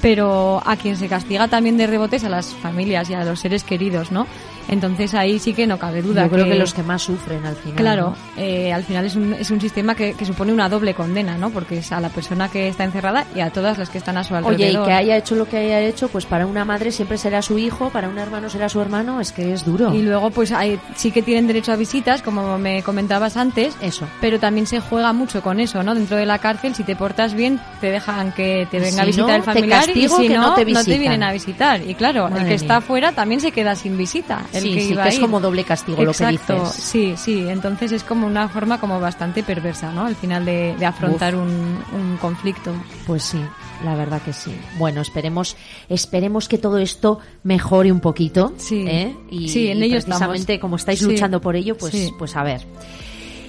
Pero 0.00 0.62
a 0.64 0.76
quien 0.76 0.96
se 0.96 1.08
castiga 1.08 1.48
también 1.48 1.76
de 1.76 1.86
rebotes 1.86 2.24
a 2.24 2.28
las 2.28 2.54
familias 2.54 3.10
y 3.10 3.14
a 3.14 3.24
los 3.24 3.40
seres 3.40 3.64
queridos, 3.64 4.10
¿no? 4.10 4.26
Entonces 4.70 5.14
ahí 5.14 5.38
sí 5.38 5.52
que 5.52 5.66
no 5.66 5.78
cabe 5.78 6.00
duda. 6.00 6.24
Yo 6.24 6.30
creo 6.30 6.44
que 6.46 6.54
los 6.54 6.72
que 6.72 6.82
más 6.82 7.02
sufren 7.02 7.44
al 7.44 7.56
final. 7.56 7.76
Claro, 7.76 8.10
¿no? 8.36 8.42
eh, 8.42 8.72
al 8.72 8.84
final 8.84 9.04
es 9.04 9.16
un, 9.16 9.34
es 9.34 9.50
un 9.50 9.60
sistema 9.60 9.94
que, 9.94 10.14
que 10.14 10.24
supone 10.24 10.52
una 10.52 10.68
doble 10.68 10.94
condena, 10.94 11.36
¿no? 11.36 11.50
Porque 11.50 11.78
es 11.78 11.90
a 11.92 12.00
la 12.00 12.08
persona 12.08 12.48
que 12.48 12.68
está 12.68 12.84
encerrada 12.84 13.24
y 13.34 13.40
a 13.40 13.50
todas 13.50 13.78
las 13.78 13.90
que 13.90 13.98
están 13.98 14.16
a 14.16 14.24
su 14.24 14.34
alrededor. 14.34 14.60
Oye, 14.60 14.70
y 14.70 14.84
que 14.86 14.92
haya 14.92 15.16
hecho 15.16 15.34
lo 15.34 15.46
que 15.48 15.56
haya 15.58 15.80
hecho, 15.80 16.08
pues 16.08 16.24
para 16.24 16.46
una 16.46 16.64
madre 16.64 16.92
siempre 16.92 17.18
será 17.18 17.42
su 17.42 17.58
hijo, 17.58 17.90
para 17.90 18.08
un 18.08 18.18
hermano 18.18 18.48
será 18.48 18.68
su 18.68 18.80
hermano, 18.80 19.20
es 19.20 19.32
que 19.32 19.52
es 19.52 19.64
duro. 19.64 19.92
Y 19.94 20.02
luego, 20.02 20.30
pues 20.30 20.52
hay, 20.52 20.78
sí 20.94 21.10
que 21.10 21.22
tienen 21.22 21.46
derecho 21.46 21.72
a 21.72 21.76
visitas, 21.76 22.22
como 22.22 22.56
me 22.58 22.82
comentabas 22.82 23.36
antes. 23.36 23.76
Eso. 23.80 24.06
Pero 24.20 24.38
también 24.38 24.66
se 24.66 24.80
juega 24.80 25.12
mucho 25.12 25.42
con 25.42 25.58
eso, 25.60 25.82
¿no? 25.82 25.94
Dentro 25.94 26.16
de 26.16 26.26
la 26.26 26.38
cárcel, 26.38 26.74
si 26.74 26.84
te 26.84 26.94
portas 26.96 27.34
bien, 27.34 27.58
te 27.80 27.90
dejan 27.90 28.32
que 28.32 28.68
te 28.70 28.78
venga 28.78 28.90
si 28.92 29.00
a 29.00 29.04
visitar 29.04 29.28
no, 29.28 29.34
el 29.34 29.40
te 29.42 29.52
familiar 29.52 29.84
castigo 29.86 30.18
y 30.20 30.22
si 30.22 30.28
que 30.28 30.34
no 30.36 30.42
no, 30.48 30.54
te 30.54 30.64
visitan. 30.64 30.98
vienen 30.98 31.22
a 31.24 31.32
visitar. 31.32 31.80
Y 31.88 31.94
claro, 31.94 32.24
Madre 32.24 32.36
el 32.36 32.42
que 32.44 32.48
mía. 32.50 32.56
está 32.56 32.76
afuera 32.76 33.12
también 33.12 33.40
se 33.40 33.50
queda 33.52 33.74
sin 33.74 33.96
visita. 33.98 34.42
El 34.62 34.68
Sí, 34.68 34.74
que 34.74 34.80
sí, 34.82 34.92
iba 34.92 35.02
que 35.02 35.08
a 35.08 35.12
es 35.12 35.18
como 35.18 35.40
doble 35.40 35.64
castigo 35.64 36.02
lo 36.04 36.12
que 36.12 36.26
dices. 36.26 36.68
Sí, 36.72 37.14
sí. 37.16 37.46
Entonces 37.48 37.92
es 37.92 38.04
como 38.04 38.26
una 38.26 38.48
forma 38.48 38.78
como 38.80 39.00
bastante 39.00 39.42
perversa, 39.42 39.92
¿no? 39.92 40.06
Al 40.06 40.14
final 40.16 40.44
de, 40.44 40.74
de 40.78 40.86
afrontar 40.86 41.34
un, 41.34 41.78
un 41.92 42.16
conflicto. 42.20 42.72
Pues 43.06 43.22
sí, 43.24 43.40
la 43.84 43.94
verdad 43.94 44.20
que 44.22 44.32
sí. 44.32 44.54
Bueno, 44.78 45.00
esperemos, 45.00 45.56
esperemos 45.88 46.48
que 46.48 46.58
todo 46.58 46.78
esto 46.78 47.18
mejore 47.42 47.90
un 47.92 48.00
poquito. 48.00 48.52
Sí. 48.56 48.84
¿eh? 48.86 49.16
Y, 49.30 49.48
Sí, 49.48 49.68
en 49.68 49.78
y 49.78 49.84
ello 49.84 49.96
precisamente 49.96 50.52
estamos. 50.54 50.60
como 50.60 50.76
estáis 50.76 50.98
Sí. 51.00 51.06
luchando 51.06 51.40
por 51.40 51.56
ello, 51.56 51.76
pues, 51.76 51.92
Sí. 51.92 52.10
pues 52.18 52.36
a 52.36 52.42
ver. 52.42 52.66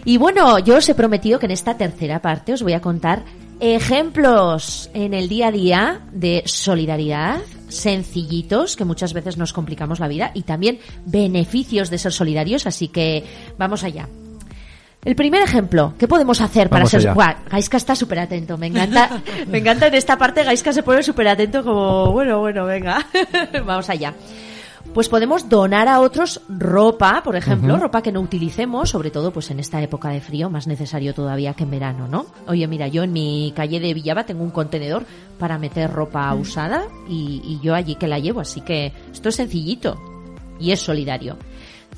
Y 0.03 0.17
bueno, 0.17 0.57
yo 0.59 0.77
os 0.77 0.89
he 0.89 0.95
prometido 0.95 1.37
que 1.37 1.45
en 1.45 1.51
esta 1.51 1.77
tercera 1.77 2.21
parte 2.21 2.53
os 2.53 2.63
voy 2.63 2.73
a 2.73 2.81
contar 2.81 3.23
ejemplos 3.59 4.89
en 4.93 5.13
el 5.13 5.27
día 5.29 5.47
a 5.47 5.51
día 5.51 6.01
de 6.11 6.43
solidaridad, 6.45 7.39
sencillitos, 7.71 8.75
que 8.75 8.85
muchas 8.85 9.13
veces 9.13 9.37
nos 9.37 9.53
complicamos 9.53 9.99
la 9.99 10.07
vida, 10.07 10.31
y 10.33 10.43
también 10.43 10.79
beneficios 11.05 11.89
de 11.89 11.97
ser 11.97 12.11
solidarios, 12.11 12.67
así 12.67 12.87
que 12.87 13.23
vamos 13.57 13.83
allá. 13.83 14.07
El 15.03 15.15
primer 15.15 15.41
ejemplo, 15.41 15.95
¿qué 15.97 16.07
podemos 16.07 16.41
hacer 16.41 16.69
para 16.69 16.85
Vamos 16.85 16.91
ser... 16.91 17.13
Buah, 17.13 17.37
Gaiska 17.49 17.77
está 17.77 17.95
súper 17.95 18.19
atento, 18.19 18.57
me 18.57 18.67
encanta, 18.67 19.23
me 19.47 19.57
encanta 19.57 19.87
en 19.87 19.95
esta 19.95 20.15
parte, 20.17 20.43
Gaiska 20.43 20.73
se 20.73 20.83
pone 20.83 21.01
súper 21.01 21.27
atento 21.27 21.63
como, 21.63 22.11
bueno, 22.11 22.39
bueno, 22.39 22.65
venga, 22.65 23.07
vamos 23.65 23.89
allá. 23.89 24.13
Pues 24.93 25.07
podemos 25.07 25.47
donar 25.47 25.87
a 25.87 26.01
otros 26.01 26.41
ropa, 26.49 27.21
por 27.23 27.35
ejemplo, 27.35 27.77
ropa 27.77 28.01
que 28.01 28.11
no 28.11 28.19
utilicemos, 28.19 28.89
sobre 28.89 29.09
todo 29.09 29.31
pues 29.31 29.49
en 29.49 29.59
esta 29.59 29.81
época 29.81 30.09
de 30.09 30.19
frío, 30.19 30.49
más 30.49 30.67
necesario 30.67 31.13
todavía 31.13 31.53
que 31.53 31.63
en 31.63 31.71
verano, 31.71 32.07
¿no? 32.07 32.25
Oye, 32.47 32.67
mira, 32.67 32.87
yo 32.87 33.03
en 33.03 33.13
mi 33.13 33.53
calle 33.55 33.79
de 33.79 33.93
Villaba 33.93 34.25
tengo 34.25 34.43
un 34.43 34.51
contenedor 34.51 35.05
para 35.39 35.57
meter 35.57 35.91
ropa 35.91 36.33
usada 36.33 36.83
y, 37.07 37.41
y 37.45 37.59
yo 37.63 37.73
allí 37.73 37.95
que 37.95 38.07
la 38.07 38.19
llevo, 38.19 38.41
así 38.41 38.61
que 38.61 38.91
esto 39.13 39.29
es 39.29 39.35
sencillito 39.35 39.97
y 40.59 40.71
es 40.71 40.81
solidario. 40.81 41.37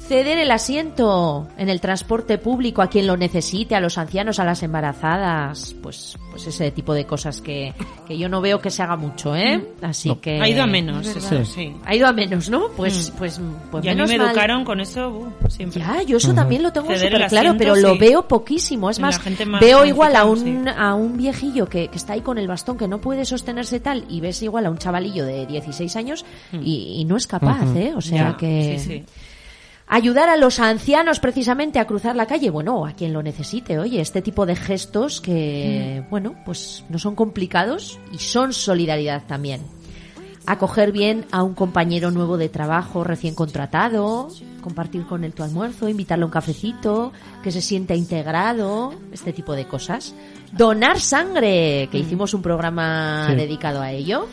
Ceder 0.07 0.37
el 0.37 0.51
asiento 0.51 1.47
en 1.57 1.69
el 1.69 1.79
transporte 1.79 2.37
público 2.37 2.81
a 2.81 2.87
quien 2.87 3.07
lo 3.07 3.15
necesite, 3.15 3.73
a 3.75 3.79
los 3.79 3.97
ancianos, 3.97 4.37
a 4.39 4.43
las 4.43 4.61
embarazadas, 4.61 5.75
pues, 5.81 6.17
pues 6.29 6.45
ese 6.45 6.71
tipo 6.71 6.93
de 6.93 7.05
cosas 7.05 7.41
que, 7.41 7.73
que 8.05 8.17
yo 8.17 8.27
no 8.27 8.41
veo 8.41 8.59
que 8.59 8.69
se 8.69 8.83
haga 8.83 8.97
mucho, 8.97 9.33
¿eh? 9.35 9.65
Así 9.81 10.09
No. 10.09 10.19
que 10.19 10.41
Ha 10.41 10.49
ido 10.49 10.61
a 10.61 10.67
menos, 10.67 11.07
Es 11.07 11.15
eso 11.17 11.45
sí. 11.45 11.73
ha 11.85 11.95
ido 11.95 12.05
a 12.07 12.11
menos, 12.11 12.49
¿no? 12.49 12.67
Pues, 12.75 13.11
Mm. 13.11 13.17
pues, 13.17 13.41
pues 13.71 13.85
y 13.85 13.87
a 13.87 13.91
mí 13.91 13.95
menos 13.95 14.09
me 14.09 14.17
mal. 14.17 14.27
educaron 14.27 14.65
con 14.65 14.81
eso 14.81 15.09
uh, 15.09 15.49
siempre. 15.49 15.79
Ya, 15.81 16.01
yo 16.03 16.17
eso 16.17 16.33
también 16.33 16.63
lo 16.63 16.73
tengo 16.73 16.93
súper 16.93 17.27
claro, 17.27 17.55
pero 17.57 17.75
lo 17.75 17.97
veo 17.97 18.27
poquísimo. 18.27 18.89
Es 18.89 18.99
más, 18.99 19.19
gente 19.19 19.45
más 19.45 19.61
veo 19.61 19.85
igual 19.85 20.15
a 20.17 20.25
un, 20.25 20.67
a 20.67 20.95
un 20.95 21.15
viejillo 21.17 21.67
que, 21.69 21.87
que 21.87 21.97
está 21.97 22.13
ahí 22.13 22.21
con 22.21 22.37
el 22.37 22.47
bastón 22.47 22.77
que 22.77 22.87
no 22.89 22.99
puede 22.99 23.23
sostenerse 23.25 23.79
tal 23.79 24.03
y 24.09 24.19
ves 24.19 24.41
igual 24.43 24.65
a 24.65 24.69
un 24.69 24.77
chavalillo 24.77 25.25
de 25.25 25.45
16 25.45 25.95
años 25.95 26.25
y, 26.51 26.97
y 26.99 27.05
no 27.05 27.15
es 27.15 27.25
capaz. 27.25 27.63
¿eh? 27.75 27.93
O 27.95 28.01
sea 28.01 28.31
Ya, 28.31 28.37
que... 28.37 28.77
sí, 28.79 28.85
sí. 28.85 29.03
Ayudar 29.95 30.27
a 30.27 30.37
los 30.37 30.59
ancianos 30.59 31.19
precisamente 31.19 31.77
a 31.77 31.85
cruzar 31.85 32.15
la 32.15 32.25
calle, 32.25 32.49
bueno, 32.49 32.83
a 32.87 32.93
quien 32.93 33.13
lo 33.13 33.21
necesite, 33.21 33.77
oye, 33.77 34.01
este 34.01 34.23
tipo 34.23 34.47
de 34.47 34.55
gestos 34.55 35.21
que, 35.21 36.03
bueno, 36.09 36.33
pues 36.45 36.83
no 36.89 36.97
son 36.97 37.13
complicados 37.13 37.99
y 38.11 38.17
son 38.17 38.53
solidaridad 38.53 39.21
también. 39.27 39.61
acoger 40.47 40.91
bien 40.91 41.25
a 41.31 41.41
un 41.43 41.53
compañero 41.53 42.09
nuevo 42.11 42.37
de 42.37 42.49
trabajo 42.49 43.03
recién 43.03 43.33
contratado, 43.35 44.29
compartir 44.61 45.05
con 45.05 45.23
él 45.23 45.33
tu 45.33 45.43
almuerzo, 45.43 45.87
invitarle 45.87 46.23
a 46.23 46.25
un 46.25 46.31
cafecito, 46.31 47.13
que 47.43 47.51
se 47.51 47.61
sienta 47.61 47.93
integrado, 47.93 48.93
este 49.13 49.31
tipo 49.31 49.53
de 49.53 49.67
cosas. 49.67 50.15
Donar 50.51 50.99
sangre, 50.99 51.87
que 51.91 51.99
hicimos 51.99 52.33
un 52.33 52.41
programa 52.41 53.27
Sí. 53.29 53.35
dedicado 53.35 53.79
a 53.81 53.91
ello. 53.91 54.27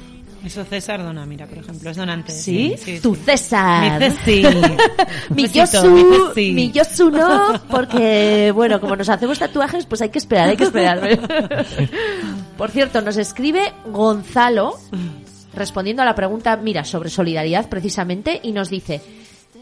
Eso 0.45 0.65
César 0.65 1.03
dona, 1.03 1.27
mira, 1.27 1.47
por 1.47 1.59
ejemplo, 1.59 1.91
es 1.91 1.97
donante. 1.97 2.33
¿Sí? 2.33 2.75
sí, 2.83 2.99
Tu 3.01 3.15
sí. 3.15 3.21
César. 3.25 4.01
Mi 4.01 4.09
Ceci. 4.09 4.43
Mi 5.35 5.49
Yosu, 5.49 6.33
mi 6.37 6.73
Yosu 6.73 7.11
no, 7.11 7.61
porque, 7.71 8.51
bueno, 8.55 8.81
como 8.81 8.97
nos 8.97 9.09
hacemos 9.09 9.39
tatuajes, 9.39 9.87
pues 9.87 10.01
hay 10.03 10.09
que 10.09 10.19
esperar, 10.19 10.49
hay 10.49 10.57
que 10.57 10.65
esperar. 10.65 11.19
Por 12.57 12.71
cierto, 12.71 13.01
nos 13.01 13.17
escribe 13.17 13.73
Gonzalo, 13.87 14.77
respondiendo 15.55 16.03
a 16.03 16.07
la 16.07 16.15
pregunta, 16.15 16.57
mira, 16.57 16.85
sobre 16.85 17.11
solidaridad 17.11 17.69
precisamente, 17.69 18.41
y 18.43 18.53
nos 18.53 18.71
dice, 18.71 19.01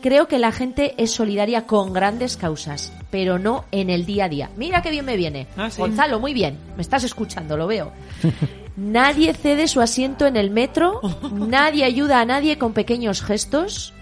creo 0.03 0.29
que 0.29 0.39
la 0.39 0.53
gente 0.53 0.95
es 0.97 1.11
solidaria 1.11 1.67
con 1.67 1.93
grandes 1.93 2.37
causas, 2.37 2.93
pero 3.11 3.39
no 3.39 3.65
en 3.71 3.91
el 3.91 4.07
día 4.07 4.27
a 4.27 4.29
día. 4.29 4.51
Mira 4.57 4.83
qué 4.83 4.91
bien 4.91 5.05
me 5.05 5.17
viene. 5.17 5.47
Ah, 5.57 5.71
sí. 5.71 5.81
Gonzalo, 5.81 6.21
muy 6.21 6.35
bien, 6.35 6.59
me 6.77 6.83
estás 6.83 7.05
escuchando, 7.05 7.57
lo 7.57 7.67
veo. 7.67 7.93
Nadie 8.77 9.35
cede 9.35 9.67
su 9.67 9.81
asiento 9.81 10.27
en 10.27 10.37
el 10.37 10.51
metro, 10.51 11.01
nadie 11.33 11.85
ayuda 11.85 12.21
a 12.21 12.25
nadie 12.25 12.59
con 12.59 12.73
pequeños 12.73 13.23
gestos. 13.23 13.93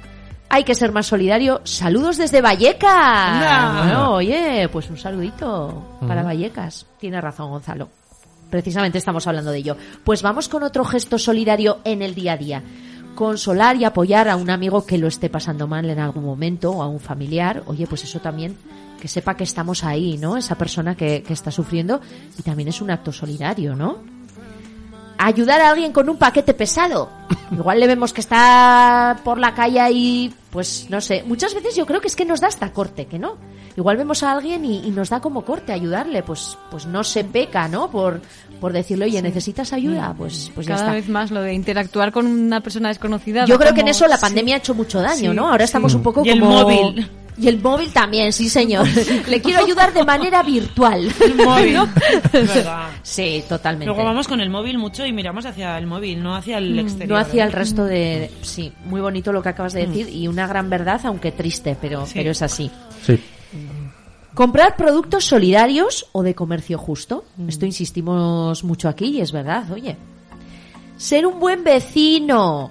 Hay 0.51 0.65
que 0.65 0.75
ser 0.75 0.93
más 0.93 1.07
solidario. 1.07 1.63
Saludos 1.65 2.19
desde 2.19 2.43
Vallecas. 2.43 3.79
Bueno, 3.85 4.13
oye, 4.13 4.69
pues 4.71 4.91
un 4.91 4.99
saludito 4.99 5.99
para 6.07 6.23
Vallecas. 6.23 6.87
Tiene 7.01 7.21
razón, 7.23 7.51
Gonzalo. 7.51 7.89
Precisamente 8.51 8.99
estamos 8.99 9.27
hablando 9.27 9.51
de 9.51 9.59
ello. 9.59 9.77
Pues 10.05 10.23
vamos 10.23 10.49
con 10.49 10.63
otro 10.63 10.85
gesto 10.85 11.19
solidario 11.19 11.79
en 11.85 12.03
el 12.03 12.15
día 12.15 12.35
a 12.35 12.37
día. 12.37 12.63
Consolar 13.17 13.75
y 13.75 13.85
apoyar 13.85 14.29
a 14.29 14.37
un 14.37 14.49
amigo 14.51 14.87
que 14.87 14.99
lo 14.99 15.09
esté 15.09 15.29
pasando 15.29 15.67
mal 15.67 15.91
en 15.91 15.99
algún 15.99 16.25
momento 16.25 16.71
o 16.71 16.83
a 16.83 16.89
un 16.89 17.01
familiar. 17.01 17.65
Oye, 17.67 17.89
pues 17.89 18.05
eso 18.05 18.21
también, 18.21 18.57
que 19.01 19.09
sepa 19.09 19.37
que 19.37 19.43
estamos 19.43 19.83
ahí, 19.83 20.17
¿no? 20.19 20.37
Esa 20.37 20.55
persona 20.55 20.95
que, 20.95 21.25
que 21.25 21.33
está 21.33 21.51
sufriendo 21.51 22.01
y 22.39 22.43
también 22.43 22.69
es 22.69 22.81
un 22.81 22.91
acto 22.91 23.11
solidario, 23.11 23.75
¿no? 23.75 24.15
ayudar 25.19 25.61
a 25.61 25.71
alguien 25.71 25.93
con 25.93 26.09
un 26.09 26.17
paquete 26.17 26.55
pesado. 26.55 27.11
Igual 27.51 27.81
le 27.81 27.87
vemos 27.87 28.13
que 28.13 28.21
está 28.21 29.19
por 29.25 29.39
la 29.39 29.55
calle 29.55 29.81
y, 29.93 30.35
pues, 30.51 30.87
no 30.91 31.01
sé. 31.01 31.23
Muchas 31.27 31.55
veces 31.55 31.77
yo 31.77 31.87
creo 31.87 32.01
que 32.01 32.09
es 32.09 32.17
que 32.17 32.25
nos 32.25 32.41
da 32.41 32.49
hasta 32.49 32.73
corte, 32.73 33.07
que 33.07 33.19
no. 33.19 33.37
Igual 33.77 33.97
vemos 33.97 34.23
a 34.23 34.33
alguien 34.33 34.65
y, 34.65 34.87
y 34.87 34.91
nos 34.91 35.11
da 35.11 35.21
como 35.21 35.45
corte 35.45 35.73
ayudarle, 35.73 36.23
pues, 36.23 36.57
pues 36.71 36.87
no 36.87 37.05
se 37.05 37.25
peca, 37.25 37.69
¿no? 37.69 37.91
Por, 37.91 38.21
por 38.61 38.73
decirle, 38.73 39.05
oye, 39.07 39.21
¿necesitas 39.23 39.73
ayuda? 39.73 40.15
Pues, 40.17 40.51
pues 40.55 40.67
ya 40.67 40.75
Cada 40.75 40.87
está. 40.87 40.95
vez 40.97 41.09
más 41.09 41.31
lo 41.31 41.43
de 41.43 41.55
interactuar 41.55 42.13
con 42.13 42.27
una 42.27 42.61
persona 42.61 42.89
desconocida. 42.89 43.45
Yo 43.47 43.59
creo 43.59 43.75
que 43.75 43.81
en 43.83 43.89
eso 43.89 44.07
la 44.07 44.17
sí. 44.17 44.23
pandemia 44.23 44.57
ha 44.57 44.59
hecho 44.59 44.75
mucho 44.75 45.01
daño, 45.01 45.31
Sí, 45.31 45.37
¿no? 45.37 45.49
Ahora 45.49 45.65
estamos 45.65 45.95
un 45.95 46.03
poco 46.03 46.23
Y 46.25 46.31
el 46.31 46.41
como... 46.41 46.63
móvil. 46.63 47.09
Y 47.39 47.49
el 47.49 47.61
móvil 47.61 47.93
también, 47.93 48.33
sí 48.33 48.49
señor. 48.49 48.87
Le 49.29 49.43
quiero 49.43 49.63
ayudar 49.63 49.93
de 49.93 50.03
manera 50.05 50.43
virtual. 50.43 51.13
El 51.21 51.35
móvil. 51.35 51.75
¿No? 51.75 51.85
Es 52.33 52.33
verdad. 52.55 52.89
Sí, 53.03 53.45
totalmente. 53.47 53.85
Luego 53.85 54.05
vamos 54.05 54.27
con 54.27 54.41
el 54.41 54.49
móvil 54.49 54.79
mucho 54.79 55.05
y 55.05 55.13
miramos 55.13 55.45
hacia 55.45 55.77
el 55.77 55.87
móvil, 55.87 56.23
no 56.23 56.35
hacia 56.35 56.57
el 56.57 56.79
exterior. 56.79 57.11
No 57.11 57.17
hacia 57.19 57.45
¿eh? 57.45 57.47
el 57.49 57.53
resto 57.53 57.85
de... 57.85 58.31
Sí, 58.41 58.73
muy 58.87 59.03
bonito 59.03 59.35
lo 59.35 59.43
que 59.43 59.51
acabas 59.51 59.75
de 59.75 59.87
decir 59.87 60.09
y 60.09 60.29
una 60.29 60.47
gran 60.47 60.71
verdad, 60.71 60.99
aunque 61.05 61.31
triste, 61.31 61.77
pero, 61.79 62.07
Sí. 62.07 62.13
pero 62.15 62.31
es 62.31 62.41
así. 62.41 62.71
Sí. 63.05 63.21
Comprar 64.37 64.77
productos 64.77 65.25
solidarios 65.25 66.11
o 66.13 66.23
de 66.23 66.35
comercio 66.35 66.77
justo. 66.77 67.25
Esto 67.49 67.65
insistimos 67.65 68.65
mucho 68.65 68.87
aquí 68.87 69.07
y 69.07 69.23
es 69.23 69.33
verdad, 69.33 69.73
oye. 69.73 69.97
Ser 70.99 71.25
un 71.25 71.41
buen 71.41 71.65
vecino. 71.65 72.71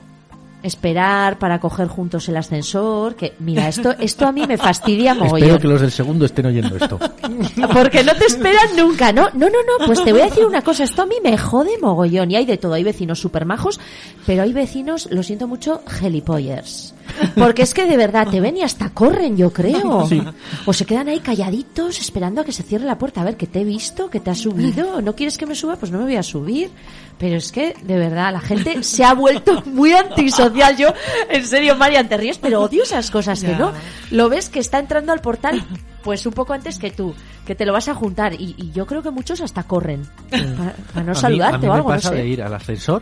Esperar 0.66 1.38
para 1.38 1.59
coger 1.59 1.88
juntos 1.88 2.28
el 2.28 2.38
ascensor. 2.38 3.16
Que, 3.16 3.36
mira, 3.38 3.68
esto, 3.68 3.91
esto 3.99 4.26
a 4.26 4.32
mí 4.32 4.47
me 4.47 4.57
fastidia 4.57 5.13
mogollón. 5.13 5.43
Espero 5.43 5.59
que 5.59 5.68
los 5.68 5.82
del 5.82 5.91
segundo 5.91 6.26
estén 6.26 6.47
oyendo 6.47 6.76
esto. 6.76 6.97
Porque 7.74 8.03
no 8.03 8.16
te 8.16 8.26
esperan 8.26 8.76
nunca, 8.76 9.11
¿no? 9.13 9.30
No, 9.34 9.47
no, 9.47 9.59
no, 9.61 9.86
pues 9.86 10.03
te 10.03 10.11
voy 10.11 10.22
a 10.22 10.26
decir 10.26 10.43
una 10.43 10.63
cosa, 10.63 10.84
esto 10.84 11.03
a 11.03 11.05
mí 11.05 11.18
me 11.24 11.38
jode 11.38 11.78
mogollón. 11.80 12.32
Y 12.32 12.36
hay 12.36 12.47
de 12.47 12.57
todo, 12.57 12.74
hay 12.74 12.84
vecinos 12.84 13.20
super 13.20 13.45
majos, 13.45 13.80
pero 14.26 14.41
hay 14.41 14.53
vecinos, 14.53 15.07
lo 15.11 15.22
siento 15.22 15.47
mucho, 15.47 15.84
gelipollers. 15.88 16.95
Porque 17.36 17.61
es 17.61 17.74
que 17.74 17.86
de 17.86 17.97
verdad 17.97 18.28
te 18.30 18.41
ven 18.41 18.57
y 18.57 18.61
hasta 18.61 18.89
corren, 18.89 19.38
yo 19.38 19.53
creo. 19.53 20.07
Sí. 20.07 20.22
O 20.66 20.74
se 20.74 20.86
quedan 20.86 21.07
ahí 21.07 21.20
calladitos 21.20 21.99
esperando 21.99 22.41
a 22.41 22.43
que 22.43 22.51
se 22.51 22.63
cierre 22.63 22.86
la 22.86 22.97
puerta. 22.97 23.22
A 23.22 23.24
ver, 23.24 23.38
que 23.38 23.47
te 23.47 23.61
he 23.61 23.63
visto, 23.63 24.09
que 24.09 24.20
te 24.20 24.32
has 24.32 24.39
subido. 24.39 25.01
¿No 25.01 25.16
quieres 25.16 25.38
que 25.38 25.45
me 25.45 25.55
suba? 25.55 25.76
Pues 25.76 25.91
no 25.91 25.99
me 25.99 26.05
voy 26.05 26.16
a 26.16 26.24
subir. 26.24 26.72
Pero 27.18 27.38
es 27.38 27.51
que, 27.51 27.74
de 27.82 27.97
verdad, 27.97 28.34
la 28.34 28.41
gente 28.41 28.84
se 28.84 29.05
ha 29.05 29.13
vuelto 29.13 29.61
muy 29.66 29.93
antisocial. 29.93 30.76
Yo, 30.76 30.89
en 31.30 31.45
serio, 31.45 31.76
Marian, 31.78 32.09
te 32.09 32.18
ríes, 32.18 32.38
pero 32.38 32.61
odio 32.61 32.84
esas 32.84 33.09
cosas 33.09 33.41
que 33.41 33.55
no. 33.55 33.72
Lo 34.11 34.28
ves 34.30 34.49
que 34.49 34.59
está 34.59 34.80
entrando 34.80 35.13
al 35.13 35.22
portal, 35.22 35.63
pues 36.03 36.26
un 36.26 36.34
poco 36.34 36.51
antes 36.53 36.78
que 36.78 36.91
tú, 36.91 37.16
que 37.45 37.55
te 37.55 37.66
lo 37.66 37.72
vas 37.72 37.88
a 37.88 37.95
juntar. 37.95 38.34
Y, 38.34 38.55
y 38.57 38.72
yo 38.72 38.86
creo 38.86 39.01
que 39.01 39.11
muchos 39.11 39.39
hasta 39.39 39.63
corren 39.63 40.03
para, 40.30 40.74
para 40.93 41.03
no 41.05 41.11
A 41.11 41.16
mí- 41.16 41.22
saludarte 41.22 41.55
a 41.55 41.59
mí 41.59 41.66
o 41.68 41.70
me 41.72 41.76
algo, 41.78 41.89
no 41.89 41.95
pasa 41.95 42.11
de 42.11 42.28
ir 42.28 42.43
al 42.43 42.53
ascensor 42.53 43.01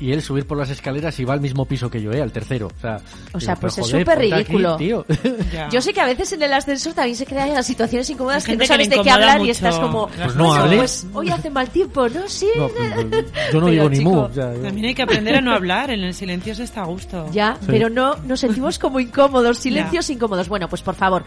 y 0.00 0.12
él 0.12 0.22
subir 0.22 0.46
por 0.46 0.58
las 0.58 0.70
escaleras 0.70 1.18
y 1.20 1.24
va 1.24 1.34
al 1.34 1.40
mismo 1.40 1.64
piso 1.66 1.88
que 1.90 2.02
yo, 2.02 2.12
¿eh? 2.12 2.20
Al 2.20 2.32
tercero. 2.32 2.66
O 2.76 2.80
sea, 2.80 3.00
O 3.32 3.40
sea, 3.40 3.54
digo, 3.54 3.60
pues 3.60 3.78
es 3.78 3.86
súper 3.86 4.18
aquí, 4.18 4.32
ridículo. 4.32 4.76
tío. 4.76 5.06
Yo 5.70 5.80
sé 5.80 5.92
que 5.92 6.00
a 6.00 6.06
veces 6.06 6.32
en 6.32 6.42
el 6.42 6.52
ascensor 6.52 6.92
también 6.94 7.16
se 7.16 7.24
crean 7.26 7.62
situaciones 7.62 8.08
incómodas 8.10 8.44
que 8.44 8.52
no 8.52 8.58
que 8.58 8.66
sabes 8.66 8.90
de 8.90 9.00
qué 9.00 9.10
hablar 9.10 9.40
y 9.42 9.50
estás 9.50 9.78
como, 9.78 10.08
Pues 10.08 10.34
no 10.36 10.46
bueno, 10.46 10.62
hables. 10.64 10.76
pues 10.78 11.06
hoy 11.14 11.30
hace 11.30 11.48
mal 11.50 11.68
tiempo, 11.70 12.08
¿no? 12.08 12.28
Sí. 12.28 12.48
No, 12.56 12.68
pues, 12.68 12.90
yo 12.90 13.60
no 13.60 13.66
Pero, 13.66 13.66
digo 13.68 13.88
ni 13.90 13.98
chico, 13.98 14.10
mu. 14.10 14.18
o 14.20 14.32
sea, 14.32 14.52
yo- 14.54 14.60
También 14.62 14.86
hay 14.88 14.94
que 14.94 15.02
aprender 15.02 15.36
a 15.36 15.40
no 15.40 15.52
hablar, 15.54 15.90
en 15.90 16.02
el 16.02 16.12
silencio 16.14 16.54
se 16.54 16.64
está 16.64 16.82
a 16.82 16.86
gusto. 16.86 17.26
Ya, 17.32 17.56
pero 17.66 17.88
no 17.88 18.16
nos 18.26 18.40
sentimos 18.40 18.78
como 18.78 19.00
incómodos, 19.00 19.58
silencios 19.60 20.10
incómodos. 20.10 20.48
Bueno, 20.48 20.68
pues 20.68 20.82
por 20.82 20.94
favor, 20.96 21.22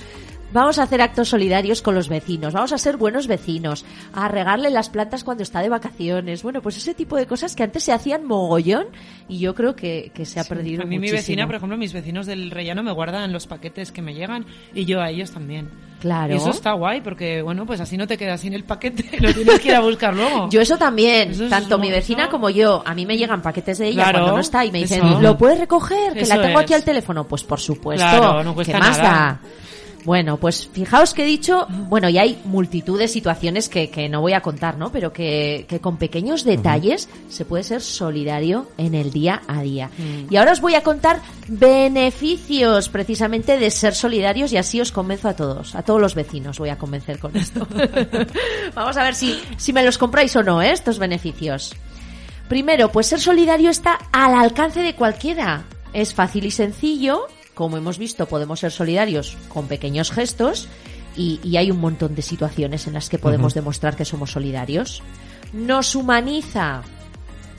vamos 0.54 0.80
a 0.80 0.84
hacer 0.84 1.02
actos 1.02 1.30
solidarios 1.30 1.82
con 1.82 1.96
los 1.96 2.10
vecinos, 2.10 2.54
vamos 2.54 2.72
a 2.74 2.78
ser 2.78 2.98
buenos 2.98 3.28
vecinos, 3.28 3.86
a 4.14 4.28
regarle 4.28 4.70
las 4.70 4.90
plantas 4.90 5.24
cuando 5.24 5.44
está 5.44 5.62
de 5.62 5.70
vacaciones. 5.70 6.44
Bueno, 6.44 6.62
pues 6.62 6.78
ese 6.78 6.94
tipo 6.94 7.16
de 7.18 7.26
cosas 7.26 7.56
que 7.56 7.64
antes 7.64 7.84
se 7.84 7.92
hacían 7.92 8.26
mogollón 8.26 8.88
y 9.28 9.40
yo 9.40 9.54
creo 9.56 9.76
que, 9.76 10.12
que 10.14 10.26
se 10.26 10.40
ha 10.40 10.44
perdido 10.44 10.84
A 10.84 10.86
mí 10.86 11.00
mi 11.00 11.12
vecina, 11.12 11.46
por 11.46 11.56
ejemplo, 11.56 11.78
mis 11.78 11.94
vecinos 11.94 12.26
del 12.26 12.52
rellano 12.52 12.84
me 12.84 12.92
guardan 12.92 13.32
los 13.34 13.48
paquetes 13.48 13.92
que 13.92 14.02
me 14.02 14.14
llegan 14.14 14.46
y 14.74 14.86
yo 14.86 15.02
a 15.02 15.10
ellos 15.10 15.32
también. 15.32 15.70
Claro. 16.00 16.32
Y 16.32 16.38
eso 16.38 16.52
está 16.52 16.74
guay 16.74 17.02
porque, 17.02 17.42
bueno, 17.42 17.66
pues 17.66 17.82
así 17.82 17.98
no 17.98 18.06
te 18.06 18.18
quedas 18.20 18.42
sin 18.42 18.54
el 18.54 18.64
paquete, 18.64 19.04
lo 19.20 19.34
tienes 19.34 19.60
que 19.60 19.70
ir 19.70 19.76
a 19.76 19.80
buscar 19.82 20.14
luego. 20.16 20.48
Yo 20.50 20.62
eso 20.62 20.78
también, 20.78 21.32
Eso 21.32 21.46
es 21.46 21.50
tanto 21.50 21.78
mi 21.80 21.90
vecina 21.90 22.24
eso- 22.24 22.32
como 22.32 22.50
yo. 22.52 22.84
A 22.86 22.94
mí 22.94 23.06
me 23.06 23.18
llegan 23.18 23.42
paquetes 23.42 23.80
de 23.80 23.88
ella 23.88 24.04
Claro, 24.04 24.20
cuando 24.20 24.36
no 24.36 24.42
está 24.42 24.64
y 24.64 24.72
me 24.72 24.80
dicen, 24.80 25.06
eso. 25.06 25.20
¿lo 25.22 25.38
puedes 25.38 25.60
recoger? 25.60 26.14
Que 26.14 26.26
la 26.28 26.40
tengo 26.42 26.60
aquí 26.60 26.74
al 26.76 26.84
teléfono. 26.84 27.28
Pues 27.28 27.44
por 27.44 27.60
supuesto, 27.60 28.06
Claro, 28.08 28.44
no 28.44 28.54
cuesta 28.54 28.74
¿qué 28.74 28.80
más 28.80 28.98
nada. 29.00 29.10
da? 29.10 29.40
Bueno, 30.08 30.38
pues 30.38 30.70
fijaos 30.72 31.14
que 31.14 31.24
he 31.24 31.26
dicho, 31.26 31.68
bueno, 31.70 32.08
y 32.08 32.18
hay 32.18 32.40
multitud 32.46 32.98
de 32.98 33.10
situaciones 33.10 33.68
que, 33.68 33.90
que 33.90 34.08
no 34.08 34.22
voy 34.22 34.32
a 34.32 34.40
contar, 34.40 34.78
¿no? 34.78 34.90
Pero 34.90 35.12
que, 35.12 35.66
que 35.68 35.82
con 35.82 35.98
pequeños 35.98 36.46
detalles 36.46 37.10
se 37.28 37.44
puede 37.44 37.66
ser 37.66 37.82
solidario 37.82 38.70
en 38.78 38.96
el 38.96 39.12
día 39.12 39.42
a 39.50 39.62
día. 39.62 39.92
Mm. 39.98 40.34
Y 40.34 40.38
ahora 40.38 40.54
os 40.54 40.62
voy 40.62 40.76
a 40.76 40.82
contar 40.82 41.20
beneficios 41.50 42.88
precisamente 42.88 43.60
de 43.60 43.70
ser 43.70 43.94
solidarios 43.94 44.54
y 44.54 44.58
así 44.58 44.80
os 44.80 44.94
convenzo 44.94 45.28
a 45.28 45.36
todos, 45.36 45.76
a 45.76 45.84
todos 45.84 46.00
los 46.00 46.16
vecinos 46.16 46.58
voy 46.58 46.70
a 46.70 46.78
convencer 46.78 47.20
con 47.20 47.36
esto. 47.36 47.68
Vamos 48.76 48.96
a 48.96 49.04
ver 49.04 49.14
si, 49.14 49.38
si 49.58 49.74
me 49.74 49.84
los 49.84 49.98
compráis 49.98 50.34
o 50.38 50.42
no, 50.42 50.62
¿eh? 50.62 50.72
estos 50.72 51.00
beneficios. 51.00 51.76
Primero, 52.48 52.94
pues 52.94 53.08
ser 53.08 53.20
solidario 53.20 53.70
está 53.70 54.00
al 54.14 54.36
alcance 54.36 54.80
de 54.80 54.96
cualquiera. 54.96 55.66
Es 55.92 56.14
fácil 56.14 56.46
y 56.46 56.52
sencillo. 56.52 57.28
Como 57.58 57.76
hemos 57.76 57.98
visto, 57.98 58.28
podemos 58.28 58.60
ser 58.60 58.72
solidarios 58.72 59.36
con 59.50 59.68
pequeños 59.68 60.12
gestos 60.12 60.68
y, 61.16 61.40
y 61.44 61.58
hay 61.58 61.72
un 61.72 61.80
montón 61.80 62.14
de 62.14 62.22
situaciones 62.22 62.86
en 62.86 62.94
las 62.94 63.10
que 63.10 63.18
podemos 63.18 63.56
demostrar 63.56 63.96
que 63.96 64.06
somos 64.06 64.30
solidarios. 64.32 65.02
Nos 65.54 65.96
humaniza. 65.96 66.84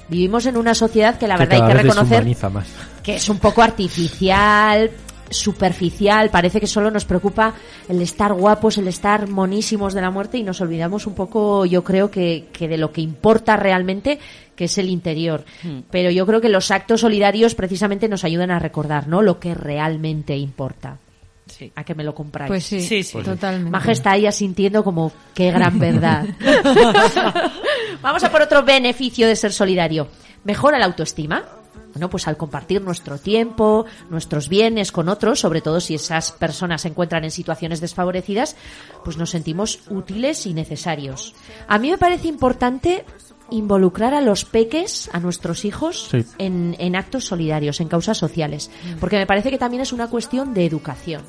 Vivimos 0.08 0.46
en 0.46 0.56
una 0.56 0.76
sociedad 0.76 1.18
que 1.18 1.26
la 1.26 1.34
que 1.34 1.46
verdad 1.46 1.62
hay 1.62 1.72
que 1.74 1.82
reconocer 1.82 2.50
más. 2.52 2.68
que 3.02 3.16
es 3.16 3.28
un 3.28 3.40
poco 3.40 3.60
artificial, 3.60 4.92
superficial, 5.30 6.30
parece 6.30 6.60
que 6.60 6.68
solo 6.68 6.92
nos 6.92 7.04
preocupa 7.04 7.54
el 7.88 8.00
estar 8.00 8.32
guapos, 8.34 8.78
el 8.78 8.86
estar 8.86 9.28
monísimos 9.28 9.94
de 9.94 10.00
la 10.00 10.12
muerte 10.12 10.38
y 10.38 10.44
nos 10.44 10.60
olvidamos 10.60 11.08
un 11.08 11.14
poco, 11.14 11.66
yo 11.66 11.82
creo 11.82 12.08
que, 12.08 12.46
que 12.52 12.68
de 12.68 12.78
lo 12.78 12.92
que 12.92 13.00
importa 13.00 13.56
realmente, 13.56 14.20
que 14.58 14.64
es 14.64 14.76
el 14.76 14.88
interior. 14.90 15.44
Pero 15.88 16.10
yo 16.10 16.26
creo 16.26 16.40
que 16.40 16.48
los 16.48 16.72
actos 16.72 17.02
solidarios 17.02 17.54
precisamente 17.54 18.08
nos 18.08 18.24
ayudan 18.24 18.50
a 18.50 18.58
recordar, 18.58 19.06
¿no? 19.06 19.22
Lo 19.22 19.38
que 19.38 19.54
realmente 19.54 20.36
importa. 20.36 20.98
Sí. 21.46 21.70
A 21.76 21.84
que 21.84 21.94
me 21.94 22.02
lo 22.02 22.12
compráis. 22.12 22.48
Pues 22.48 22.64
sí, 22.64 22.80
Sí, 22.80 23.04
sí. 23.04 23.22
totalmente. 23.22 23.70
Maje 23.70 23.92
está 23.92 24.10
ahí 24.10 24.26
asintiendo 24.26 24.82
como 24.82 25.12
qué 25.32 25.52
gran 25.52 25.78
verdad. 25.78 26.26
Vamos 28.02 28.24
a 28.24 28.30
por 28.32 28.42
otro 28.42 28.64
beneficio 28.64 29.28
de 29.28 29.36
ser 29.36 29.52
solidario. 29.52 30.08
Mejora 30.42 30.78
la 30.80 30.86
autoestima. 30.86 31.44
Bueno, 31.92 32.10
pues 32.10 32.28
al 32.28 32.36
compartir 32.36 32.82
nuestro 32.82 33.16
tiempo, 33.18 33.86
nuestros 34.10 34.48
bienes 34.48 34.92
con 34.92 35.08
otros, 35.08 35.40
sobre 35.40 35.60
todo 35.62 35.80
si 35.80 35.94
esas 35.94 36.32
personas 36.32 36.82
se 36.82 36.88
encuentran 36.88 37.24
en 37.24 37.30
situaciones 37.30 37.80
desfavorecidas, 37.80 38.56
pues 39.04 39.16
nos 39.16 39.30
sentimos 39.30 39.80
útiles 39.88 40.46
y 40.46 40.52
necesarios. 40.52 41.34
A 41.66 41.78
mí 41.78 41.90
me 41.90 41.96
parece 41.98 42.28
importante 42.28 43.04
involucrar 43.50 44.14
a 44.14 44.20
los 44.20 44.44
peques, 44.44 45.08
a 45.12 45.20
nuestros 45.20 45.64
hijos, 45.64 46.08
Sí. 46.10 46.24
en, 46.38 46.76
en 46.78 46.96
actos 46.96 47.24
solidarios, 47.26 47.80
en 47.80 47.88
causas 47.88 48.18
sociales. 48.18 48.70
Mm. 48.84 48.98
Porque 48.98 49.16
me 49.18 49.26
parece 49.26 49.50
que 49.50 49.58
también 49.58 49.82
es 49.82 49.92
una 49.92 50.08
cuestión 50.08 50.54
de 50.54 50.64
educación. 50.66 51.22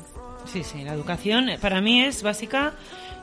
Sí, 0.46 0.62
sí, 0.64 0.82
la 0.84 0.94
educación 0.94 1.48
eh, 1.50 1.58
para 1.60 1.80
mí 1.80 2.02
es 2.02 2.22
básica 2.22 2.72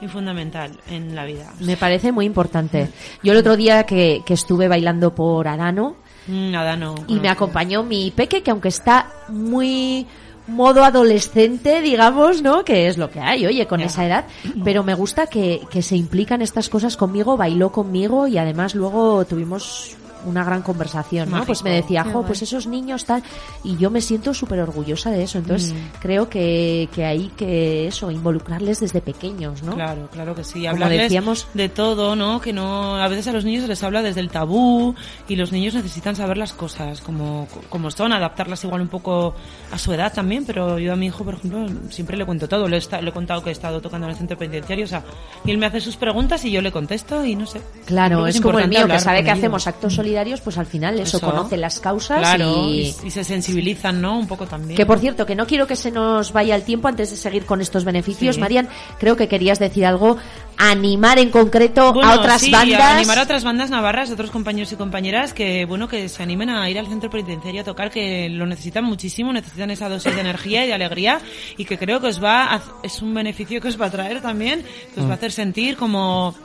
y 0.02 0.08
fundamental 0.08 0.80
en 0.89 1.16
la 1.16 1.26
vida. 1.26 1.52
Me 1.60 1.76
parece 1.78 2.12
muy 2.12 2.26
importante. 2.26 2.89
Yo 3.24 3.34
el 3.34 3.39
otro 3.39 3.58
día 3.58 3.84
que, 3.84 4.22
que 4.26 4.34
estuve 4.36 4.68
bailando 4.68 5.14
por 5.16 5.48
Arano 5.48 5.95
Mm, 6.30 6.52
Nada, 6.52 6.76
no. 6.76 6.93
y 7.08 7.22
me 7.22 7.30
acompañó 7.30 7.84
mi 7.84 8.12
peque, 8.12 8.43
que 8.43 8.52
aunque 8.52 8.68
está 8.68 9.10
muy 9.30 10.06
modo 10.48 10.84
adolescente, 10.84 11.82
digamos, 11.82 12.41
¿no? 12.41 12.64
Que 12.64 12.88
es 12.88 12.98
lo 12.98 13.10
que 13.10 13.20
hay, 13.20 13.45
oye, 13.45 13.68
con 13.68 13.82
esa 13.82 14.06
edad. 14.06 14.26
Pero 14.64 14.84
me 14.84 14.93
gusta 14.93 15.28
que, 15.28 15.62
que 15.70 15.82
se 15.82 15.95
implican 15.95 16.41
estas 16.41 16.70
cosas 16.70 16.98
conmigo, 16.98 17.38
bailó 17.38 17.72
conmigo 17.72 18.28
y 18.28 18.38
además 18.38 18.76
luego 18.76 19.26
tuvimos 19.26 19.98
una 20.28 20.43
gran 20.43 20.61
conversación, 20.61 21.30
¿no? 21.30 21.38
Mágico. 21.38 21.47
Pues 21.47 21.63
me 21.63 21.71
decía, 21.71 22.03
jo, 22.03 22.23
pues 22.23 22.41
esos 22.41 22.67
niños 22.67 23.05
tal, 23.05 23.23
y 23.63 23.78
yo 23.78 23.89
me 23.89 24.01
siento 24.01 24.34
súper 24.34 24.59
orgullosa 24.59 25.09
de 25.11 25.23
eso. 25.23 25.38
Entonces, 25.38 25.73
Mm. 25.73 25.78
creo 26.01 26.30
que, 26.30 26.89
que 26.93 27.05
hay 27.05 27.30
que 27.38 27.88
eso, 27.88 28.11
involucrarles 28.11 28.80
desde 28.80 29.01
pequeños, 29.01 29.63
¿no? 29.63 29.73
Claro, 29.75 30.09
claro 30.11 30.36
que 30.36 30.43
sí. 30.43 30.59
Como 30.59 30.69
Hablarles 30.71 31.01
decíamos- 31.03 31.47
de 31.53 31.69
todo, 31.69 32.15
¿no? 32.15 32.41
Que 32.41 32.53
no, 32.53 32.95
a 32.97 33.07
veces 33.07 33.28
a 33.28 33.32
los 33.34 33.45
niños 33.45 33.63
se 33.63 33.67
les 33.69 33.84
habla 33.84 34.01
desde 34.01 34.19
el 34.21 34.30
tabú 34.30 34.95
y 35.28 35.36
los 35.36 35.51
niños 35.51 35.73
necesitan 35.73 36.15
saber 36.15 36.38
las 36.38 36.53
cosas 36.53 37.01
como, 37.01 37.47
como 37.69 37.89
son, 37.91 38.11
adaptarlas 38.13 38.63
igual 38.63 38.82
un 38.82 38.88
poco 38.89 39.36
a 39.71 39.78
su 39.78 39.93
edad 39.93 40.13
también, 40.13 40.45
pero 40.45 40.80
yo 40.80 40.93
a 40.93 40.95
mi 40.95 41.07
hijo, 41.07 41.23
por 41.23 41.36
ejemplo, 41.36 41.65
siempre 41.89 42.17
le 42.17 42.25
cuento 42.25 42.47
todo. 42.47 42.67
Le 42.67 42.78
he, 42.78 43.01
le 43.01 43.09
he 43.09 43.13
contado 43.13 43.43
que 43.43 43.49
he 43.49 43.53
estado 43.53 43.80
tocando 43.82 44.07
en 44.07 44.11
el 44.11 44.17
centro 44.17 44.38
penitenciario, 44.38 44.86
o 44.86 44.88
sea, 44.88 45.03
y 45.45 45.51
él 45.51 45.57
me 45.57 45.65
hace 45.65 45.80
sus 45.80 45.95
preguntas 45.97 46.43
y 46.45 46.51
yo 46.51 46.61
le 46.61 46.71
contesto 46.71 47.23
y 47.23 47.36
no 47.36 47.45
sé. 47.45 47.61
Claro, 47.86 48.23
que 48.23 48.32
es 48.32 48.41
como 48.41 48.59
el 48.59 48.67
mío, 48.69 48.88
que 48.88 48.99
sabe 48.99 49.23
que 49.23 49.32
hacemos 49.32 49.67
actos 49.67 49.93
solidarios, 49.93 50.16
pues 50.43 50.57
al 50.57 50.65
final 50.65 50.99
eso, 50.99 51.20
conoce 51.20 51.57
las 51.57 51.80
causas 51.80 52.20
Claro, 52.20 52.68
y... 52.68 52.95
y, 53.03 53.11
se 53.11 53.24
sensibilizan, 53.24 54.01
¿no? 54.01 54.18
Un 54.18 54.28
poco 54.28 54.45
también. 54.45 54.76
Que 54.76 54.86
por 54.86 54.99
cierto, 54.99 55.26
que 55.26 55.36
no 55.36 55.45
quiero 55.45 55.68
que 55.68 55.76
se 55.76 55.91
nos 55.91 56.32
vaya 56.34 56.55
el 56.55 56.63
tiempo 56.63 56.88
antes 56.88 57.09
de 57.11 57.18
seguir 57.18 57.45
con 57.45 57.61
estos 57.61 57.84
beneficios. 57.84 58.36
Sí. 58.36 58.41
Marian, 58.41 58.68
creo 58.99 59.15
que 59.15 59.28
querías 59.28 59.59
decir 59.59 59.86
algo, 59.86 60.18
animar 60.57 61.20
en 61.20 61.30
concreto 61.30 61.93
Bueno, 61.93 62.09
a 62.11 62.15
otras 62.15 62.41
sí, 62.41 62.51
bandas. 62.51 62.97
animar 62.97 63.20
a 63.20 63.24
otras 63.24 63.43
bandas 63.43 63.70
navarras, 63.70 64.11
otros 64.11 64.32
compañeros 64.32 64.72
y 64.72 64.76
compañeras 64.76 65.34
que, 65.34 65.65
bueno, 65.65 65.88
que 65.88 66.09
se 66.09 66.24
animen 66.24 66.49
a 66.49 66.70
ir 66.70 66.80
al 66.80 66.88
centro 66.88 67.09
penitenciario 67.09 67.61
a 67.61 67.63
tocar, 67.63 67.91
que 67.91 68.30
lo 68.30 68.45
necesitan 68.45 68.84
muchísimo, 68.84 69.32
necesitan 69.32 69.72
esa 69.72 69.89
dosis 69.89 70.13
de 70.13 70.22
energía 70.22 70.63
y 70.63 70.68
de 70.68 70.74
alegría 70.74 71.20
y 71.57 71.65
que 71.65 71.78
creo 71.78 71.99
que 71.99 72.07
os 72.07 72.24
va, 72.24 72.55
a, 72.55 72.61
es 72.84 73.01
un 73.01 73.13
beneficio 73.13 73.61
que 73.61 73.68
os 73.68 73.80
va 73.80 73.88
a 73.88 73.91
traer 73.91 74.22
también, 74.22 74.63
que 74.93 74.99
os 74.99 75.05
va 75.05 75.11
a 75.11 75.15
hacer 75.15 75.32
sentir 75.32 75.78
como 75.78 76.36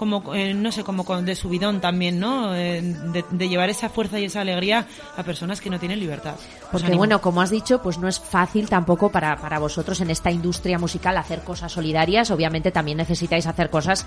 como 0.00 0.34
eh, 0.34 0.54
no 0.54 0.72
sé 0.72 0.82
como 0.82 1.04
con- 1.04 1.26
de 1.26 1.36
subidón 1.36 1.78
también 1.80 2.18
no 2.18 2.54
Eh, 2.56 2.80
de, 2.80 3.22
de 3.30 3.48
llevar 3.50 3.68
esa 3.68 3.90
fuerza 3.90 4.18
y 4.18 4.24
esa 4.24 4.40
alegría 4.40 4.86
a 5.16 5.22
personas 5.22 5.60
que 5.60 5.68
no 5.68 5.78
tienen 5.78 6.00
libertad 6.00 6.36
Porque 6.72 6.86
animo. 6.86 7.00
bueno, 7.00 7.20
como 7.20 7.42
has 7.42 7.50
dicho, 7.50 7.82
pues 7.82 7.98
no 7.98 8.08
es 8.08 8.18
fácil 8.18 8.68
tampoco 8.70 9.10
para, 9.10 9.36
para 9.36 9.58
vosotros 9.58 10.00
en 10.00 10.08
esta 10.10 10.30
industria 10.30 10.78
musical 10.78 11.18
hacer 11.18 11.40
cosas 11.42 11.70
solidarias. 11.70 12.30
Obviamente 12.30 12.70
también 12.70 12.96
necesitáis 12.96 13.46
hacer 13.46 13.68
cosas 13.68 14.06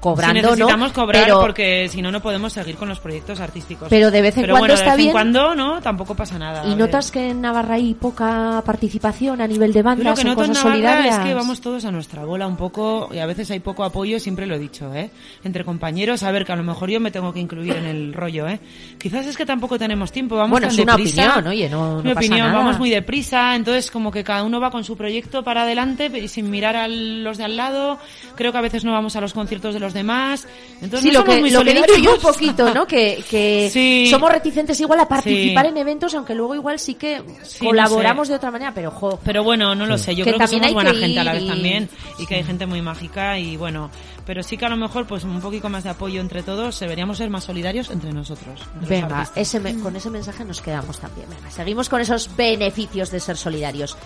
cobrando, 0.00 0.40
necesitamos 0.42 0.88
¿no? 0.88 0.94
cobrar 0.94 1.24
Pero- 1.24 1.40
porque 1.40 1.88
si 1.90 2.00
no 2.02 2.10
no 2.10 2.20
podemos 2.20 2.52
seguir 2.52 2.76
con 2.76 2.88
los 2.88 3.00
proyectos 3.00 3.40
artísticos. 3.40 3.88
Pero 3.90 4.10
de 4.10 4.22
vez 4.22 4.36
en 4.36 4.42
Pero 4.44 4.54
cuando 4.54 4.62
bueno, 4.68 4.74
está 4.74 4.90
de 4.92 4.96
vez 4.96 4.96
bien. 4.98 5.08
en 5.08 5.12
cuando 5.12 5.54
no, 5.54 5.80
tampoco 5.82 6.14
pasa 6.14 6.38
nada. 6.38 6.64
¿Y 6.66 6.74
notas 6.74 7.10
que 7.10 7.30
en 7.30 7.40
Navarra 7.42 7.74
hay 7.74 7.94
poca 7.94 8.62
participación 8.64 9.40
a 9.40 9.46
nivel 9.46 9.72
de 9.72 9.82
bandas 9.82 10.06
lo 10.06 10.14
que 10.14 10.24
noto 10.24 10.42
en 10.44 10.48
cosas 10.48 10.64
Navarra 10.64 10.74
solidarias? 10.76 11.18
es 11.18 11.24
que 11.24 11.34
vamos 11.34 11.60
todos 11.60 11.84
a 11.84 11.90
nuestra 11.90 12.24
bola 12.24 12.46
un 12.46 12.56
poco 12.56 13.08
y 13.12 13.18
a 13.18 13.26
veces 13.26 13.50
hay 13.50 13.60
poco 13.60 13.84
apoyo, 13.84 14.18
siempre 14.20 14.46
lo 14.46 14.54
he 14.54 14.58
dicho, 14.58 14.92
¿eh? 14.94 15.10
Entre 15.42 15.64
compañeros, 15.64 16.22
a 16.22 16.30
ver, 16.30 16.44
que 16.44 16.52
a 16.52 16.56
lo 16.56 16.62
mejor 16.62 16.90
yo 16.90 17.00
me 17.00 17.10
tengo 17.10 17.32
que 17.32 17.40
incluir 17.40 17.74
en 17.76 17.84
el 17.86 18.12
rollo, 18.14 18.46
¿eh? 18.48 18.60
Quizás 18.98 19.26
es 19.26 19.36
que 19.36 19.44
tampoco 19.44 19.78
tenemos 19.78 20.12
tiempo, 20.12 20.36
vamos 20.36 20.50
Bueno, 20.52 20.68
tan 20.68 20.74
es 20.76 20.82
una 20.82 20.96
deprisa. 20.96 21.22
opinión, 21.32 21.46
oye, 21.48 21.68
no- 21.68 21.96
no 21.96 22.02
Mi 22.02 22.14
pasa 22.14 22.20
opinión, 22.26 22.46
nada. 22.48 22.58
vamos 22.58 22.78
muy 22.78 22.90
deprisa, 22.90 23.54
entonces 23.56 23.90
como 23.90 24.10
que 24.10 24.22
cada 24.24 24.42
uno 24.44 24.60
va 24.60 24.70
con 24.70 24.84
su 24.84 24.96
proyecto 24.96 25.42
para 25.42 25.62
adelante 25.62 26.06
y 26.18 26.28
sin 26.28 26.50
mirar 26.50 26.76
a 26.76 26.88
los 26.88 27.36
de 27.38 27.44
al 27.44 27.56
lado. 27.56 27.98
Creo 28.36 28.52
que 28.52 28.58
a 28.58 28.62
veces 28.62 28.84
no 28.84 28.92
vamos 28.92 29.16
a 29.16 29.20
los 29.20 29.32
conciertos 29.32 29.74
de 29.74 29.80
los 29.80 29.92
demás. 29.92 30.46
Entonces 30.80 31.00
Sí, 31.00 31.08
no 31.08 31.12
lo 31.14 31.18
somos 31.20 31.34
que, 31.34 31.40
muy 31.40 31.50
lo 31.50 31.64
que 31.64 31.70
he 31.70 31.74
dicho 31.74 31.96
yo 31.98 32.14
un 32.14 32.20
poquito, 32.20 32.72
¿no? 32.74 32.86
Que, 32.86 33.22
que 33.28 33.68
Sí. 33.72 34.06
somos 34.10 34.30
reticentes 34.30 34.80
igual 34.80 35.00
a 35.00 35.08
participar 35.08 35.64
Sí. 35.66 35.70
en 35.70 35.76
eventos, 35.78 36.14
aunque 36.14 36.34
luego 36.34 36.54
igual 36.54 36.78
sí 36.78 36.94
que 36.94 37.22
Sí, 37.42 37.64
colaboramos 37.64 38.20
no 38.20 38.24
sé. 38.26 38.32
de 38.32 38.36
otra 38.36 38.50
manera, 38.50 38.72
pero 38.74 38.90
jo, 38.90 39.18
Pero 39.24 39.42
bueno, 39.44 39.74
no 39.74 39.86
lo 39.86 39.98
sé. 39.98 40.14
Yo 40.14 40.24
Que 40.24 40.32
creo 40.32 40.40
que 40.40 40.46
somos 40.48 40.72
buena 40.72 40.94
gente 40.94 41.20
a 41.20 41.24
la 41.24 41.32
vez 41.32 41.46
también 41.46 41.88
y 42.18 42.26
que 42.26 42.36
hay 42.36 42.44
gente 42.44 42.66
muy 42.66 42.80
mágica 42.82 43.38
y 43.38 43.56
bueno, 43.56 43.90
pero 44.26 44.42
sí 44.42 44.56
que 44.56 44.64
a 44.66 44.68
lo 44.68 44.76
mejor 44.76 45.06
pues 45.06 45.24
un 45.24 45.40
poquito 45.40 45.68
más 45.68 45.84
de 45.84 45.90
apoyo 45.90 46.20
entre 46.20 46.42
todos, 46.42 46.78
deberíamos 46.80 47.18
ser 47.18 47.30
más 47.30 47.44
solidarios 47.44 47.90
entre 47.90 48.12
nosotros. 48.12 48.60
entre 48.74 49.00
Venga, 49.02 49.28
ese 49.34 49.60
me- 49.60 49.78
con 49.80 49.94
ese 49.96 50.10
mensaje 50.10 50.44
nos 50.44 50.60
quedamos 50.62 50.98
también. 50.98 51.28
Venga, 51.28 51.50
seguimos 51.50 51.88
con 51.88 52.00
esos 52.00 52.34
beneficios 52.36 53.10
de 53.10 53.20
ser 53.20 53.36
solidarios. 53.36 53.96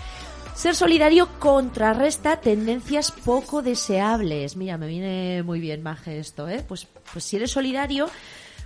Ser 0.55 0.75
solidario 0.75 1.29
contrarresta 1.39 2.41
tendencias 2.41 3.11
poco 3.11 3.61
deseables. 3.61 4.57
Mira, 4.57 4.77
me 4.77 4.87
viene 4.87 5.41
muy 5.43 5.61
bien, 5.61 5.81
Maje, 5.81 6.19
esto, 6.19 6.49
¿eh? 6.49 6.65
Pues, 6.67 6.85
pues 7.13 7.23
si 7.23 7.37
eres 7.37 7.51
solidario, 7.51 8.09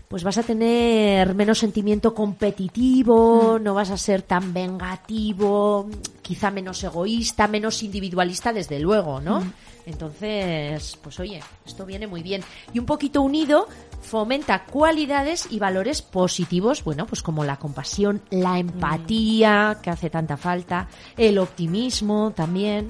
pues 0.07 0.23
vas 0.23 0.39
a 0.39 0.43
tener 0.43 1.35
menos 1.35 1.59
sentimiento 1.59 2.15
competitivo, 2.15 3.59
no 3.61 3.73
vas 3.75 3.91
a 3.91 3.97
ser 3.97 4.23
tan 4.23 4.53
vengativo, 4.53 5.87
quizá 6.21 6.51
menos 6.51 6.83
egoísta, 6.83 7.47
menos 7.47 7.83
individualista, 7.83 8.53
desde 8.53 8.79
luego, 8.79 9.21
¿no? 9.21 9.43
Entonces, 9.85 10.97
pues 11.01 11.19
oye, 11.19 11.41
esto 11.65 11.85
viene 11.85 12.07
muy 12.07 12.23
bien. 12.23 12.41
Y 12.73 12.79
un 12.79 12.85
poquito 12.85 13.21
unido, 13.21 13.67
fomenta 14.01 14.65
cualidades 14.65 15.47
y 15.51 15.59
valores 15.59 16.01
positivos, 16.01 16.83
bueno, 16.83 17.05
pues 17.05 17.21
como 17.21 17.43
la 17.43 17.57
compasión, 17.57 18.21
la 18.29 18.59
empatía, 18.59 19.79
que 19.81 19.89
hace 19.89 20.09
tanta 20.09 20.37
falta, 20.37 20.87
el 21.17 21.37
optimismo 21.37 22.31
también. 22.35 22.89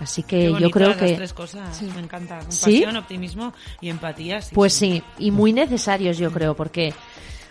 Así 0.00 0.22
Qué 0.22 0.52
que 0.52 0.60
yo 0.60 0.70
creo 0.70 0.88
las 0.88 0.96
que... 0.96 1.14
tres 1.14 1.32
cosas, 1.32 1.80
me 1.82 2.00
encanta. 2.00 2.40
¿Sí? 2.48 2.80
Compasión, 2.80 2.96
optimismo 2.96 3.52
y 3.80 3.88
empatía. 3.88 4.40
sí, 4.40 4.54
Pues 4.54 4.72
sí. 4.72 5.02
sí, 5.18 5.24
y 5.26 5.30
muy 5.30 5.52
necesarios 5.52 6.18
yo 6.18 6.32
creo, 6.32 6.56
porque 6.56 6.92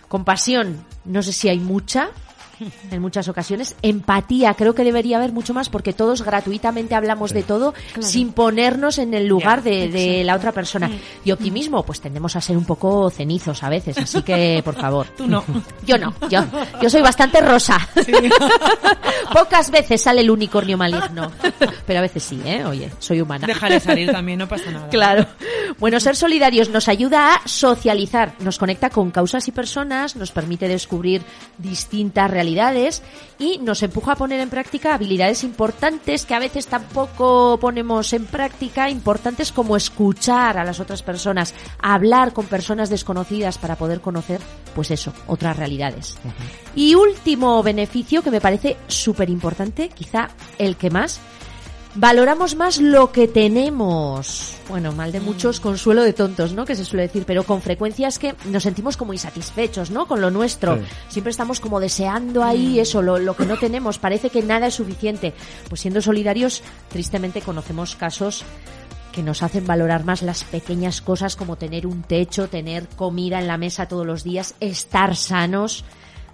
compasión, 0.08 0.84
no 1.04 1.22
sé 1.22 1.32
si 1.32 1.48
hay 1.48 1.58
mucha 1.58 2.10
en 2.90 3.02
muchas 3.02 3.28
ocasiones, 3.28 3.76
empatía 3.82 4.54
creo 4.54 4.74
que 4.74 4.84
debería 4.84 5.16
haber 5.16 5.32
mucho 5.32 5.54
más 5.54 5.68
porque 5.68 5.92
todos 5.92 6.22
gratuitamente 6.22 6.94
hablamos 6.94 7.32
de 7.32 7.42
todo 7.42 7.74
sin 8.00 8.32
ponernos 8.32 8.98
en 8.98 9.14
el 9.14 9.26
lugar 9.26 9.62
Ya, 9.62 9.70
de, 9.70 9.88
de 9.88 10.24
la 10.24 10.36
otra 10.36 10.52
persona. 10.52 10.90
Y 11.24 11.32
optimismo, 11.32 11.82
pues 11.84 12.00
tendemos 12.00 12.36
a 12.36 12.40
ser 12.40 12.56
un 12.56 12.64
poco 12.64 13.10
cenizos 13.10 13.62
a 13.62 13.68
veces, 13.68 13.98
así 13.98 14.22
que 14.22 14.60
por 14.64 14.74
favor. 14.74 15.06
Tú 15.16 15.26
no. 15.26 15.44
Yo 15.86 15.98
no, 15.98 16.14
yo, 16.30 16.44
yo 16.80 16.88
soy 16.88 17.02
bastante 17.02 17.40
rosa. 17.40 17.88
Pocas 19.32 19.70
veces 19.70 20.00
sale 20.00 20.20
el 20.20 20.30
unicornio 20.30 20.76
maligno, 20.76 21.30
pero 21.86 21.98
a 21.98 22.02
veces 22.02 22.22
sí, 22.22 22.40
¿eh? 22.44 22.64
Oye, 22.64 22.90
soy 22.98 23.20
humana. 23.20 23.46
Déjale 23.46 23.80
salir 23.80 24.12
también, 24.12 24.38
no 24.38 24.48
pasa 24.48 24.70
nada. 24.70 24.88
Claro. 24.88 25.26
Bueno, 25.78 25.98
ser 25.98 26.14
solidarios 26.14 26.68
nos 26.68 26.88
ayuda 26.88 27.34
a 27.34 27.48
socializar, 27.48 28.34
nos 28.40 28.58
conecta 28.58 28.90
con 28.90 29.10
causas 29.10 29.48
y 29.48 29.52
personas, 29.52 30.14
nos 30.14 30.30
permite 30.30 30.68
descubrir 30.68 31.22
distintas 31.58 32.30
realidades 32.30 32.41
y 33.38 33.58
nos 33.58 33.82
empuja 33.82 34.12
a 34.12 34.16
poner 34.16 34.40
en 34.40 34.50
práctica 34.50 34.94
habilidades 34.94 35.44
importantes 35.44 36.26
que 36.26 36.34
a 36.34 36.38
veces 36.38 36.66
tampoco 36.66 37.58
ponemos 37.60 38.12
en 38.12 38.26
práctica, 38.26 38.90
importantes 38.90 39.52
como 39.52 39.76
escuchar 39.76 40.58
a 40.58 40.64
las 40.64 40.80
otras 40.80 41.02
personas, 41.02 41.54
hablar 41.80 42.32
con 42.32 42.46
personas 42.46 42.90
desconocidas 42.90 43.58
para 43.58 43.76
poder 43.76 44.00
conocer, 44.00 44.40
pues 44.74 44.90
eso, 44.90 45.12
otras 45.26 45.56
realidades. 45.56 46.18
Y 46.74 46.94
último 46.94 47.62
beneficio 47.62 48.22
que 48.22 48.30
me 48.30 48.40
parece 48.40 48.76
súper 48.86 49.30
importante, 49.30 49.88
quizá 49.88 50.28
el 50.58 50.76
que 50.76 50.90
más, 50.90 51.20
valoramos 51.94 52.56
más 52.56 52.78
lo 52.78 53.12
que 53.12 53.28
tenemos. 53.28 54.56
Bueno, 54.68 54.92
mal 54.92 55.12
de 55.12 55.20
muchos, 55.20 55.60
consuelo 55.60 56.02
de 56.02 56.12
tontos, 56.12 56.52
¿no? 56.52 56.64
Que 56.64 56.74
se 56.74 56.84
suele 56.84 57.04
decir, 57.04 57.24
pero 57.26 57.44
con 57.44 57.60
frecuencia 57.60 58.08
es 58.08 58.18
que 58.18 58.34
nos 58.46 58.62
sentimos 58.62 58.96
como 58.96 59.12
insatisfechos, 59.12 59.90
¿no? 59.90 60.06
Con 60.06 60.20
lo 60.20 60.30
nuestro. 60.30 60.76
Sí. 60.76 60.82
Siempre 61.08 61.30
estamos 61.30 61.60
como 61.60 61.80
deseando 61.80 62.42
ahí 62.42 62.80
eso, 62.80 63.02
lo, 63.02 63.18
lo 63.18 63.36
que 63.36 63.46
no 63.46 63.58
tenemos. 63.58 63.98
Parece 63.98 64.30
que 64.30 64.42
nada 64.42 64.68
es 64.68 64.74
suficiente. 64.74 65.34
Pues 65.68 65.80
siendo 65.80 66.00
solidarios, 66.00 66.62
tristemente 66.88 67.42
conocemos 67.42 67.96
casos 67.96 68.44
que 69.12 69.22
nos 69.22 69.42
hacen 69.42 69.66
valorar 69.66 70.04
más 70.04 70.22
las 70.22 70.42
pequeñas 70.44 71.02
cosas 71.02 71.36
como 71.36 71.56
tener 71.56 71.86
un 71.86 72.02
techo, 72.02 72.48
tener 72.48 72.88
comida 72.88 73.38
en 73.38 73.46
la 73.46 73.58
mesa 73.58 73.86
todos 73.86 74.06
los 74.06 74.24
días, 74.24 74.54
estar 74.58 75.14
sanos. 75.14 75.84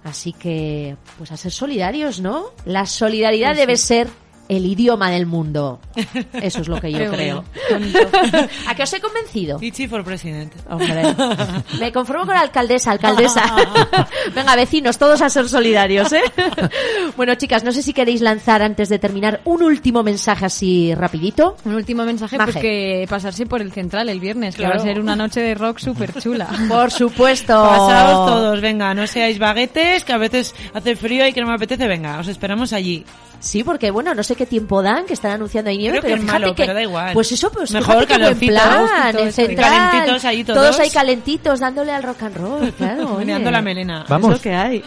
Así 0.03 0.31
que, 0.31 0.95
pues 1.17 1.31
a 1.33 1.37
ser 1.37 1.51
solidarios, 1.51 2.21
¿no? 2.21 2.45
La 2.63 2.85
solidaridad 2.85 3.53
debe 3.53 3.75
ser 3.75 4.07
el 4.49 4.65
idioma 4.65 5.11
del 5.11 5.27
mundo. 5.27 5.79
Eso 6.33 6.61
es 6.61 6.67
lo 6.67 6.81
que 6.81 6.91
yo 6.91 6.97
Qué 6.99 7.07
creo. 7.07 7.45
¿A 8.67 8.75
qué 8.75 8.83
os 8.83 8.93
he 8.93 8.99
convencido? 8.99 9.59
Ichi 9.61 9.87
for 9.87 10.03
president. 10.03 10.51
Hombre, 10.69 11.15
me 11.79 11.91
conformo 11.91 12.25
con 12.25 12.33
la 12.33 12.41
alcaldesa, 12.41 12.91
alcaldesa. 12.91 13.43
Venga, 14.35 14.55
vecinos, 14.55 14.97
todos 14.97 15.21
a 15.21 15.29
ser 15.29 15.47
solidarios, 15.47 16.11
¿eh? 16.11 16.23
Bueno, 17.15 17.35
chicas, 17.35 17.63
no 17.63 17.71
sé 17.71 17.83
si 17.83 17.93
queréis 17.93 18.21
lanzar 18.21 18.63
antes 18.63 18.89
de 18.89 18.97
terminar 18.97 19.41
un 19.45 19.61
último 19.61 20.01
mensaje 20.01 20.45
así 20.45 20.95
rapidito. 20.95 21.55
Un 21.63 21.75
último 21.75 22.03
mensaje, 22.03 22.37
Maje. 22.37 22.51
pues 22.51 22.61
que 22.61 23.05
pasarse 23.07 23.45
por 23.45 23.61
el 23.61 23.71
central 23.71 24.09
el 24.09 24.19
viernes, 24.19 24.55
que 24.55 24.63
va 24.63 24.75
a 24.75 24.79
ser 24.79 24.99
una 24.99 25.15
noche 25.15 25.41
de 25.41 25.53
rock 25.53 25.77
súper 25.77 26.19
chula. 26.19 26.49
Por 26.67 26.89
supuesto. 26.89 27.53
Pasaos 27.53 28.25
todos, 28.25 28.61
venga, 28.61 28.93
no 28.95 29.05
seáis 29.05 29.37
baguetes, 29.37 30.03
que 30.03 30.13
a 30.13 30.17
veces 30.17 30.55
hace 30.73 30.95
frío 30.95 31.27
y 31.27 31.33
que 31.33 31.41
no 31.41 31.47
me 31.47 31.53
apetece, 31.53 31.87
venga, 31.87 32.17
os 32.19 32.27
esperamos 32.27 32.73
allí. 32.73 33.05
Sí, 33.39 33.63
porque 33.63 33.89
bueno, 33.91 34.13
no 34.13 34.21
sé 34.23 34.35
qué 34.35 34.45
tiempo 34.45 34.81
dan, 34.81 35.05
que 35.05 35.13
están 35.13 35.31
anunciando 35.31 35.69
ahí 35.69 35.77
nieve, 35.77 35.99
Creo 35.99 36.01
que 36.01 36.07
pero 36.09 36.21
fíjate 36.21 36.39
malo, 36.39 36.55
que 36.55 36.63
pero 36.63 36.73
da 36.73 36.81
igual. 36.81 37.13
pues 37.13 37.31
eso 37.31 37.51
pues 37.51 37.71
Mejor 37.71 38.05
qué 38.05 38.17
buen 38.17 38.37
plan, 38.37 38.81
gustito, 38.81 39.19
en 39.23 39.33
central, 39.33 39.71
calentitos 39.71 40.25
ahí 40.25 40.43
todos. 40.43 40.79
ahí 40.79 40.89
calentitos 40.89 41.59
dándole 41.59 41.91
al 41.93 42.03
rock 42.03 42.23
and 42.23 42.37
roll, 42.37 42.73
claro. 42.73 43.15
Meneando 43.17 43.49
la 43.51 43.61
melena. 43.61 44.05
Vamos. 44.09 44.31
Es 44.31 44.37
lo 44.37 44.41
que 44.41 44.53
hay. 44.53 44.83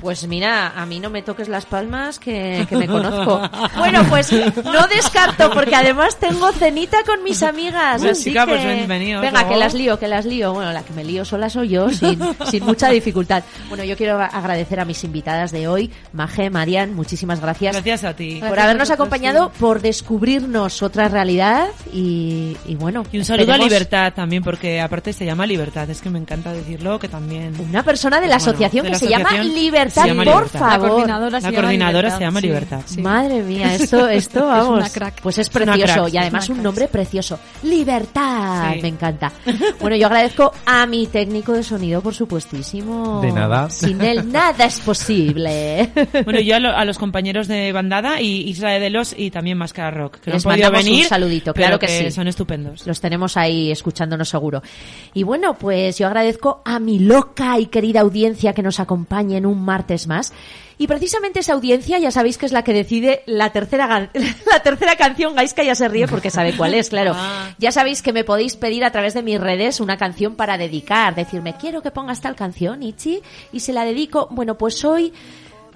Pues 0.00 0.26
mira, 0.26 0.68
a 0.80 0.86
mí 0.86 1.00
no 1.00 1.10
me 1.10 1.22
toques 1.22 1.48
las 1.48 1.66
palmas 1.66 2.18
que, 2.18 2.66
que 2.68 2.76
me 2.76 2.86
conozco. 2.86 3.42
Bueno, 3.76 4.04
pues 4.08 4.32
no 4.32 4.86
descarto 4.88 5.50
porque 5.52 5.74
además 5.74 6.16
tengo 6.18 6.50
cenita 6.52 6.98
con 7.04 7.22
mis 7.22 7.42
amigas. 7.42 7.98
Bueno, 7.98 8.12
así 8.12 8.24
chica, 8.24 8.44
que... 8.46 8.52
pues 8.52 8.64
ven- 8.64 8.88
venidos 8.88 9.22
Venga, 9.22 9.48
que 9.48 9.56
las 9.56 9.74
lío, 9.74 9.98
que 9.98 10.08
las 10.08 10.24
lío. 10.24 10.52
Bueno, 10.54 10.72
la 10.72 10.82
que 10.82 10.92
me 10.92 11.04
lío 11.04 11.24
sola 11.24 11.48
soy 11.50 11.68
yo, 11.68 11.88
sin, 11.90 12.18
sin 12.50 12.64
mucha 12.64 12.88
dificultad. 12.90 13.44
Bueno, 13.68 13.84
yo 13.84 13.96
quiero 13.96 14.18
agradecer 14.20 14.80
a 14.80 14.84
mis 14.84 15.02
invitadas 15.04 15.50
de 15.52 15.68
hoy, 15.68 15.90
Maje, 16.12 16.50
Marian, 16.50 16.94
muchísimas 16.94 17.40
gracias 17.40 17.74
Gracias 17.74 18.04
a 18.04 18.14
ti. 18.14 18.40
por 18.46 18.58
habernos 18.58 18.90
acompañado, 18.90 19.50
por 19.58 19.80
descubrirnos 19.80 20.82
otra 20.82 21.08
realidad 21.08 21.68
y, 21.92 22.56
y 22.66 22.74
bueno. 22.76 23.04
Y 23.12 23.18
un 23.18 23.24
saludo 23.24 23.52
a 23.52 23.56
esperemos- 23.56 23.68
Libertad 23.68 24.12
también, 24.14 24.42
porque 24.42 24.80
aparte 24.80 25.12
se 25.12 25.24
llama 25.26 25.46
Libertad, 25.46 25.88
es 25.90 26.00
que 26.00 26.10
me 26.10 26.18
encanta 26.18 26.52
decirlo, 26.52 26.98
que 26.98 27.08
también... 27.08 27.54
Una 27.60 27.82
persona 27.82 28.20
de 28.20 28.26
la 28.28 28.36
Bueno, 28.36 28.50
asociación 28.50 28.84
de 28.86 28.92
que 28.92 28.98
se 28.98 29.08
llama 29.08 29.24
asociación 29.28 29.54
Libertad, 29.66 30.02
se 30.02 30.08
llama 30.08 30.24
por 30.24 30.34
Libertad. 30.34 30.60
La 30.60 30.70
favor. 30.70 30.88
coordinadora 30.90 31.40
se 31.40 31.46
La 31.46 31.50
llama 31.50 31.62
coordinadora 31.62 31.98
Libertad, 32.08 32.18
se 32.18 32.24
llama 32.24 32.40
sí, 32.40 32.46
Libertad. 32.46 32.80
sí. 32.86 33.00
Madre 33.02 33.42
mía, 33.42 33.74
esto, 33.74 34.08
esto, 34.08 34.38
Es 34.40 34.44
vamos. 34.46 34.78
una 34.78 34.90
crack. 34.90 35.20
Pues 35.22 35.38
es 35.38 35.48
precioso 35.50 35.94
crack, 35.94 36.14
y 36.14 36.18
además 36.18 36.44
es 36.44 36.50
un 36.50 36.62
nombre 36.62 36.88
precioso. 36.88 37.38
Libertad, 37.62 38.72
Sí. 38.74 38.82
me 38.82 38.88
encanta. 38.88 39.32
Bueno, 39.80 39.96
yo 39.96 40.06
agradezco 40.06 40.52
a 40.64 40.86
mi 40.86 41.06
técnico 41.06 41.52
de 41.52 41.62
sonido, 41.62 42.00
por 42.00 42.14
supuestísimo. 42.14 43.20
De 43.20 43.30
nada. 43.32 43.68
Sin 43.70 44.00
él 44.00 44.30
nada 44.32 44.64
es 44.64 44.80
posible. 44.80 45.90
Bueno, 46.24 46.40
yo 46.40 46.56
a, 46.56 46.60
lo- 46.60 46.76
a 46.76 46.84
los 46.84 46.98
compañeros 46.98 47.46
de 47.48 47.72
bandada 47.72 48.20
y 48.20 48.48
Israel 48.48 48.80
de 48.80 48.90
los 48.90 49.14
y 49.16 49.30
también 49.30 49.58
Máscara 49.58 49.90
Rock, 49.90 50.16
que 50.20 50.30
no 50.30 50.32
han 50.32 50.36
Les 50.36 50.44
podido 50.44 50.62
mandamos 50.70 50.84
un 50.86 50.90
venir, 50.92 51.06
saludito, 51.06 51.54
claro 51.54 51.78
que 51.78 51.88
sí. 51.88 52.10
son 52.10 52.26
estupendos. 52.28 52.86
Los 52.86 53.00
tenemos 53.00 53.36
ahí 53.36 53.70
escuchándonos 53.70 54.28
seguro. 54.28 54.62
Y 55.14 55.22
bueno, 55.22 55.54
pues 55.54 55.98
yo 55.98 56.06
agradezco 56.06 56.62
a 56.64 56.78
mi 56.78 56.98
loca 56.98 57.58
y 57.58 57.66
querida 57.66 58.00
audiencia 58.00 58.52
que 58.52 58.62
nos 58.62 58.80
acompañe 58.80 59.36
en 59.36 59.46
un 59.46 59.55
martes 59.64 60.06
más. 60.06 60.32
Y 60.78 60.86
precisamente 60.86 61.40
esa 61.40 61.54
audiencia 61.54 61.98
ya 61.98 62.10
sabéis 62.10 62.36
que 62.36 62.46
es 62.46 62.52
la 62.52 62.62
que 62.62 62.72
decide 62.72 63.22
la 63.26 63.50
tercera, 63.50 63.86
la 64.50 64.62
tercera 64.62 64.96
canción. 64.96 65.34
Gaiska 65.34 65.62
ya 65.62 65.74
se 65.74 65.88
ríe 65.88 66.06
porque 66.06 66.30
sabe 66.30 66.56
cuál 66.56 66.74
es, 66.74 66.90
claro. 66.90 67.14
Ah. 67.28 67.54
Ya 67.58 67.72
sabéis 67.72 68.02
que 68.02 68.12
me 68.12 68.24
podéis 68.24 68.56
pedir 68.56 68.84
a 68.84 68.92
través 68.92 69.14
de 69.14 69.22
mis 69.22 69.40
redes 69.40 69.80
una 69.80 69.96
canción 69.96 70.36
para 70.36 70.58
dedicar. 70.58 71.14
Decirme, 71.14 71.56
quiero 71.58 71.80
que 71.80 71.90
pongas 71.90 72.20
tal 72.20 72.36
canción, 72.36 72.82
Ichi, 72.82 73.20
y 73.52 73.60
se 73.60 73.72
la 73.72 73.84
dedico. 73.84 74.28
Bueno, 74.30 74.56
pues 74.58 74.84
hoy... 74.84 75.12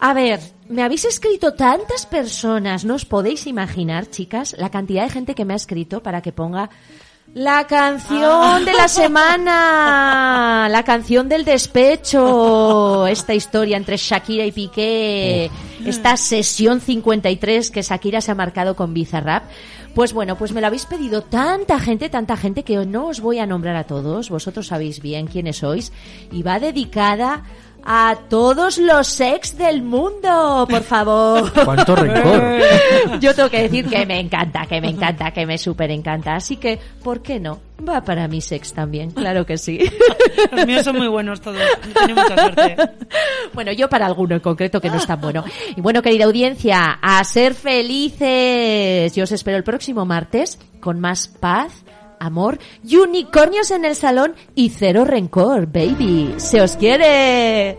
A 0.03 0.14
ver, 0.14 0.41
me 0.68 0.83
habéis 0.83 1.05
escrito 1.05 1.53
tantas 1.53 2.07
personas, 2.07 2.87
no 2.87 2.95
os 2.95 3.05
podéis 3.05 3.47
imaginar, 3.47 4.09
chicas, 4.09 4.57
la 4.57 4.70
cantidad 4.70 5.03
de 5.03 5.11
gente 5.11 5.35
que 5.35 5.45
me 5.45 5.53
ha 5.53 5.57
escrito 5.57 6.03
para 6.03 6.22
que 6.22 6.33
ponga 6.33 6.70
la 7.35 7.66
canción 7.66 8.64
de 8.64 8.72
la 8.72 8.89
semana, 8.89 10.68
la 10.68 10.83
canción 10.83 11.28
del 11.28 11.45
despecho, 11.45 13.07
esta 13.07 13.35
historia 13.35 13.76
entre 13.76 13.97
Shakira 13.97 14.45
y 14.45 14.53
Piqué, 14.53 15.51
esta 15.87 16.16
sesión 16.16 16.81
53 16.81 17.70
que 17.70 17.83
Shakira 17.83 18.20
se 18.20 18.33
ha 18.33 18.35
marcado 18.35 18.74
con 18.74 18.93
Bizarrap. 18.95 19.45
Pues 19.95 20.12
bueno, 20.12 20.37
pues 20.37 20.53
me 20.53 20.61
lo 20.61 20.68
habéis 20.68 20.87
pedido 20.87 21.22
tanta 21.22 21.78
gente, 21.81 22.09
tanta 22.09 22.37
gente 22.37 22.62
que 22.62 22.76
no 22.87 23.09
os 23.09 23.20
voy 23.20 23.39
a 23.39 23.47
nombrar 23.47 23.76
a 23.76 23.85
todos, 23.85 24.31
vosotros 24.31 24.68
sabéis 24.68 25.01
bien 25.01 25.26
quiénes 25.26 25.59
sois, 25.59 25.93
y 26.31 26.43
va 26.43 26.61
dedicada 26.61 27.43
a 27.85 28.16
todos 28.28 28.78
los 28.78 29.20
ex 29.20 29.57
del 29.57 29.83
mundo, 29.83 30.66
por 30.68 30.83
favor. 30.83 31.53
¿Cuánto 31.64 31.97
rencor? 31.97 32.61
Yo 33.20 33.35
tengo 33.35 33.49
que 33.49 33.62
decir 33.62 33.87
que 33.87 34.07
me 34.07 34.20
encanta, 34.20 34.66
que 34.66 34.81
me 34.81 34.89
encanta, 34.89 35.31
que 35.31 35.47
me 35.47 35.59
súper 35.59 35.91
encanta. 35.91 36.35
Así 36.35 36.57
que, 36.57 36.78
¿por 37.03 37.22
qué 37.22 37.41
no? 37.41 37.61
Va 37.89 38.03
para 38.03 38.28
mis 38.28 38.53
ex 38.53 38.74
también, 38.74 39.11
claro 39.11 39.47
que 39.47 39.57
sí. 39.57 39.78
Los 40.53 40.66
míos 40.66 40.85
son 40.85 40.99
muy 40.99 41.09
buenos 41.09 41.41
todos, 41.41 41.61
tienen 41.95 42.14
mucha 42.14 42.35
suerte. 42.35 42.76
Bueno, 43.55 43.72
yo 43.72 43.89
para 43.89 44.07
alguno 44.07 44.35
en 44.35 44.41
concreto 44.41 44.81
que 44.81 44.91
no 44.91 44.97
es 44.97 45.07
tan 45.07 45.20
bueno. 45.20 45.45
Y 45.74 45.81
bueno, 45.81 46.03
querida 46.03 46.26
audiencia, 46.26 46.99
a 47.01 47.24
ser 47.24 47.55
felices. 47.55 49.14
Yo 49.14 49.24
os 49.24 49.33
espero 49.33 49.57
el 49.57 49.64
próximo 49.64 50.05
martes 50.05 50.59
con 50.81 51.01
más 51.01 51.28
paz, 51.28 51.85
amor 52.21 52.61
unicornios 52.97 53.73
en 53.73 53.85
el 53.85 53.97
salón 53.97 54.35
y 54.55 54.71
cero 54.71 55.05
rencor, 55.05 55.66
baby. 55.66 56.35
Se 56.37 56.61
os 56.61 56.77
quiere. 56.77 57.79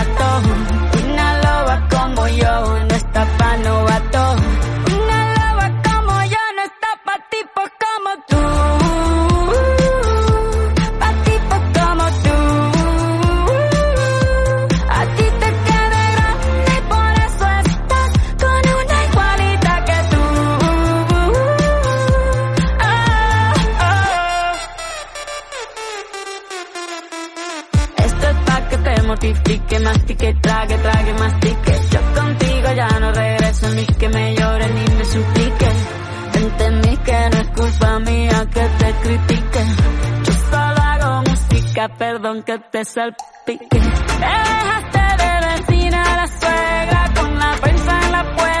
Mastique, 29.81 30.35
trague, 30.41 30.77
trague, 30.77 31.13
mastique. 31.13 31.73
Yo 31.91 31.99
contigo 32.21 32.67
ya 32.75 32.99
no 32.99 33.11
regreso, 33.11 33.69
ni 33.69 33.85
que 33.85 34.09
me 34.09 34.35
llore 34.35 34.67
ni 34.67 34.95
me 34.95 35.05
suplique. 35.05 35.69
Entendí 36.33 36.97
que 36.97 37.29
no 37.31 37.37
es 37.37 37.47
culpa 37.49 37.99
mía 37.99 38.45
que 38.53 38.61
te 38.61 38.93
critique. 39.03 39.63
Yo 40.25 40.33
solo 40.49 40.81
hago 40.81 41.23
música, 41.29 41.89
perdón 41.97 42.43
que 42.43 42.57
te 42.59 42.85
salpique. 42.85 43.79
Me 44.19 44.33
dejaste 44.49 45.23
de 45.23 45.31
vecina 45.47 46.01
a 46.01 46.15
la 46.15 46.27
suegra 46.27 47.11
con 47.15 47.39
la 47.39 47.51
prensa 47.61 47.99
en 48.05 48.11
la 48.11 48.35
puerta 48.35 48.60